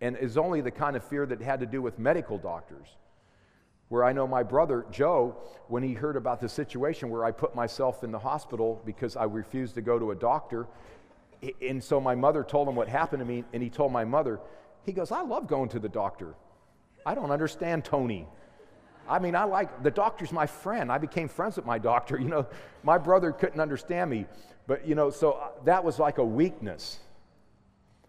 And 0.00 0.16
is 0.16 0.36
only 0.36 0.60
the 0.60 0.70
kind 0.70 0.96
of 0.96 1.04
fear 1.04 1.26
that 1.26 1.40
had 1.40 1.60
to 1.60 1.66
do 1.66 1.82
with 1.82 1.98
medical 1.98 2.38
doctors. 2.38 2.86
Where 3.88 4.04
I 4.04 4.12
know 4.12 4.26
my 4.26 4.42
brother, 4.42 4.84
Joe, 4.90 5.36
when 5.68 5.82
he 5.82 5.94
heard 5.94 6.16
about 6.16 6.40
the 6.40 6.48
situation 6.48 7.08
where 7.08 7.24
I 7.24 7.30
put 7.30 7.54
myself 7.54 8.04
in 8.04 8.12
the 8.12 8.18
hospital 8.18 8.82
because 8.84 9.16
I 9.16 9.24
refused 9.24 9.74
to 9.76 9.80
go 9.80 9.98
to 9.98 10.10
a 10.10 10.14
doctor, 10.14 10.66
and 11.62 11.82
so 11.82 12.00
my 12.00 12.14
mother 12.14 12.44
told 12.44 12.68
him 12.68 12.74
what 12.74 12.88
happened 12.88 13.20
to 13.20 13.26
me, 13.26 13.44
and 13.52 13.62
he 13.62 13.70
told 13.70 13.92
my 13.92 14.04
mother, 14.04 14.40
he 14.84 14.92
goes, 14.92 15.12
I 15.12 15.22
love 15.22 15.46
going 15.46 15.68
to 15.70 15.78
the 15.78 15.88
doctor. 15.88 16.34
I 17.06 17.14
don't 17.14 17.30
understand 17.30 17.84
Tony. 17.84 18.26
I 19.08 19.18
mean, 19.18 19.34
I 19.34 19.44
like 19.44 19.82
the 19.82 19.90
doctor's 19.90 20.32
my 20.32 20.46
friend. 20.46 20.92
I 20.92 20.98
became 20.98 21.28
friends 21.28 21.56
with 21.56 21.64
my 21.64 21.78
doctor. 21.78 22.18
You 22.20 22.28
know, 22.28 22.46
my 22.82 22.98
brother 22.98 23.32
couldn't 23.32 23.60
understand 23.60 24.10
me, 24.10 24.26
but 24.66 24.86
you 24.86 24.94
know, 24.94 25.10
so 25.10 25.32
uh, 25.32 25.48
that 25.64 25.82
was 25.82 25.98
like 25.98 26.18
a 26.18 26.24
weakness. 26.24 26.98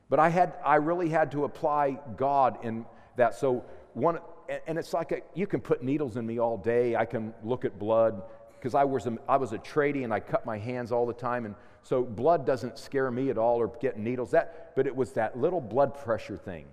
But 0.09 0.19
I 0.19 0.29
had, 0.29 0.53
I 0.65 0.75
really 0.75 1.09
had 1.09 1.31
to 1.31 1.45
apply 1.45 1.99
God 2.17 2.57
in 2.63 2.85
that. 3.15 3.35
So 3.35 3.63
one, 3.93 4.19
and 4.67 4.77
it's 4.77 4.93
like 4.93 5.11
a, 5.11 5.21
you 5.33 5.47
can 5.47 5.61
put 5.61 5.83
needles 5.83 6.17
in 6.17 6.25
me 6.25 6.39
all 6.39 6.57
day. 6.57 6.95
I 6.95 7.05
can 7.05 7.33
look 7.43 7.65
at 7.65 7.77
blood 7.77 8.23
because 8.53 8.75
I 8.75 8.83
was 8.83 9.05
a, 9.05 9.17
I 9.27 9.37
was 9.37 9.53
a 9.53 9.57
tradie 9.57 10.03
and 10.03 10.13
I 10.13 10.19
cut 10.19 10.45
my 10.45 10.57
hands 10.57 10.91
all 10.91 11.05
the 11.05 11.13
time, 11.13 11.45
and 11.45 11.55
so 11.83 12.03
blood 12.03 12.45
doesn't 12.45 12.77
scare 12.77 13.09
me 13.11 13.29
at 13.29 13.37
all 13.37 13.57
or 13.57 13.67
getting 13.79 14.03
needles. 14.03 14.31
That, 14.31 14.75
but 14.75 14.87
it 14.87 14.95
was 14.95 15.13
that 15.13 15.37
little 15.39 15.61
blood 15.61 15.95
pressure 15.95 16.37
thing. 16.37 16.65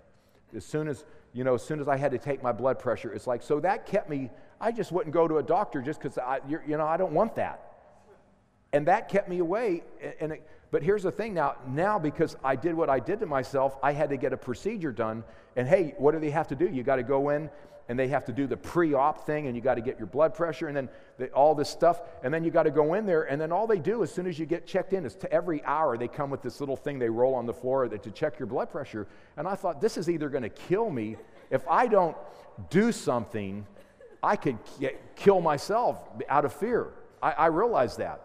As 0.55 0.65
soon 0.65 0.89
as 0.89 1.05
you 1.33 1.45
know, 1.45 1.55
as 1.55 1.62
soon 1.62 1.81
as 1.81 1.87
I 1.87 1.97
had 1.97 2.12
to 2.12 2.19
take 2.19 2.43
my 2.43 2.53
blood 2.53 2.79
pressure, 2.79 3.12
it's 3.12 3.27
like, 3.27 3.43
so 3.43 3.61
that 3.61 3.85
kept 3.85 4.09
me, 4.09 4.31
I 4.59 4.73
just 4.73 4.91
wouldn't 4.91 5.12
go 5.12 5.29
to 5.29 5.37
a 5.37 5.43
doctor 5.43 5.83
just 5.83 6.01
because 6.01 6.17
I, 6.17 6.41
you 6.49 6.79
know, 6.79 6.87
I 6.87 6.97
don't 6.97 7.12
want 7.12 7.35
that. 7.37 7.62
And 8.73 8.87
that 8.89 9.11
kept 9.11 9.29
me 9.29 9.39
away. 9.39 9.83
And 10.19 10.33
it, 10.33 10.49
but 10.70 10.83
here's 10.83 11.05
the 11.05 11.12
thing 11.12 11.35
now, 11.35 11.57
now 11.68 11.98
because 11.98 12.37
I 12.42 12.57
did 12.57 12.74
what 12.74 12.90
I 12.90 12.98
did 12.98 13.20
to 13.20 13.26
myself, 13.26 13.76
I 13.83 13.92
had 13.92 14.11
to 14.11 14.16
get 14.16 14.33
a 14.33 14.37
procedure 14.37 14.92
done. 14.92 15.24
And 15.55 15.66
hey, 15.68 15.94
what 15.98 16.12
do 16.12 16.20
they 16.20 16.31
have 16.31 16.48
to 16.48 16.57
do? 16.57 16.68
You 16.68 16.83
got 16.83 16.96
to 16.96 17.02
go 17.02 17.31
in 17.31 17.50
and 17.88 17.98
they 17.98 18.09
have 18.09 18.24
to 18.24 18.33
do 18.33 18.46
the 18.46 18.57
pre-op 18.57 19.26
thing 19.26 19.46
and 19.46 19.55
you 19.55 19.62
got 19.62 19.76
to 19.76 19.81
get 19.81 19.98
your 19.98 20.07
blood 20.07 20.35
pressure 20.35 20.66
and 20.68 20.76
then 20.76 20.88
the, 21.18 21.29
all 21.29 21.55
this 21.55 21.68
stuff 21.68 22.00
and 22.22 22.33
then 22.33 22.42
you 22.42 22.50
got 22.50 22.64
to 22.64 22.70
go 22.70 22.94
in 22.94 23.07
there 23.07 23.22
and 23.22 23.40
then 23.40 23.52
all 23.52 23.66
they 23.66 23.79
do 23.79 24.02
as 24.02 24.12
soon 24.12 24.26
as 24.26 24.38
you 24.38 24.46
get 24.46 24.66
checked 24.66 24.92
in 24.92 25.05
is 25.05 25.14
to 25.14 25.33
every 25.33 25.64
hour 25.64 25.96
they 25.96 26.09
come 26.09 26.31
with 26.31 26.42
this 26.42 26.61
little 26.61 26.76
thing 26.76 26.98
they 26.98 27.09
roll 27.09 27.35
on 27.35 27.46
the 27.46 27.52
floor 27.52 27.88
to 27.88 28.11
check 28.11 28.38
your 28.38 28.46
blood 28.46 28.70
pressure 28.70 29.07
and 29.37 29.46
i 29.46 29.55
thought 29.55 29.81
this 29.81 29.96
is 29.96 30.11
either 30.11 30.29
going 30.29 30.42
to 30.42 30.48
kill 30.48 30.90
me 30.90 31.16
if 31.50 31.66
i 31.68 31.87
don't 31.87 32.16
do 32.70 32.90
something 32.90 33.64
i 34.22 34.35
could 34.35 34.59
get, 34.81 35.14
kill 35.16 35.40
myself 35.40 36.00
out 36.29 36.44
of 36.44 36.52
fear 36.52 36.88
i, 37.22 37.31
I 37.33 37.46
realized 37.46 37.98
that 37.98 38.20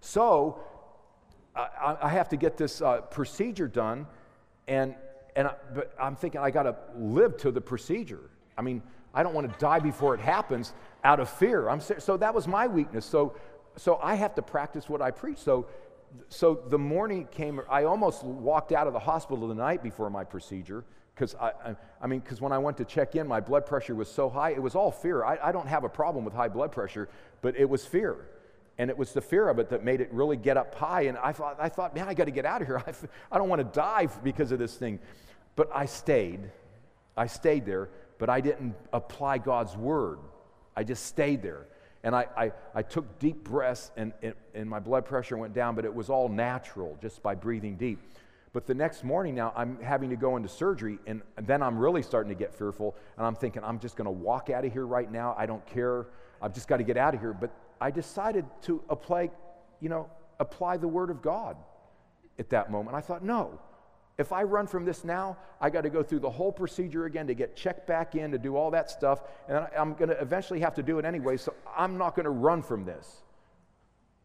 so 0.00 0.60
I, 1.54 1.96
I, 2.02 2.08
have 2.10 2.28
to 2.30 2.36
get 2.36 2.56
this 2.56 2.80
uh, 2.80 3.00
procedure 3.00 3.66
done 3.66 4.06
and 4.68 4.94
and 5.36 5.48
I, 5.48 5.54
but 5.74 5.92
I'm 6.00 6.16
thinking 6.16 6.40
I 6.40 6.50
got 6.50 6.64
to 6.64 6.76
live 6.96 7.36
to 7.38 7.50
the 7.50 7.60
procedure. 7.60 8.30
I 8.56 8.62
mean, 8.62 8.82
I 9.14 9.22
don't 9.22 9.34
want 9.34 9.52
to 9.52 9.58
die 9.58 9.80
before 9.80 10.14
it 10.14 10.20
happens 10.20 10.72
out 11.04 11.20
of 11.20 11.28
fear. 11.28 11.68
I'm 11.68 11.80
so 11.80 12.16
that 12.16 12.34
was 12.34 12.46
my 12.46 12.66
weakness. 12.66 13.04
So 13.04 13.34
so 13.76 13.98
I 14.02 14.14
have 14.14 14.34
to 14.36 14.42
practice 14.42 14.88
what 14.88 15.02
I 15.02 15.10
preach. 15.10 15.38
So 15.38 15.66
so 16.28 16.60
the 16.68 16.78
morning 16.78 17.28
came. 17.30 17.60
I 17.68 17.84
almost 17.84 18.24
walked 18.24 18.72
out 18.72 18.86
of 18.86 18.92
the 18.92 18.98
hospital 18.98 19.48
the 19.48 19.54
night 19.54 19.82
before 19.82 20.10
my 20.10 20.24
procedure 20.24 20.84
because 21.14 21.34
I, 21.34 21.52
I, 21.64 21.76
I, 22.00 22.06
mean 22.06 22.20
because 22.20 22.40
when 22.40 22.52
I 22.52 22.58
went 22.58 22.76
to 22.78 22.84
check 22.84 23.14
in, 23.14 23.26
my 23.26 23.40
blood 23.40 23.66
pressure 23.66 23.94
was 23.94 24.10
so 24.10 24.28
high. 24.28 24.50
It 24.50 24.62
was 24.62 24.74
all 24.74 24.90
fear. 24.90 25.24
I, 25.24 25.38
I 25.42 25.52
don't 25.52 25.68
have 25.68 25.84
a 25.84 25.88
problem 25.88 26.24
with 26.24 26.34
high 26.34 26.48
blood 26.48 26.72
pressure, 26.72 27.08
but 27.42 27.56
it 27.56 27.68
was 27.68 27.84
fear 27.84 28.26
and 28.80 28.88
it 28.88 28.96
was 28.96 29.12
the 29.12 29.20
fear 29.20 29.50
of 29.50 29.58
it 29.58 29.68
that 29.68 29.84
made 29.84 30.00
it 30.00 30.08
really 30.10 30.38
get 30.38 30.56
up 30.56 30.74
high. 30.74 31.02
And 31.02 31.18
I 31.18 31.32
thought, 31.32 31.58
I 31.60 31.68
thought 31.68 31.94
man, 31.94 32.08
I 32.08 32.14
got 32.14 32.24
to 32.24 32.30
get 32.30 32.46
out 32.46 32.62
of 32.62 32.66
here. 32.66 32.82
I, 32.86 32.94
I 33.30 33.36
don't 33.36 33.50
want 33.50 33.60
to 33.60 33.78
die 33.78 34.08
because 34.24 34.52
of 34.52 34.58
this 34.58 34.74
thing. 34.74 34.98
But 35.54 35.68
I 35.74 35.84
stayed. 35.84 36.50
I 37.14 37.26
stayed 37.26 37.66
there, 37.66 37.90
but 38.18 38.30
I 38.30 38.40
didn't 38.40 38.74
apply 38.94 39.36
God's 39.36 39.76
word. 39.76 40.18
I 40.74 40.84
just 40.84 41.04
stayed 41.04 41.42
there. 41.42 41.66
And 42.02 42.16
I, 42.16 42.26
I, 42.34 42.52
I 42.74 42.80
took 42.80 43.18
deep 43.18 43.44
breaths, 43.44 43.90
and, 43.98 44.14
and, 44.22 44.32
and 44.54 44.70
my 44.70 44.78
blood 44.78 45.04
pressure 45.04 45.36
went 45.36 45.52
down, 45.52 45.74
but 45.74 45.84
it 45.84 45.94
was 45.94 46.08
all 46.08 46.30
natural 46.30 46.96
just 47.02 47.22
by 47.22 47.34
breathing 47.34 47.76
deep. 47.76 47.98
But 48.54 48.66
the 48.66 48.72
next 48.72 49.04
morning 49.04 49.34
now, 49.34 49.52
I'm 49.54 49.78
having 49.82 50.08
to 50.08 50.16
go 50.16 50.36
into 50.36 50.48
surgery, 50.48 50.98
and 51.06 51.20
then 51.42 51.62
I'm 51.62 51.78
really 51.78 52.02
starting 52.02 52.30
to 52.30 52.38
get 52.38 52.54
fearful. 52.54 52.96
And 53.18 53.26
I'm 53.26 53.34
thinking, 53.34 53.62
I'm 53.62 53.78
just 53.78 53.96
going 53.96 54.06
to 54.06 54.10
walk 54.10 54.48
out 54.48 54.64
of 54.64 54.72
here 54.72 54.86
right 54.86 55.12
now. 55.12 55.34
I 55.36 55.44
don't 55.44 55.66
care. 55.66 56.06
I've 56.40 56.54
just 56.54 56.66
got 56.66 56.78
to 56.78 56.82
get 56.82 56.96
out 56.96 57.12
of 57.12 57.20
here. 57.20 57.34
But 57.34 57.50
I 57.80 57.90
decided 57.90 58.44
to 58.62 58.82
apply, 58.88 59.30
you 59.80 59.88
know, 59.88 60.10
apply 60.38 60.76
the 60.76 60.88
word 60.88 61.10
of 61.10 61.22
God 61.22 61.56
at 62.38 62.50
that 62.50 62.70
moment. 62.70 62.96
I 62.96 63.00
thought, 63.00 63.24
no, 63.24 63.58
if 64.18 64.32
I 64.32 64.42
run 64.42 64.66
from 64.66 64.84
this 64.84 65.02
now, 65.02 65.38
I 65.60 65.70
got 65.70 65.82
to 65.82 65.90
go 65.90 66.02
through 66.02 66.20
the 66.20 66.30
whole 66.30 66.52
procedure 66.52 67.06
again 67.06 67.26
to 67.28 67.34
get 67.34 67.56
checked 67.56 67.86
back 67.86 68.14
in, 68.14 68.32
to 68.32 68.38
do 68.38 68.56
all 68.56 68.70
that 68.72 68.90
stuff, 68.90 69.22
and 69.48 69.66
I'm 69.78 69.94
going 69.94 70.10
to 70.10 70.20
eventually 70.20 70.60
have 70.60 70.74
to 70.74 70.82
do 70.82 70.98
it 70.98 71.04
anyway, 71.04 71.38
so 71.38 71.54
I'm 71.76 71.96
not 71.96 72.14
going 72.14 72.24
to 72.24 72.30
run 72.30 72.62
from 72.62 72.84
this. 72.84 73.22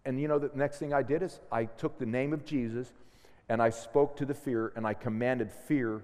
And 0.05 0.19
you 0.21 0.27
know, 0.27 0.37
the 0.37 0.51
next 0.53 0.77
thing 0.77 0.93
I 0.93 1.01
did 1.01 1.23
is 1.23 1.39
I 1.51 1.65
took 1.65 1.97
the 1.97 2.05
name 2.05 2.33
of 2.33 2.45
Jesus 2.45 2.91
and 3.49 3.61
I 3.61 3.69
spoke 3.69 4.17
to 4.17 4.25
the 4.25 4.33
fear 4.33 4.71
and 4.75 4.85
I 4.85 4.93
commanded 4.93 5.51
fear 5.51 6.01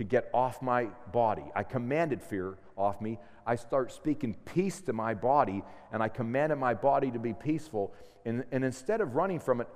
to 0.00 0.04
get 0.04 0.30
off 0.32 0.62
my 0.62 0.86
body. 1.12 1.44
I 1.54 1.62
commanded 1.62 2.22
fear 2.22 2.56
off 2.74 3.02
me. 3.02 3.18
I 3.46 3.56
start 3.56 3.92
speaking 3.92 4.34
peace 4.46 4.80
to 4.80 4.94
my 4.94 5.12
body, 5.12 5.62
and 5.92 6.02
I 6.02 6.08
commanded 6.08 6.56
my 6.56 6.72
body 6.72 7.10
to 7.10 7.18
be 7.18 7.34
peaceful. 7.34 7.92
And, 8.24 8.44
and 8.50 8.64
instead 8.64 9.02
of 9.02 9.14
running 9.14 9.40
from 9.40 9.60
it, 9.60 9.68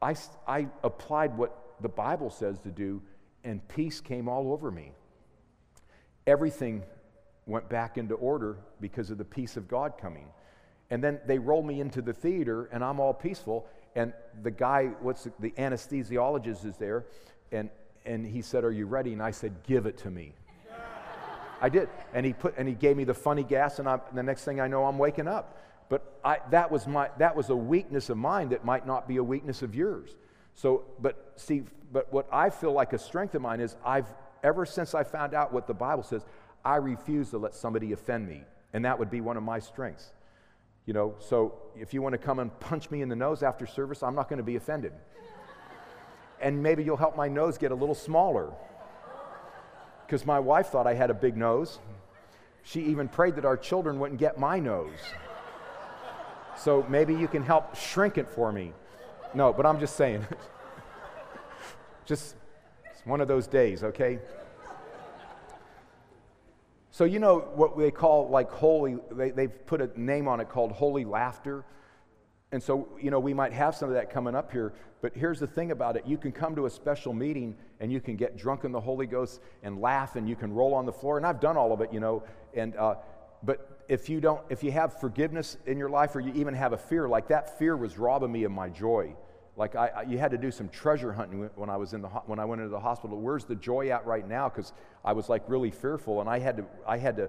I, 0.00 0.14
I 0.46 0.68
applied 0.84 1.36
what 1.36 1.74
the 1.80 1.88
Bible 1.88 2.30
says 2.30 2.60
to 2.60 2.68
do, 2.68 3.02
and 3.42 3.66
peace 3.66 4.00
came 4.00 4.28
all 4.28 4.52
over 4.52 4.70
me. 4.70 4.92
Everything 6.24 6.84
went 7.44 7.68
back 7.68 7.98
into 7.98 8.14
order 8.14 8.58
because 8.80 9.10
of 9.10 9.18
the 9.18 9.24
peace 9.24 9.56
of 9.56 9.66
God 9.66 9.94
coming. 10.00 10.28
And 10.88 11.02
then 11.02 11.18
they 11.26 11.40
roll 11.40 11.64
me 11.64 11.80
into 11.80 12.00
the 12.00 12.12
theater, 12.12 12.68
and 12.70 12.84
I'm 12.84 13.00
all 13.00 13.12
peaceful. 13.12 13.66
And 13.96 14.12
the 14.40 14.52
guy, 14.52 14.90
what's 15.00 15.24
the, 15.24 15.32
the 15.40 15.50
anesthesiologist, 15.50 16.64
is 16.64 16.76
there, 16.76 17.06
and 17.50 17.70
and 18.08 18.26
he 18.26 18.42
said, 18.42 18.64
Are 18.64 18.72
you 18.72 18.86
ready? 18.86 19.12
And 19.12 19.22
I 19.22 19.30
said, 19.30 19.54
Give 19.66 19.86
it 19.86 19.98
to 19.98 20.10
me. 20.10 20.32
I 21.60 21.68
did. 21.68 21.88
And 22.12 22.26
he, 22.26 22.32
put, 22.32 22.54
and 22.56 22.66
he 22.66 22.74
gave 22.74 22.96
me 22.96 23.04
the 23.04 23.14
funny 23.14 23.44
gas, 23.44 23.78
and, 23.78 23.86
and 23.86 24.00
the 24.14 24.22
next 24.22 24.44
thing 24.44 24.60
I 24.60 24.66
know, 24.66 24.86
I'm 24.86 24.98
waking 24.98 25.28
up. 25.28 25.58
But 25.88 26.18
I, 26.24 26.38
that, 26.50 26.70
was 26.70 26.86
my, 26.86 27.10
that 27.18 27.36
was 27.36 27.50
a 27.50 27.56
weakness 27.56 28.10
of 28.10 28.16
mine 28.16 28.50
that 28.50 28.64
might 28.64 28.86
not 28.86 29.08
be 29.08 29.16
a 29.16 29.24
weakness 29.24 29.62
of 29.62 29.74
yours. 29.74 30.16
So, 30.54 30.84
but 31.00 31.32
see, 31.36 31.62
but 31.92 32.12
what 32.12 32.28
I 32.32 32.50
feel 32.50 32.72
like 32.72 32.92
a 32.92 32.98
strength 32.98 33.34
of 33.34 33.42
mine 33.42 33.60
is 33.60 33.76
I've, 33.84 34.12
ever 34.42 34.66
since 34.66 34.94
I 34.94 35.04
found 35.04 35.34
out 35.34 35.52
what 35.52 35.66
the 35.66 35.74
Bible 35.74 36.02
says, 36.02 36.24
I 36.64 36.76
refuse 36.76 37.30
to 37.30 37.38
let 37.38 37.54
somebody 37.54 37.92
offend 37.92 38.28
me. 38.28 38.42
And 38.72 38.84
that 38.84 38.98
would 38.98 39.10
be 39.10 39.20
one 39.20 39.36
of 39.36 39.42
my 39.42 39.60
strengths. 39.60 40.12
You 40.84 40.94
know, 40.94 41.14
so 41.18 41.54
if 41.76 41.94
you 41.94 42.02
want 42.02 42.14
to 42.14 42.18
come 42.18 42.38
and 42.38 42.58
punch 42.60 42.90
me 42.90 43.02
in 43.02 43.08
the 43.08 43.16
nose 43.16 43.42
after 43.42 43.66
service, 43.66 44.02
I'm 44.02 44.14
not 44.14 44.28
going 44.28 44.38
to 44.38 44.44
be 44.44 44.56
offended. 44.56 44.92
And 46.40 46.62
maybe 46.62 46.82
you'll 46.82 46.96
help 46.96 47.16
my 47.16 47.28
nose 47.28 47.58
get 47.58 47.72
a 47.72 47.74
little 47.74 47.94
smaller. 47.94 48.52
Because 50.06 50.24
my 50.24 50.38
wife 50.38 50.68
thought 50.68 50.86
I 50.86 50.94
had 50.94 51.10
a 51.10 51.14
big 51.14 51.36
nose. 51.36 51.78
She 52.62 52.82
even 52.84 53.08
prayed 53.08 53.36
that 53.36 53.44
our 53.44 53.56
children 53.56 53.98
wouldn't 53.98 54.20
get 54.20 54.38
my 54.38 54.58
nose. 54.58 54.98
So 56.56 56.84
maybe 56.88 57.14
you 57.14 57.28
can 57.28 57.42
help 57.42 57.76
shrink 57.76 58.18
it 58.18 58.28
for 58.28 58.52
me. 58.52 58.72
No, 59.34 59.52
but 59.52 59.66
I'm 59.66 59.78
just 59.78 59.96
saying. 59.96 60.26
just 62.06 62.34
it's 62.90 63.04
one 63.06 63.20
of 63.20 63.28
those 63.28 63.46
days, 63.46 63.84
okay? 63.84 64.18
So, 66.90 67.04
you 67.04 67.20
know 67.20 67.38
what 67.54 67.78
they 67.78 67.92
call 67.92 68.28
like 68.28 68.50
holy, 68.50 68.96
they, 69.12 69.30
they've 69.30 69.66
put 69.66 69.80
a 69.80 69.88
name 70.00 70.26
on 70.26 70.40
it 70.40 70.48
called 70.48 70.72
holy 70.72 71.04
laughter. 71.04 71.64
And 72.50 72.62
so, 72.62 72.88
you 73.00 73.10
know, 73.10 73.20
we 73.20 73.34
might 73.34 73.52
have 73.52 73.74
some 73.74 73.88
of 73.88 73.94
that 73.94 74.10
coming 74.10 74.34
up 74.34 74.50
here, 74.50 74.72
but 75.02 75.14
here's 75.14 75.38
the 75.38 75.46
thing 75.46 75.70
about 75.70 75.96
it. 75.96 76.04
You 76.06 76.16
can 76.16 76.32
come 76.32 76.56
to 76.56 76.64
a 76.66 76.70
special 76.70 77.12
meeting 77.12 77.54
and 77.78 77.92
you 77.92 78.00
can 78.00 78.16
get 78.16 78.38
drunk 78.38 78.64
in 78.64 78.72
the 78.72 78.80
Holy 78.80 79.06
Ghost 79.06 79.40
and 79.62 79.80
laugh 79.80 80.16
and 80.16 80.28
you 80.28 80.34
can 80.34 80.52
roll 80.52 80.72
on 80.74 80.86
the 80.86 80.92
floor. 80.92 81.18
And 81.18 81.26
I've 81.26 81.40
done 81.40 81.56
all 81.56 81.72
of 81.72 81.82
it, 81.82 81.92
you 81.92 82.00
know. 82.00 82.22
And, 82.54 82.74
uh, 82.76 82.96
but 83.42 83.84
if 83.88 84.08
you 84.08 84.20
don't, 84.20 84.40
if 84.48 84.62
you 84.62 84.72
have 84.72 84.98
forgiveness 84.98 85.58
in 85.66 85.78
your 85.78 85.90
life 85.90 86.16
or 86.16 86.20
you 86.20 86.32
even 86.34 86.54
have 86.54 86.72
a 86.72 86.78
fear, 86.78 87.06
like 87.06 87.28
that 87.28 87.58
fear 87.58 87.76
was 87.76 87.98
robbing 87.98 88.32
me 88.32 88.44
of 88.44 88.52
my 88.52 88.70
joy. 88.70 89.14
Like 89.56 89.74
I, 89.76 89.88
I, 89.88 90.02
you 90.02 90.18
had 90.18 90.30
to 90.30 90.38
do 90.38 90.50
some 90.50 90.68
treasure 90.68 91.12
hunting 91.12 91.50
when 91.56 91.68
I 91.68 91.76
was 91.76 91.92
in 91.92 92.00
the 92.00 92.08
when 92.08 92.38
I 92.38 92.44
went 92.44 92.60
into 92.60 92.70
the 92.70 92.78
hospital. 92.78 93.20
Where's 93.20 93.44
the 93.44 93.56
joy 93.56 93.90
at 93.90 94.06
right 94.06 94.26
now? 94.26 94.48
Because 94.48 94.72
I 95.04 95.12
was 95.12 95.28
like 95.28 95.42
really 95.48 95.72
fearful, 95.72 96.20
and 96.20 96.30
I 96.30 96.38
had 96.38 96.58
to 96.58 96.64
I 96.86 96.96
had 96.96 97.16
to 97.16 97.28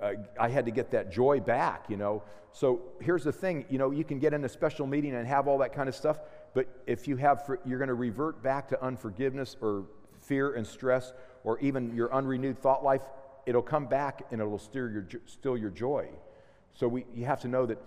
uh, 0.00 0.12
I 0.38 0.48
had 0.48 0.64
to 0.66 0.70
get 0.70 0.90
that 0.92 1.10
joy 1.10 1.40
back. 1.40 1.86
You 1.88 1.96
know. 1.96 2.22
So 2.52 2.82
here's 3.00 3.24
the 3.24 3.32
thing. 3.32 3.64
You 3.68 3.78
know, 3.78 3.90
you 3.90 4.04
can 4.04 4.18
get 4.18 4.34
in 4.34 4.44
a 4.44 4.48
special 4.48 4.86
meeting 4.86 5.14
and 5.14 5.26
have 5.26 5.46
all 5.46 5.58
that 5.58 5.72
kind 5.72 5.88
of 5.88 5.94
stuff, 5.94 6.18
but 6.52 6.66
if 6.86 7.06
you 7.06 7.16
have 7.16 7.46
for, 7.46 7.60
you're 7.64 7.78
going 7.78 7.88
to 7.88 7.94
revert 7.94 8.42
back 8.42 8.68
to 8.68 8.82
unforgiveness 8.82 9.56
or 9.60 9.84
fear 10.18 10.54
and 10.54 10.66
stress, 10.66 11.12
or 11.44 11.58
even 11.60 11.94
your 11.94 12.12
unrenewed 12.12 12.58
thought 12.58 12.84
life. 12.84 13.02
It'll 13.46 13.62
come 13.62 13.86
back 13.86 14.22
and 14.30 14.40
it'll 14.40 14.58
steal 14.58 14.90
your 14.90 15.06
steal 15.26 15.56
your 15.56 15.70
joy. 15.70 16.08
So 16.74 16.88
we, 16.88 17.04
you 17.14 17.24
have 17.24 17.40
to 17.40 17.48
know 17.48 17.66
that 17.66 17.78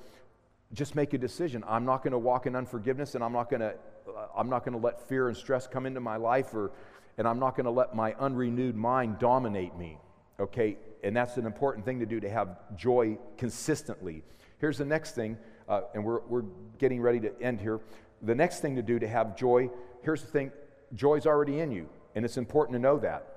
just 0.74 0.96
make 0.96 1.14
a 1.14 1.18
decision. 1.18 1.64
I'm 1.68 1.86
not 1.86 2.04
going 2.04 2.12
to 2.12 2.20
walk 2.20 2.48
in 2.48 2.56
unforgiveness 2.56 3.16
and 3.16 3.24
I'm 3.24 3.34
not 3.34 3.50
going 3.50 3.62
to 3.62 3.76
uh, 4.08 4.28
I'm 4.36 4.50
not 4.50 4.66
going 4.66 4.74
to 4.74 4.84
let 4.84 5.08
fear 5.08 5.28
and 5.28 5.38
stress 5.38 5.68
come 5.68 5.86
into 5.86 6.00
my 6.00 6.18
life 6.18 6.54
or 6.54 6.72
and 7.18 7.28
I'm 7.28 7.40
not 7.40 7.56
going 7.56 7.66
to 7.66 7.72
let 7.72 7.96
my 7.96 8.14
unrenewed 8.14 8.76
mind 8.76 9.20
dominate 9.20 9.78
me. 9.78 10.00
Okay? 10.40 10.78
And 11.04 11.16
that's 11.16 11.38
an 11.38 11.46
important 11.46 11.86
thing 11.86 12.00
to 12.00 12.06
do 12.06 12.20
to 12.22 12.30
have 12.30 12.76
joy 12.78 13.18
consistently. 13.38 14.24
Here's 14.60 14.78
the 14.78 14.86
next 14.86 15.16
thing, 15.16 15.38
uh, 15.68 15.82
and 15.94 16.04
we're, 16.04 16.22
we're 16.22 16.46
getting 16.80 17.02
ready 17.02 17.20
to 17.20 17.42
end 17.42 17.60
here. 17.60 17.82
The 18.22 18.36
next 18.36 18.62
thing 18.62 18.78
to 18.78 18.82
do 18.82 19.00
to 19.00 19.08
have 19.08 19.36
joy, 19.36 19.70
here's 20.02 20.22
the 20.22 20.28
thing 20.28 20.52
joy's 20.94 21.26
already 21.26 21.60
in 21.60 21.72
you, 21.72 21.90
and 22.16 22.24
it's 22.24 22.38
important 22.38 22.76
to 22.76 22.80
know 22.80 22.98
that. 23.00 23.28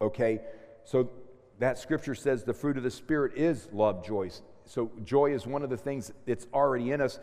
Okay? 0.00 0.40
So 0.84 1.10
that 1.58 1.78
scripture 1.78 2.14
says 2.14 2.44
the 2.44 2.54
fruit 2.54 2.78
of 2.78 2.82
the 2.82 2.90
Spirit 2.90 3.32
is 3.36 3.68
love, 3.72 4.04
joy, 4.04 4.30
so 4.64 4.90
joy 5.04 5.32
is 5.32 5.46
one 5.46 5.62
of 5.62 5.70
the 5.70 5.76
things 5.76 6.12
that's 6.26 6.46
already 6.52 6.90
in 6.90 7.00
us. 7.00 7.20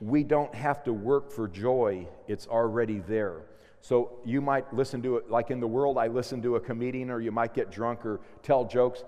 We 0.00 0.22
don't 0.22 0.54
have 0.54 0.84
to 0.84 0.92
work 0.92 1.32
for 1.32 1.48
joy, 1.48 2.08
it's 2.28 2.46
already 2.46 3.00
there. 3.00 3.42
So 3.80 4.18
you 4.24 4.40
might 4.40 4.72
listen 4.74 5.02
to 5.02 5.16
it, 5.16 5.30
like 5.30 5.50
in 5.50 5.60
the 5.60 5.66
world, 5.66 5.98
I 5.98 6.08
listen 6.08 6.42
to 6.42 6.56
a 6.56 6.60
comedian, 6.60 7.10
or 7.10 7.20
you 7.20 7.32
might 7.32 7.54
get 7.54 7.70
drunk 7.70 8.04
or 8.04 8.20
tell 8.42 8.64
jokes. 8.64 9.04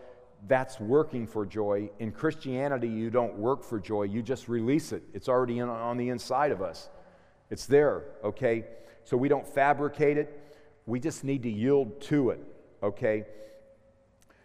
That's 0.49 0.81
working 0.81 1.27
for 1.27 1.45
joy. 1.45 1.91
In 1.99 2.13
Christianity, 2.13 2.89
you 2.89 3.11
don't 3.11 3.37
work 3.37 3.63
for 3.63 3.79
joy, 3.79 4.05
you 4.05 4.23
just 4.23 4.49
release 4.49 4.93
it. 4.93 5.03
It's 5.13 5.29
already 5.29 5.59
in, 5.59 5.69
on 5.69 5.97
the 5.97 6.09
inside 6.09 6.51
of 6.51 6.63
us, 6.63 6.89
it's 7.51 7.67
there, 7.67 8.05
okay? 8.25 8.65
So 9.05 9.17
we 9.17 9.29
don't 9.29 9.47
fabricate 9.47 10.17
it, 10.17 10.41
we 10.87 11.01
just 11.01 11.25
need 11.25 11.43
to 11.43 11.51
yield 11.51 12.01
to 12.03 12.31
it, 12.31 12.41
okay? 12.83 13.25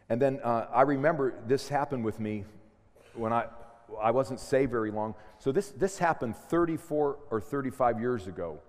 And 0.09 0.21
then 0.21 0.39
uh, 0.43 0.67
I 0.73 0.82
remember 0.82 1.34
this 1.47 1.69
happened 1.69 2.03
with 2.03 2.19
me 2.19 2.45
when 3.13 3.32
I, 3.32 3.45
I 4.01 4.11
wasn't 4.11 4.39
saved 4.39 4.71
very 4.71 4.91
long. 4.91 5.15
So 5.39 5.51
this, 5.51 5.69
this 5.71 5.97
happened 5.97 6.36
34 6.36 7.17
or 7.30 7.41
35 7.41 7.99
years 7.99 8.28
ago. 8.28 8.59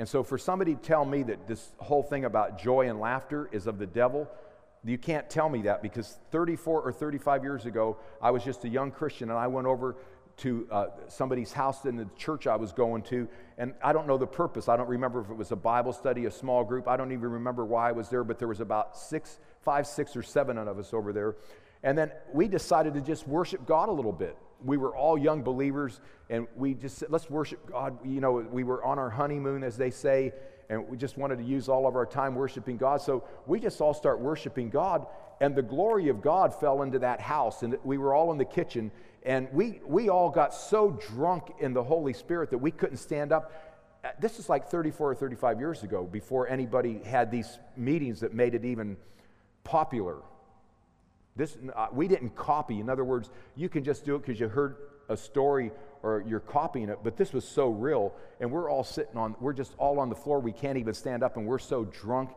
And 0.00 0.08
so 0.08 0.22
for 0.22 0.38
somebody 0.38 0.74
to 0.74 0.80
tell 0.80 1.04
me 1.04 1.22
that 1.24 1.46
this 1.46 1.72
whole 1.76 2.02
thing 2.02 2.24
about 2.24 2.58
joy 2.58 2.88
and 2.88 2.98
laughter 2.98 3.50
is 3.52 3.66
of 3.66 3.78
the 3.78 3.86
devil, 3.86 4.26
you 4.82 4.96
can't 4.96 5.28
tell 5.28 5.50
me 5.50 5.60
that 5.64 5.82
because 5.82 6.16
34 6.30 6.80
or 6.80 6.90
35 6.90 7.44
years 7.44 7.66
ago, 7.66 7.98
I 8.22 8.30
was 8.30 8.42
just 8.42 8.64
a 8.64 8.68
young 8.70 8.92
Christian 8.92 9.28
and 9.28 9.38
I 9.38 9.46
went 9.46 9.66
over 9.66 9.96
to 10.38 10.66
uh, 10.70 10.86
somebody's 11.08 11.52
house 11.52 11.84
in 11.84 11.96
the 11.96 12.08
church 12.16 12.46
I 12.46 12.56
was 12.56 12.72
going 12.72 13.02
to, 13.04 13.28
and 13.58 13.74
I 13.84 13.92
don't 13.92 14.06
know 14.06 14.16
the 14.16 14.26
purpose. 14.26 14.70
I 14.70 14.78
don't 14.78 14.88
remember 14.88 15.20
if 15.20 15.28
it 15.28 15.36
was 15.36 15.52
a 15.52 15.56
Bible 15.56 15.92
study, 15.92 16.24
a 16.24 16.30
small 16.30 16.64
group. 16.64 16.88
I 16.88 16.96
don't 16.96 17.12
even 17.12 17.30
remember 17.32 17.66
why 17.66 17.90
I 17.90 17.92
was 17.92 18.08
there, 18.08 18.24
but 18.24 18.38
there 18.38 18.48
was 18.48 18.60
about 18.60 18.96
six, 18.96 19.38
five, 19.60 19.86
six, 19.86 20.16
or 20.16 20.22
seven 20.22 20.56
of 20.56 20.78
us 20.78 20.94
over 20.94 21.12
there. 21.12 21.36
And 21.82 21.98
then 21.98 22.10
we 22.32 22.48
decided 22.48 22.94
to 22.94 23.02
just 23.02 23.28
worship 23.28 23.66
God 23.66 23.90
a 23.90 23.92
little 23.92 24.12
bit. 24.12 24.34
We 24.64 24.76
were 24.76 24.94
all 24.94 25.16
young 25.16 25.42
believers, 25.42 26.00
and 26.28 26.46
we 26.56 26.74
just 26.74 26.98
said, 26.98 27.10
let's 27.10 27.30
worship 27.30 27.70
God. 27.70 27.98
You 28.04 28.20
know, 28.20 28.32
we 28.32 28.64
were 28.64 28.84
on 28.84 28.98
our 28.98 29.10
honeymoon, 29.10 29.64
as 29.64 29.76
they 29.76 29.90
say, 29.90 30.32
and 30.68 30.88
we 30.88 30.96
just 30.96 31.16
wanted 31.16 31.38
to 31.38 31.44
use 31.44 31.68
all 31.68 31.86
of 31.86 31.96
our 31.96 32.06
time 32.06 32.34
worshiping 32.34 32.76
God. 32.76 33.00
So 33.00 33.24
we 33.46 33.58
just 33.58 33.80
all 33.80 33.94
start 33.94 34.20
worshiping 34.20 34.70
God, 34.70 35.06
and 35.40 35.54
the 35.54 35.62
glory 35.62 36.08
of 36.08 36.20
God 36.20 36.54
fell 36.54 36.82
into 36.82 36.98
that 37.00 37.20
house, 37.20 37.62
and 37.62 37.76
we 37.84 37.98
were 37.98 38.14
all 38.14 38.30
in 38.32 38.38
the 38.38 38.44
kitchen, 38.44 38.90
and 39.24 39.48
we, 39.52 39.80
we 39.86 40.08
all 40.08 40.30
got 40.30 40.54
so 40.54 40.90
drunk 40.90 41.52
in 41.60 41.72
the 41.72 41.82
Holy 41.82 42.12
Spirit 42.12 42.50
that 42.50 42.58
we 42.58 42.70
couldn't 42.70 42.98
stand 42.98 43.32
up. 43.32 43.52
This 44.20 44.38
is 44.38 44.48
like 44.48 44.68
34 44.68 45.10
or 45.10 45.14
35 45.14 45.58
years 45.58 45.82
ago, 45.82 46.04
before 46.04 46.48
anybody 46.48 47.00
had 47.04 47.30
these 47.30 47.58
meetings 47.76 48.20
that 48.20 48.32
made 48.32 48.54
it 48.54 48.64
even 48.64 48.96
popular. 49.64 50.18
This, 51.40 51.56
uh, 51.74 51.86
we 51.90 52.06
didn't 52.06 52.36
copy. 52.36 52.80
In 52.80 52.90
other 52.90 53.02
words, 53.02 53.30
you 53.56 53.70
can 53.70 53.82
just 53.82 54.04
do 54.04 54.14
it 54.14 54.18
because 54.18 54.38
you 54.38 54.46
heard 54.46 54.76
a 55.08 55.16
story 55.16 55.70
or 56.02 56.22
you're 56.26 56.38
copying 56.38 56.90
it, 56.90 56.98
but 57.02 57.16
this 57.16 57.32
was 57.32 57.48
so 57.48 57.70
real. 57.70 58.12
And 58.40 58.52
we're 58.52 58.70
all 58.70 58.84
sitting 58.84 59.16
on, 59.16 59.34
we're 59.40 59.54
just 59.54 59.74
all 59.78 60.00
on 60.00 60.10
the 60.10 60.14
floor. 60.14 60.38
We 60.38 60.52
can't 60.52 60.76
even 60.76 60.92
stand 60.92 61.22
up 61.22 61.38
and 61.38 61.46
we're 61.46 61.58
so 61.58 61.86
drunk. 61.86 62.28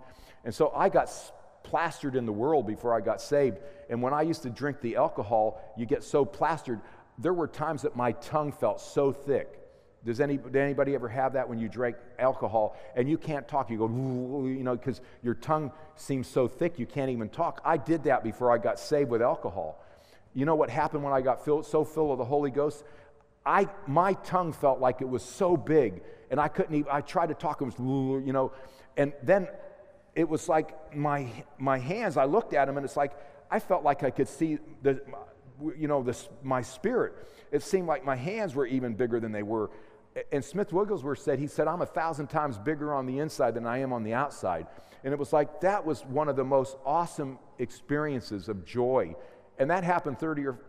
And 0.46 0.56
so 0.56 0.72
I 0.74 0.88
got 0.88 1.12
plastered 1.64 2.16
in 2.16 2.26
the 2.26 2.32
world 2.32 2.66
before 2.66 2.96
I 2.96 3.02
got 3.02 3.20
saved. 3.20 3.58
And 3.90 4.02
when 4.02 4.14
I 4.14 4.22
used 4.22 4.44
to 4.44 4.50
drink 4.50 4.80
the 4.80 4.96
alcohol, 4.96 5.62
you 5.78 5.86
get 5.86 6.02
so 6.02 6.24
plastered. 6.24 6.80
There 7.18 7.34
were 7.34 7.50
times 7.50 7.82
that 7.82 7.98
my 7.98 8.14
tongue 8.14 8.54
felt 8.54 8.80
so 8.80 9.12
thick 9.12 9.63
does 10.06 10.20
any, 10.20 10.38
did 10.38 10.56
anybody 10.56 10.96
ever 10.96 11.08
have 11.08 11.34
that 11.34 11.48
when 11.48 11.60
you 11.60 11.70
drink 11.70 11.96
alcohol 12.20 12.76
and 12.96 13.10
you 13.10 13.18
can't 13.18 13.48
talk? 13.48 13.70
You 13.70 13.78
go, 13.78 13.88
you 14.46 14.64
know, 14.64 14.76
because 14.76 15.00
your 15.22 15.34
tongue 15.34 15.72
seems 15.96 16.28
so 16.28 16.48
thick 16.48 16.78
you 16.78 16.86
can't 16.86 17.10
even 17.10 17.30
talk. 17.30 17.62
I 17.64 17.78
did 17.78 18.04
that 18.04 18.24
before 18.24 18.52
I 18.52 18.58
got 18.58 18.80
saved 18.80 19.10
with 19.10 19.22
alcohol. 19.22 19.82
You 20.34 20.46
know 20.46 20.56
what 20.56 20.70
happened 20.70 21.04
when 21.04 21.14
I 21.14 21.22
got 21.22 21.46
filled, 21.46 21.66
so 21.66 21.86
full 21.86 22.12
of 22.12 22.18
the 22.18 22.26
Holy 22.26 22.52
Ghost? 22.52 22.84
I, 23.46 23.68
my 23.88 24.14
tongue 24.14 24.52
felt 24.52 24.80
like 24.80 25.02
it 25.02 25.08
was 25.08 25.24
so 25.24 25.56
big 25.56 26.02
and 26.30 26.40
I 26.40 26.48
couldn't 26.48 26.76
even, 26.76 26.92
I 26.92 27.02
tried 27.02 27.28
to 27.28 27.36
talk, 27.36 27.62
it 27.62 27.66
was, 27.66 27.76
you 27.78 28.34
know, 28.34 28.52
and 28.98 29.14
then 29.22 29.48
it 30.16 30.28
was 30.28 30.50
like 30.50 30.96
my, 30.96 31.28
my 31.58 31.78
hands, 31.78 32.18
I 32.18 32.26
looked 32.26 32.54
at 32.54 32.66
them 32.66 32.78
and 32.78 32.86
it's 32.86 32.98
like, 32.98 33.14
I 33.50 33.60
felt 33.60 33.84
like 33.84 34.04
I 34.04 34.10
could 34.10 34.28
see 34.28 34.58
the, 34.82 35.02
you 35.78 35.88
know, 35.88 36.04
this, 36.04 36.28
my 36.42 36.62
spirit. 36.62 37.14
It 37.52 37.62
seemed 37.62 37.88
like 37.88 38.04
my 38.04 38.16
hands 38.16 38.56
were 38.56 38.66
even 38.66 38.96
bigger 38.96 39.20
than 39.20 39.32
they 39.32 39.44
were 39.44 39.70
and 40.32 40.44
Smith 40.44 40.72
Wigglesworth 40.72 41.20
said, 41.20 41.40
he 41.40 41.48
said, 41.48 41.68
I'm 41.68 41.82
a 41.82 41.88
thousand 41.88 42.28
times 42.28 42.58
bigger 42.58 42.94
on 42.94 43.06
the 43.06 43.20
inside 43.20 43.56
than 43.56 43.66
I 43.66 43.80
am 43.80 43.92
on 43.94 44.04
the 44.04 44.14
outside. 44.14 44.68
And 45.04 45.12
it 45.12 45.20
was 45.20 45.34
like 45.34 45.62
that 45.62 45.86
was 45.86 46.06
one 46.06 46.30
of 46.30 46.36
the 46.36 46.44
most 46.44 46.78
awesome 46.86 47.40
experiences 47.60 48.48
of 48.48 48.66
joy. 48.66 49.16
And 49.58 49.70
that 49.70 49.84
happened 49.84 50.20
30 50.20 50.48
or 50.48 50.60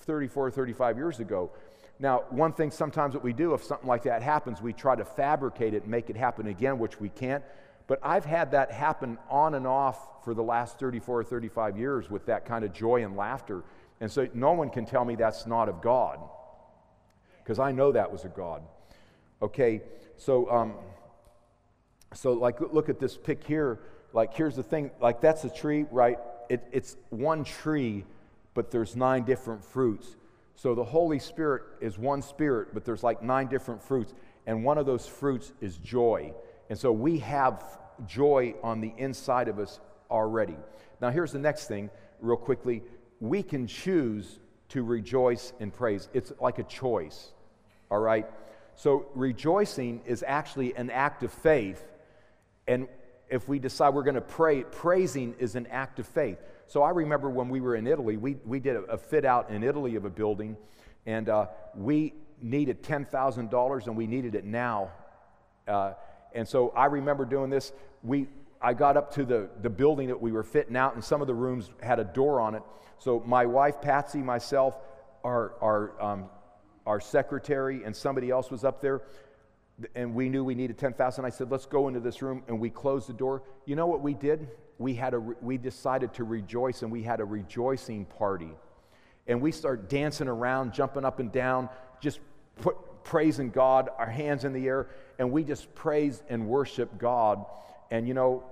34 0.00 0.46
or 0.46 0.50
35 0.50 0.96
years 0.96 1.20
ago. 1.20 1.50
Now, 1.98 2.24
one 2.30 2.52
thing 2.52 2.70
sometimes 2.70 3.12
that 3.12 3.22
we 3.22 3.32
do, 3.32 3.54
if 3.54 3.62
something 3.62 3.86
like 3.88 4.04
that 4.04 4.22
happens, 4.22 4.62
we 4.62 4.72
try 4.72 4.96
to 4.96 5.04
fabricate 5.04 5.74
it 5.74 5.82
and 5.82 5.90
make 5.90 6.10
it 6.10 6.16
happen 6.16 6.46
again, 6.48 6.78
which 6.78 7.00
we 7.00 7.08
can't. 7.08 7.44
But 7.86 8.00
I've 8.02 8.24
had 8.24 8.52
that 8.52 8.72
happen 8.72 9.18
on 9.28 9.54
and 9.54 9.66
off 9.66 10.24
for 10.24 10.34
the 10.34 10.42
last 10.42 10.78
34 10.78 11.20
or 11.20 11.24
35 11.24 11.76
years 11.76 12.10
with 12.10 12.26
that 12.26 12.46
kind 12.46 12.64
of 12.64 12.72
joy 12.72 13.04
and 13.04 13.16
laughter. 13.16 13.62
And 14.00 14.10
so 14.10 14.28
no 14.34 14.52
one 14.52 14.70
can 14.70 14.86
tell 14.86 15.04
me 15.04 15.14
that's 15.14 15.46
not 15.46 15.68
of 15.68 15.80
God, 15.80 16.18
because 17.38 17.58
I 17.58 17.72
know 17.72 17.92
that 17.92 18.10
was 18.10 18.24
of 18.24 18.34
God. 18.34 18.62
Okay, 19.42 19.82
so 20.16 20.48
um, 20.50 20.74
so, 22.14 22.32
like, 22.32 22.60
look 22.60 22.88
at 22.88 22.98
this 22.98 23.16
pic 23.16 23.44
here. 23.44 23.80
Like, 24.12 24.34
here's 24.34 24.56
the 24.56 24.62
thing 24.62 24.90
like, 25.00 25.20
that's 25.20 25.44
a 25.44 25.50
tree, 25.50 25.86
right? 25.90 26.18
It, 26.48 26.62
it's 26.70 26.96
one 27.10 27.44
tree, 27.44 28.04
but 28.54 28.70
there's 28.70 28.94
nine 28.94 29.24
different 29.24 29.64
fruits. 29.64 30.16
So, 30.54 30.74
the 30.74 30.84
Holy 30.84 31.18
Spirit 31.18 31.62
is 31.80 31.98
one 31.98 32.22
spirit, 32.22 32.68
but 32.74 32.84
there's 32.84 33.02
like 33.02 33.22
nine 33.22 33.48
different 33.48 33.82
fruits. 33.82 34.12
And 34.46 34.64
one 34.64 34.76
of 34.76 34.86
those 34.86 35.06
fruits 35.06 35.52
is 35.60 35.78
joy. 35.78 36.34
And 36.68 36.78
so, 36.78 36.92
we 36.92 37.18
have 37.18 37.64
joy 38.06 38.54
on 38.62 38.80
the 38.80 38.92
inside 38.98 39.48
of 39.48 39.58
us 39.58 39.80
already. 40.10 40.56
Now, 41.00 41.10
here's 41.10 41.32
the 41.32 41.38
next 41.38 41.66
thing, 41.66 41.90
real 42.20 42.36
quickly. 42.36 42.82
We 43.20 43.42
can 43.42 43.66
choose 43.66 44.38
to 44.70 44.82
rejoice 44.82 45.52
and 45.60 45.72
praise. 45.72 46.08
It's 46.12 46.32
like 46.40 46.58
a 46.58 46.64
choice, 46.64 47.32
all 47.90 47.98
right? 47.98 48.26
So, 48.74 49.06
rejoicing 49.14 50.02
is 50.06 50.24
actually 50.26 50.74
an 50.76 50.90
act 50.90 51.22
of 51.22 51.32
faith 51.32 51.84
and 52.66 52.88
if 53.28 53.48
we 53.48 53.58
decide 53.58 53.94
we're 53.94 54.02
going 54.02 54.14
to 54.14 54.20
pray, 54.20 54.62
praising 54.62 55.34
is 55.38 55.56
an 55.56 55.66
act 55.68 55.98
of 55.98 56.06
faith. 56.06 56.38
So 56.66 56.82
I 56.82 56.90
remember 56.90 57.30
when 57.30 57.48
we 57.48 57.60
were 57.60 57.74
in 57.74 57.86
Italy, 57.86 58.16
we, 58.16 58.36
we 58.44 58.60
did 58.60 58.76
a, 58.76 58.82
a 58.82 58.98
fit 58.98 59.24
out 59.24 59.50
in 59.50 59.62
Italy 59.62 59.96
of 59.96 60.04
a 60.04 60.10
building, 60.10 60.56
and 61.06 61.28
uh, 61.28 61.46
we 61.74 62.14
needed 62.42 62.82
$10,000 62.82 63.86
and 63.86 63.96
we 63.96 64.06
needed 64.06 64.34
it 64.34 64.44
now. 64.44 64.90
Uh, 65.66 65.94
and 66.34 66.46
so 66.46 66.70
I 66.70 66.86
remember 66.86 67.24
doing 67.24 67.48
this. 67.48 67.72
We, 68.02 68.28
I 68.60 68.74
got 68.74 68.96
up 68.96 69.14
to 69.14 69.24
the, 69.24 69.48
the 69.62 69.70
building 69.70 70.08
that 70.08 70.20
we 70.20 70.30
were 70.32 70.42
fitting 70.42 70.76
out, 70.76 70.94
and 70.94 71.02
some 71.02 71.20
of 71.20 71.26
the 71.26 71.34
rooms 71.34 71.70
had 71.82 71.98
a 71.98 72.04
door 72.04 72.40
on 72.40 72.54
it. 72.54 72.62
So 72.98 73.22
my 73.26 73.46
wife, 73.46 73.80
Patsy, 73.80 74.18
myself, 74.18 74.76
our, 75.24 75.54
our, 75.60 76.02
um, 76.02 76.24
our 76.86 77.00
secretary, 77.00 77.84
and 77.84 77.94
somebody 77.94 78.30
else 78.30 78.50
was 78.50 78.64
up 78.64 78.80
there 78.80 79.02
and 79.94 80.14
we 80.14 80.28
knew 80.28 80.44
we 80.44 80.54
needed 80.54 80.78
10,000. 80.78 81.24
I 81.24 81.30
said, 81.30 81.50
let's 81.50 81.66
go 81.66 81.88
into 81.88 82.00
this 82.00 82.22
room, 82.22 82.42
and 82.48 82.60
we 82.60 82.70
closed 82.70 83.08
the 83.08 83.12
door. 83.12 83.42
You 83.64 83.76
know 83.76 83.86
what 83.86 84.00
we 84.00 84.14
did? 84.14 84.48
We, 84.78 84.94
had 84.94 85.14
a, 85.14 85.20
we 85.20 85.58
decided 85.58 86.14
to 86.14 86.24
rejoice, 86.24 86.82
and 86.82 86.90
we 86.90 87.02
had 87.02 87.20
a 87.20 87.24
rejoicing 87.24 88.04
party. 88.04 88.50
And 89.26 89.40
we 89.40 89.52
start 89.52 89.88
dancing 89.88 90.28
around, 90.28 90.72
jumping 90.72 91.04
up 91.04 91.20
and 91.20 91.30
down, 91.30 91.68
just 92.00 92.20
put, 92.60 92.76
praising 93.04 93.50
God, 93.50 93.88
our 93.98 94.08
hands 94.08 94.44
in 94.44 94.52
the 94.52 94.66
air, 94.66 94.88
and 95.18 95.32
we 95.32 95.44
just 95.44 95.74
praise 95.74 96.22
and 96.28 96.46
worship 96.46 96.98
God. 96.98 97.44
And 97.90 98.06
you 98.06 98.14
know, 98.14 98.44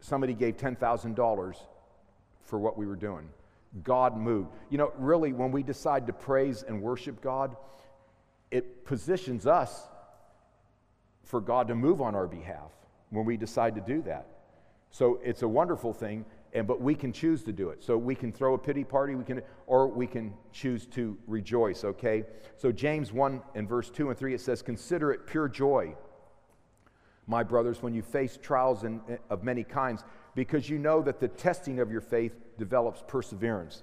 somebody 0.00 0.34
gave 0.34 0.56
$10,000 0.56 1.56
for 2.42 2.58
what 2.58 2.76
we 2.76 2.86
were 2.86 2.96
doing. 2.96 3.28
God 3.82 4.16
moved. 4.16 4.50
You 4.70 4.78
know, 4.78 4.92
really, 4.96 5.32
when 5.32 5.52
we 5.52 5.62
decide 5.62 6.06
to 6.06 6.12
praise 6.12 6.62
and 6.62 6.82
worship 6.82 7.20
God, 7.20 7.56
it 8.50 8.84
positions 8.84 9.46
us 9.46 9.88
for 11.24 11.40
God 11.40 11.68
to 11.68 11.74
move 11.74 12.00
on 12.00 12.14
our 12.14 12.26
behalf 12.26 12.70
when 13.10 13.24
we 13.24 13.36
decide 13.36 13.74
to 13.74 13.80
do 13.80 14.02
that. 14.02 14.26
So 14.90 15.20
it's 15.22 15.42
a 15.42 15.48
wonderful 15.48 15.92
thing, 15.92 16.24
and 16.52 16.66
but 16.66 16.80
we 16.80 16.94
can 16.94 17.12
choose 17.12 17.42
to 17.44 17.52
do 17.52 17.70
it. 17.70 17.82
So 17.82 17.98
we 17.98 18.14
can 18.14 18.32
throw 18.32 18.54
a 18.54 18.58
pity 18.58 18.84
party, 18.84 19.14
we 19.14 19.24
can, 19.24 19.42
or 19.66 19.88
we 19.88 20.06
can 20.06 20.32
choose 20.52 20.86
to 20.86 21.18
rejoice. 21.26 21.84
Okay. 21.84 22.24
So 22.56 22.72
James 22.72 23.12
one 23.12 23.42
and 23.54 23.68
verse 23.68 23.90
two 23.90 24.08
and 24.08 24.18
three 24.18 24.32
it 24.32 24.40
says, 24.40 24.62
"Consider 24.62 25.12
it 25.12 25.26
pure 25.26 25.48
joy, 25.48 25.96
my 27.26 27.42
brothers, 27.42 27.82
when 27.82 27.94
you 27.94 28.02
face 28.02 28.38
trials 28.40 28.84
in, 28.84 29.00
of 29.30 29.42
many 29.42 29.64
kinds, 29.64 30.04
because 30.34 30.68
you 30.68 30.78
know 30.78 31.02
that 31.02 31.20
the 31.20 31.28
testing 31.28 31.80
of 31.80 31.90
your 31.90 32.00
faith 32.00 32.32
develops 32.58 33.02
perseverance." 33.06 33.82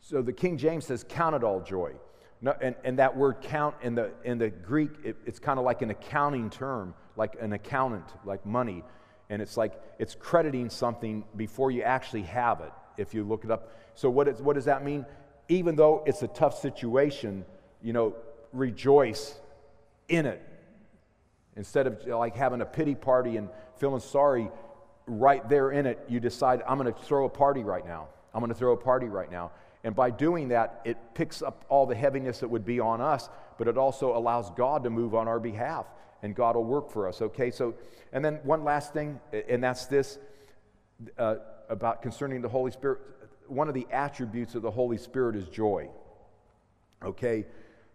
So 0.00 0.22
the 0.22 0.32
King 0.32 0.58
James 0.58 0.86
says, 0.86 1.04
"Count 1.08 1.34
it 1.34 1.44
all 1.44 1.60
joy." 1.60 1.94
No, 2.40 2.54
and, 2.60 2.76
and 2.84 2.98
that 2.98 3.16
word 3.16 3.40
count 3.42 3.74
in 3.82 3.94
the, 3.94 4.12
in 4.22 4.38
the 4.38 4.48
Greek, 4.48 4.90
it, 5.02 5.16
it's 5.26 5.40
kind 5.40 5.58
of 5.58 5.64
like 5.64 5.82
an 5.82 5.90
accounting 5.90 6.50
term, 6.50 6.94
like 7.16 7.36
an 7.40 7.52
accountant, 7.52 8.06
like 8.24 8.46
money. 8.46 8.84
And 9.28 9.42
it's 9.42 9.56
like 9.56 9.80
it's 9.98 10.14
crediting 10.14 10.70
something 10.70 11.24
before 11.36 11.70
you 11.70 11.82
actually 11.82 12.22
have 12.22 12.60
it, 12.60 12.72
if 12.96 13.12
you 13.12 13.24
look 13.24 13.44
it 13.44 13.50
up. 13.50 13.72
So, 13.94 14.08
what, 14.08 14.28
is, 14.28 14.40
what 14.40 14.54
does 14.54 14.66
that 14.66 14.84
mean? 14.84 15.04
Even 15.48 15.74
though 15.74 16.04
it's 16.06 16.22
a 16.22 16.28
tough 16.28 16.58
situation, 16.60 17.44
you 17.82 17.92
know, 17.92 18.14
rejoice 18.52 19.34
in 20.08 20.24
it. 20.24 20.40
Instead 21.58 21.88
of 21.88 22.06
like 22.06 22.36
having 22.36 22.62
a 22.62 22.64
pity 22.64 22.94
party 22.94 23.36
and 23.36 23.50
feeling 23.76 24.00
sorry, 24.00 24.48
right 25.06 25.46
there 25.48 25.72
in 25.72 25.86
it, 25.86 25.98
you 26.08 26.20
decide, 26.20 26.62
I'm 26.66 26.78
going 26.78 26.92
to 26.92 27.02
throw 27.02 27.26
a 27.26 27.28
party 27.28 27.64
right 27.64 27.84
now. 27.84 28.06
I'm 28.32 28.40
going 28.40 28.52
to 28.52 28.58
throw 28.58 28.72
a 28.72 28.76
party 28.76 29.08
right 29.08 29.30
now. 29.30 29.50
And 29.82 29.94
by 29.94 30.10
doing 30.10 30.48
that, 30.48 30.80
it 30.84 30.96
picks 31.14 31.42
up 31.42 31.64
all 31.68 31.84
the 31.84 31.96
heaviness 31.96 32.40
that 32.40 32.48
would 32.48 32.64
be 32.64 32.78
on 32.78 33.00
us, 33.00 33.28
but 33.58 33.66
it 33.66 33.76
also 33.76 34.16
allows 34.16 34.50
God 34.50 34.84
to 34.84 34.90
move 34.90 35.16
on 35.16 35.26
our 35.26 35.40
behalf, 35.40 35.86
and 36.22 36.34
God 36.34 36.54
will 36.54 36.64
work 36.64 36.90
for 36.90 37.08
us. 37.08 37.20
Okay, 37.20 37.50
so, 37.50 37.74
and 38.12 38.24
then 38.24 38.36
one 38.44 38.62
last 38.62 38.92
thing, 38.92 39.18
and 39.48 39.62
that's 39.62 39.86
this 39.86 40.18
uh, 41.18 41.36
about 41.68 42.02
concerning 42.02 42.40
the 42.40 42.48
Holy 42.48 42.70
Spirit. 42.70 43.00
One 43.48 43.66
of 43.66 43.74
the 43.74 43.86
attributes 43.90 44.54
of 44.54 44.62
the 44.62 44.70
Holy 44.70 44.98
Spirit 44.98 45.34
is 45.34 45.48
joy. 45.48 45.88
Okay, 47.04 47.46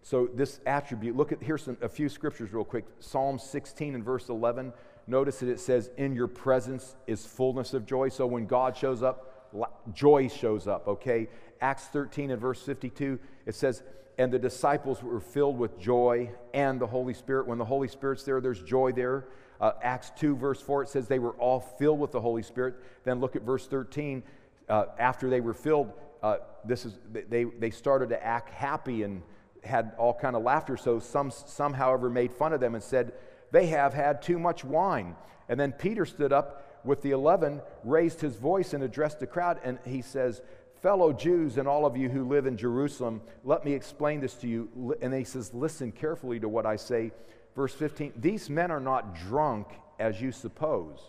so 0.03 0.27
this 0.27 0.59
attribute, 0.65 1.15
look 1.15 1.31
at 1.31 1.41
here's 1.41 1.63
some, 1.63 1.77
a 1.81 1.87
few 1.87 2.09
scriptures 2.09 2.51
real 2.51 2.65
quick. 2.65 2.83
Psalm 2.99 3.39
16 3.39 3.95
and 3.95 4.03
verse 4.03 4.27
11. 4.27 4.73
Notice 5.07 5.39
that 5.39 5.47
it 5.47 5.61
says, 5.61 5.89
In 5.97 6.13
your 6.13 6.27
presence 6.27 6.95
is 7.07 7.25
fullness 7.25 7.73
of 7.73 7.85
joy. 7.85 8.09
So 8.09 8.27
when 8.27 8.45
God 8.45 8.75
shows 8.75 9.01
up, 9.01 9.49
joy 9.93 10.27
shows 10.27 10.67
up, 10.67 10.89
okay? 10.89 11.29
Acts 11.61 11.85
13 11.85 12.31
and 12.31 12.41
verse 12.41 12.61
52, 12.61 13.17
it 13.45 13.55
says, 13.55 13.81
And 14.17 14.31
the 14.31 14.39
disciples 14.39 15.01
were 15.01 15.21
filled 15.21 15.57
with 15.57 15.79
joy 15.79 16.29
and 16.53 16.81
the 16.81 16.87
Holy 16.87 17.13
Spirit. 17.13 17.47
When 17.47 17.57
the 17.57 17.65
Holy 17.65 17.87
Spirit's 17.87 18.23
there, 18.23 18.41
there's 18.41 18.61
joy 18.61 18.91
there. 18.91 19.27
Uh, 19.61 19.71
Acts 19.81 20.11
2, 20.17 20.35
verse 20.35 20.59
4, 20.59 20.83
it 20.83 20.89
says 20.89 21.07
they 21.07 21.19
were 21.19 21.35
all 21.35 21.61
filled 21.61 21.99
with 21.99 22.11
the 22.11 22.19
Holy 22.19 22.43
Spirit. 22.43 22.75
Then 23.05 23.21
look 23.21 23.37
at 23.37 23.43
verse 23.43 23.67
13. 23.67 24.21
Uh, 24.67 24.85
after 24.99 25.29
they 25.29 25.39
were 25.39 25.53
filled, 25.53 25.93
uh, 26.21 26.37
this 26.65 26.83
is, 26.83 26.97
they, 27.29 27.45
they 27.45 27.69
started 27.69 28.09
to 28.09 28.21
act 28.21 28.49
happy 28.49 29.03
and 29.03 29.21
had 29.63 29.93
all 29.97 30.13
kind 30.13 30.35
of 30.35 30.43
laughter. 30.43 30.77
So 30.77 30.99
some, 30.99 31.31
some, 31.31 31.73
however, 31.73 32.09
made 32.09 32.31
fun 32.33 32.53
of 32.53 32.59
them 32.59 32.75
and 32.75 32.83
said, 32.83 33.13
They 33.51 33.67
have 33.67 33.93
had 33.93 34.21
too 34.21 34.39
much 34.39 34.63
wine. 34.63 35.15
And 35.49 35.59
then 35.59 35.71
Peter 35.71 36.05
stood 36.05 36.33
up 36.33 36.81
with 36.83 37.01
the 37.01 37.11
eleven, 37.11 37.61
raised 37.83 38.21
his 38.21 38.35
voice 38.35 38.73
and 38.73 38.83
addressed 38.83 39.19
the 39.19 39.27
crowd, 39.27 39.59
and 39.63 39.79
he 39.85 40.01
says, 40.01 40.41
Fellow 40.81 41.13
Jews 41.13 41.57
and 41.57 41.67
all 41.67 41.85
of 41.85 41.95
you 41.95 42.09
who 42.09 42.27
live 42.27 42.45
in 42.45 42.57
Jerusalem, 42.57 43.21
let 43.45 43.63
me 43.63 43.71
explain 43.71 44.19
this 44.19 44.33
to 44.35 44.47
you. 44.47 44.97
And 45.01 45.13
he 45.13 45.23
says, 45.23 45.53
Listen 45.53 45.91
carefully 45.91 46.39
to 46.41 46.49
what 46.49 46.65
I 46.65 46.75
say. 46.75 47.11
Verse 47.55 47.73
15 47.73 48.13
These 48.17 48.49
men 48.49 48.69
are 48.69 48.81
not 48.81 49.15
drunk 49.15 49.67
as 49.99 50.21
you 50.21 50.31
suppose. 50.31 50.99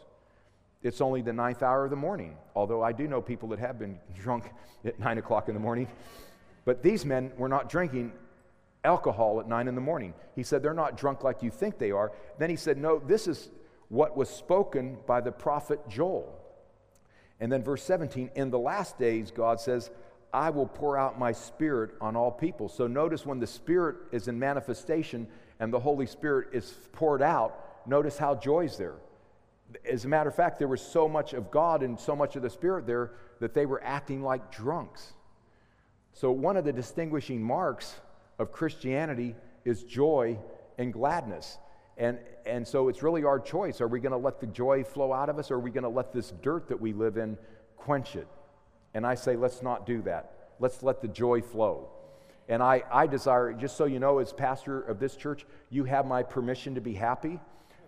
It's 0.83 1.01
only 1.01 1.23
the 1.23 1.33
ninth 1.33 1.63
hour 1.63 1.85
of 1.85 1.91
the 1.91 1.97
morning, 1.97 2.37
although 2.55 2.83
I 2.83 2.93
do 2.93 3.09
know 3.09 3.23
people 3.23 3.49
that 3.49 3.59
have 3.59 3.79
been 3.79 3.99
drunk 4.15 4.45
at 4.85 5.01
nine 5.01 5.19
o'clock 5.19 5.49
in 5.49 5.55
the 5.55 5.61
morning. 5.61 5.89
But 6.65 6.83
these 6.83 7.05
men 7.05 7.33
were 7.37 7.49
not 7.49 7.69
drinking 7.69 8.13
alcohol 8.85 9.41
at 9.41 9.49
nine 9.49 9.69
in 9.69 9.75
the 9.75 9.81
morning. 9.81 10.15
He 10.37 10.43
said, 10.43 10.63
They're 10.63 10.75
not 10.75 10.97
drunk 10.97 11.25
like 11.25 11.43
you 11.43 11.51
think 11.51 11.79
they 11.79 11.91
are. 11.91 12.13
Then 12.39 12.51
he 12.51 12.57
said, 12.57 12.79
No, 12.79 12.99
this 12.99 13.27
is 13.27 13.51
what 13.89 14.17
was 14.17 14.29
spoken 14.29 14.99
by 15.07 15.21
the 15.21 15.33
prophet 15.33 15.81
Joel. 15.89 16.41
And 17.41 17.51
then 17.51 17.63
verse 17.63 17.83
17, 17.83 18.31
in 18.37 18.51
the 18.51 18.59
last 18.59 18.99
days, 18.99 19.31
God 19.31 19.61
says, 19.61 19.91
I 20.33 20.51
will 20.51 20.67
pour 20.67 20.97
out 20.97 21.19
my 21.19 21.33
spirit 21.33 21.93
on 22.01 22.17
all 22.17 22.31
people. 22.31 22.69
So 22.69 22.87
notice 22.87 23.25
when 23.25 23.39
the 23.39 23.47
spirit 23.47 23.97
is 24.13 24.29
in 24.29 24.39
manifestation 24.39 25.29
and 25.61 25.73
the 25.73 25.79
Holy 25.79 26.07
Spirit 26.07 26.49
is 26.53 26.75
poured 26.93 27.23
out, 27.23 27.87
notice 27.87 28.19
how 28.19 28.35
joy's 28.35 28.77
there. 28.77 28.97
As 29.89 30.05
a 30.05 30.09
matter 30.09 30.29
of 30.29 30.35
fact, 30.35 30.59
there 30.59 30.69
was 30.69 30.81
so 30.81 31.09
much 31.09 31.35
of 31.35 31.51
God 31.51 31.83
and 31.83 31.99
so 31.99 32.15
much 32.15 32.37
of 32.37 32.43
the 32.43 32.51
Spirit 32.51 32.87
there 32.87 33.13
that 33.41 33.55
they 33.55 33.67
were 33.67 33.83
acting 33.83 34.23
like 34.23 34.53
drunks. 34.53 35.15
So, 36.13 36.31
one 36.31 36.57
of 36.57 36.65
the 36.65 36.73
distinguishing 36.73 37.43
marks 37.43 37.95
of 38.39 38.53
Christianity 38.53 39.35
is 39.65 39.83
joy 39.85 40.39
and 40.79 40.93
gladness. 40.93 41.59
And, 41.97 42.19
and 42.45 42.67
so 42.67 42.89
it's 42.89 43.03
really 43.03 43.25
our 43.25 43.39
choice. 43.39 43.81
Are 43.81 43.89
we 43.89 44.01
going 44.01 44.13
to 44.13 44.19
let 44.19 44.41
the 44.41 44.47
joy 44.47 44.85
flow 44.85 45.13
out 45.13 45.29
of 45.29 45.39
us, 45.39 45.51
or 45.51 45.55
are 45.55 45.61
we 45.61 45.71
going 45.71 45.85
to 45.85 45.89
let 45.89 46.13
this 46.13 46.33
dirt 46.43 46.69
that 46.69 46.81
we 46.81 46.93
live 46.93 47.17
in 47.17 47.39
quench 47.77 48.17
it? 48.17 48.27
And 48.95 49.07
I 49.07 49.15
say, 49.15 49.37
let's 49.37 49.63
not 49.63 49.87
do 49.87 50.03
that. 50.03 50.53
Let's 50.59 50.83
let 50.83 51.01
the 51.01 51.09
joy 51.09 51.41
flow. 51.41 51.89
And 52.49 52.63
I, 52.63 52.83
I 52.93 53.07
desire, 53.07 53.53
just 53.53 53.77
so 53.77 53.87
you 53.87 53.99
know, 53.99 54.19
as 54.19 54.33
pastor 54.33 54.83
of 54.83 54.99
this 54.99 55.17
church, 55.17 55.47
you 55.71 55.85
have 55.85 56.07
my 56.07 56.23
permission 56.23 56.75
to 56.75 56.81
be 56.81 56.93
happy. 56.93 57.41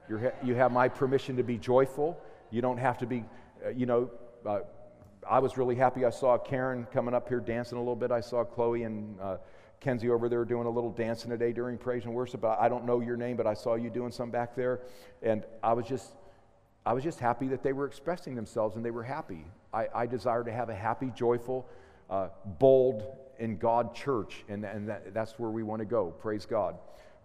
You're, 0.09 0.33
you 0.43 0.55
have 0.55 0.73
my 0.73 0.89
permission 0.89 1.37
to 1.37 1.43
be 1.43 1.59
joyful. 1.59 2.19
You 2.51 2.63
don't 2.63 2.79
have 2.79 2.99
to 2.99 3.07
be, 3.07 3.25
uh, 3.65 3.71
you 3.71 3.87
know, 3.87 4.11
uh, 4.47 4.61
I 5.29 5.41
was 5.41 5.59
really 5.59 5.75
happy. 5.75 6.05
I 6.05 6.11
saw 6.11 6.39
Karen 6.39 6.87
coming 6.93 7.13
up 7.13 7.29
here 7.29 7.41
dancing 7.41 7.77
a 7.77 7.81
little 7.81 7.97
bit. 7.97 8.13
I 8.13 8.21
saw 8.21 8.45
Chloe 8.45 8.85
and 8.85 9.21
uh, 9.21 9.37
Kenzie 9.81 10.11
over 10.11 10.29
there 10.29 10.45
doing 10.45 10.66
a 10.66 10.70
little 10.70 10.91
dancing 10.91 11.31
today 11.31 11.53
during 11.53 11.79
praise 11.79 12.05
and 12.05 12.14
worship. 12.14 12.41
But 12.41 12.59
I 12.61 12.68
don't 12.68 12.85
know 12.85 13.01
your 13.01 13.16
name, 13.16 13.37
but 13.37 13.47
I 13.47 13.55
saw 13.55 13.74
you 13.74 13.91
doing 13.91 14.11
some 14.11 14.31
back 14.31 14.55
there. 14.57 14.81
And 15.22 15.45
I 15.62 15.72
was 15.72 15.87
just, 15.87 16.12
I 16.85 16.93
was 16.93 17.05
just 17.05 17.18
happy 17.18 17.49
that 17.49 17.62
they 17.62 17.72
were 17.72 17.87
expressing 17.87 18.35
themselves 18.35 18.77
and 18.77 18.85
they 18.85 18.91
were 18.91 19.03
happy. 19.03 19.45
I, 19.72 19.89
I 19.95 20.07
desire 20.07 20.45
to 20.45 20.53
have 20.53 20.68
a 20.70 20.74
happy, 20.74 21.12
joyful, 21.14 21.66
uh, 22.09 22.29
bold 22.59 23.05
in 23.39 23.59
God 23.59 23.95
church, 23.95 24.45
and, 24.49 24.64
and 24.64 24.89
that, 24.89 25.12
that's 25.12 25.39
where 25.39 25.51
we 25.51 25.62
want 25.62 25.81
to 25.81 25.85
go. 25.85 26.07
Praise 26.07 26.47
God. 26.47 26.77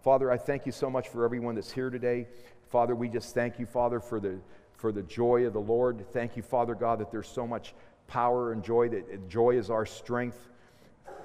Father, 0.02 0.30
I 0.30 0.36
thank 0.36 0.66
you 0.66 0.72
so 0.72 0.90
much 0.90 1.08
for 1.08 1.24
everyone 1.24 1.54
that's 1.54 1.72
here 1.72 1.88
today. 1.88 2.26
Father, 2.68 2.94
we 2.94 3.08
just 3.08 3.34
thank 3.34 3.58
you, 3.58 3.66
Father, 3.66 4.00
for 4.00 4.18
the, 4.20 4.38
for 4.74 4.92
the 4.92 5.02
joy 5.02 5.46
of 5.46 5.52
the 5.52 5.60
Lord. 5.60 6.04
Thank 6.12 6.36
you, 6.36 6.42
Father 6.42 6.74
God, 6.74 6.98
that 6.98 7.10
there's 7.10 7.28
so 7.28 7.46
much 7.46 7.74
power 8.08 8.52
and 8.52 8.62
joy, 8.62 8.88
that 8.88 9.28
joy 9.28 9.56
is 9.56 9.70
our 9.70 9.86
strength. 9.86 10.50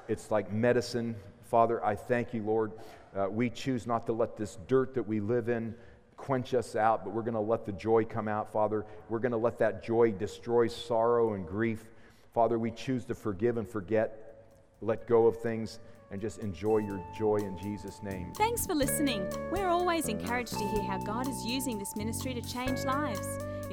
It's 0.08 0.32
like 0.32 0.52
medicine. 0.52 1.16
Father, 1.44 1.84
I 1.84 1.96
thank 1.96 2.34
you, 2.34 2.44
Lord. 2.44 2.72
Uh, 3.16 3.28
we 3.30 3.50
choose 3.50 3.88
not 3.88 4.06
to 4.08 4.14
let 4.14 4.38
this 4.38 4.58
dirt 4.68 4.94
that 4.96 5.04
we 5.04 5.20
live 5.20 5.50
in 5.50 5.74
quench 6.18 6.54
us 6.54 6.76
out, 6.76 7.06
but 7.06 7.14
we're 7.14 7.22
going 7.22 7.34
to 7.36 7.40
let 7.40 7.66
the 7.66 7.72
joy 7.72 8.04
come 8.04 8.28
out, 8.28 8.52
Father. 8.52 8.86
We're 9.08 9.20
going 9.20 9.32
to 9.32 9.38
let 9.38 9.60
that 9.60 9.84
joy 9.84 10.12
destroy 10.12 10.68
sorrow 10.68 11.36
and 11.36 11.48
grief. 11.48 11.86
Father, 12.34 12.60
we 12.60 12.72
choose 12.72 13.06
to 13.06 13.16
forgive 13.16 13.58
and 13.58 13.70
forget, 13.70 14.44
let 14.82 15.08
go 15.08 15.28
of 15.28 15.40
things, 15.40 15.80
and 16.12 16.20
just 16.20 16.40
enjoy 16.40 16.80
your 16.80 17.04
joy 17.18 17.38
in 17.38 17.58
Jesus' 17.58 18.02
name. 18.04 18.34
Thanks 18.36 18.66
for 18.66 18.76
listening. 18.76 19.28
We're 19.52 19.68
always 19.68 20.08
encouraged 20.08 20.54
to 20.54 20.68
hear 20.68 20.84
how 20.84 20.98
God 20.98 21.28
is 21.28 21.46
using 21.46 21.78
this 21.78 21.96
ministry 21.96 22.34
to 22.34 22.42
change 22.42 22.84
lives. 22.84 23.28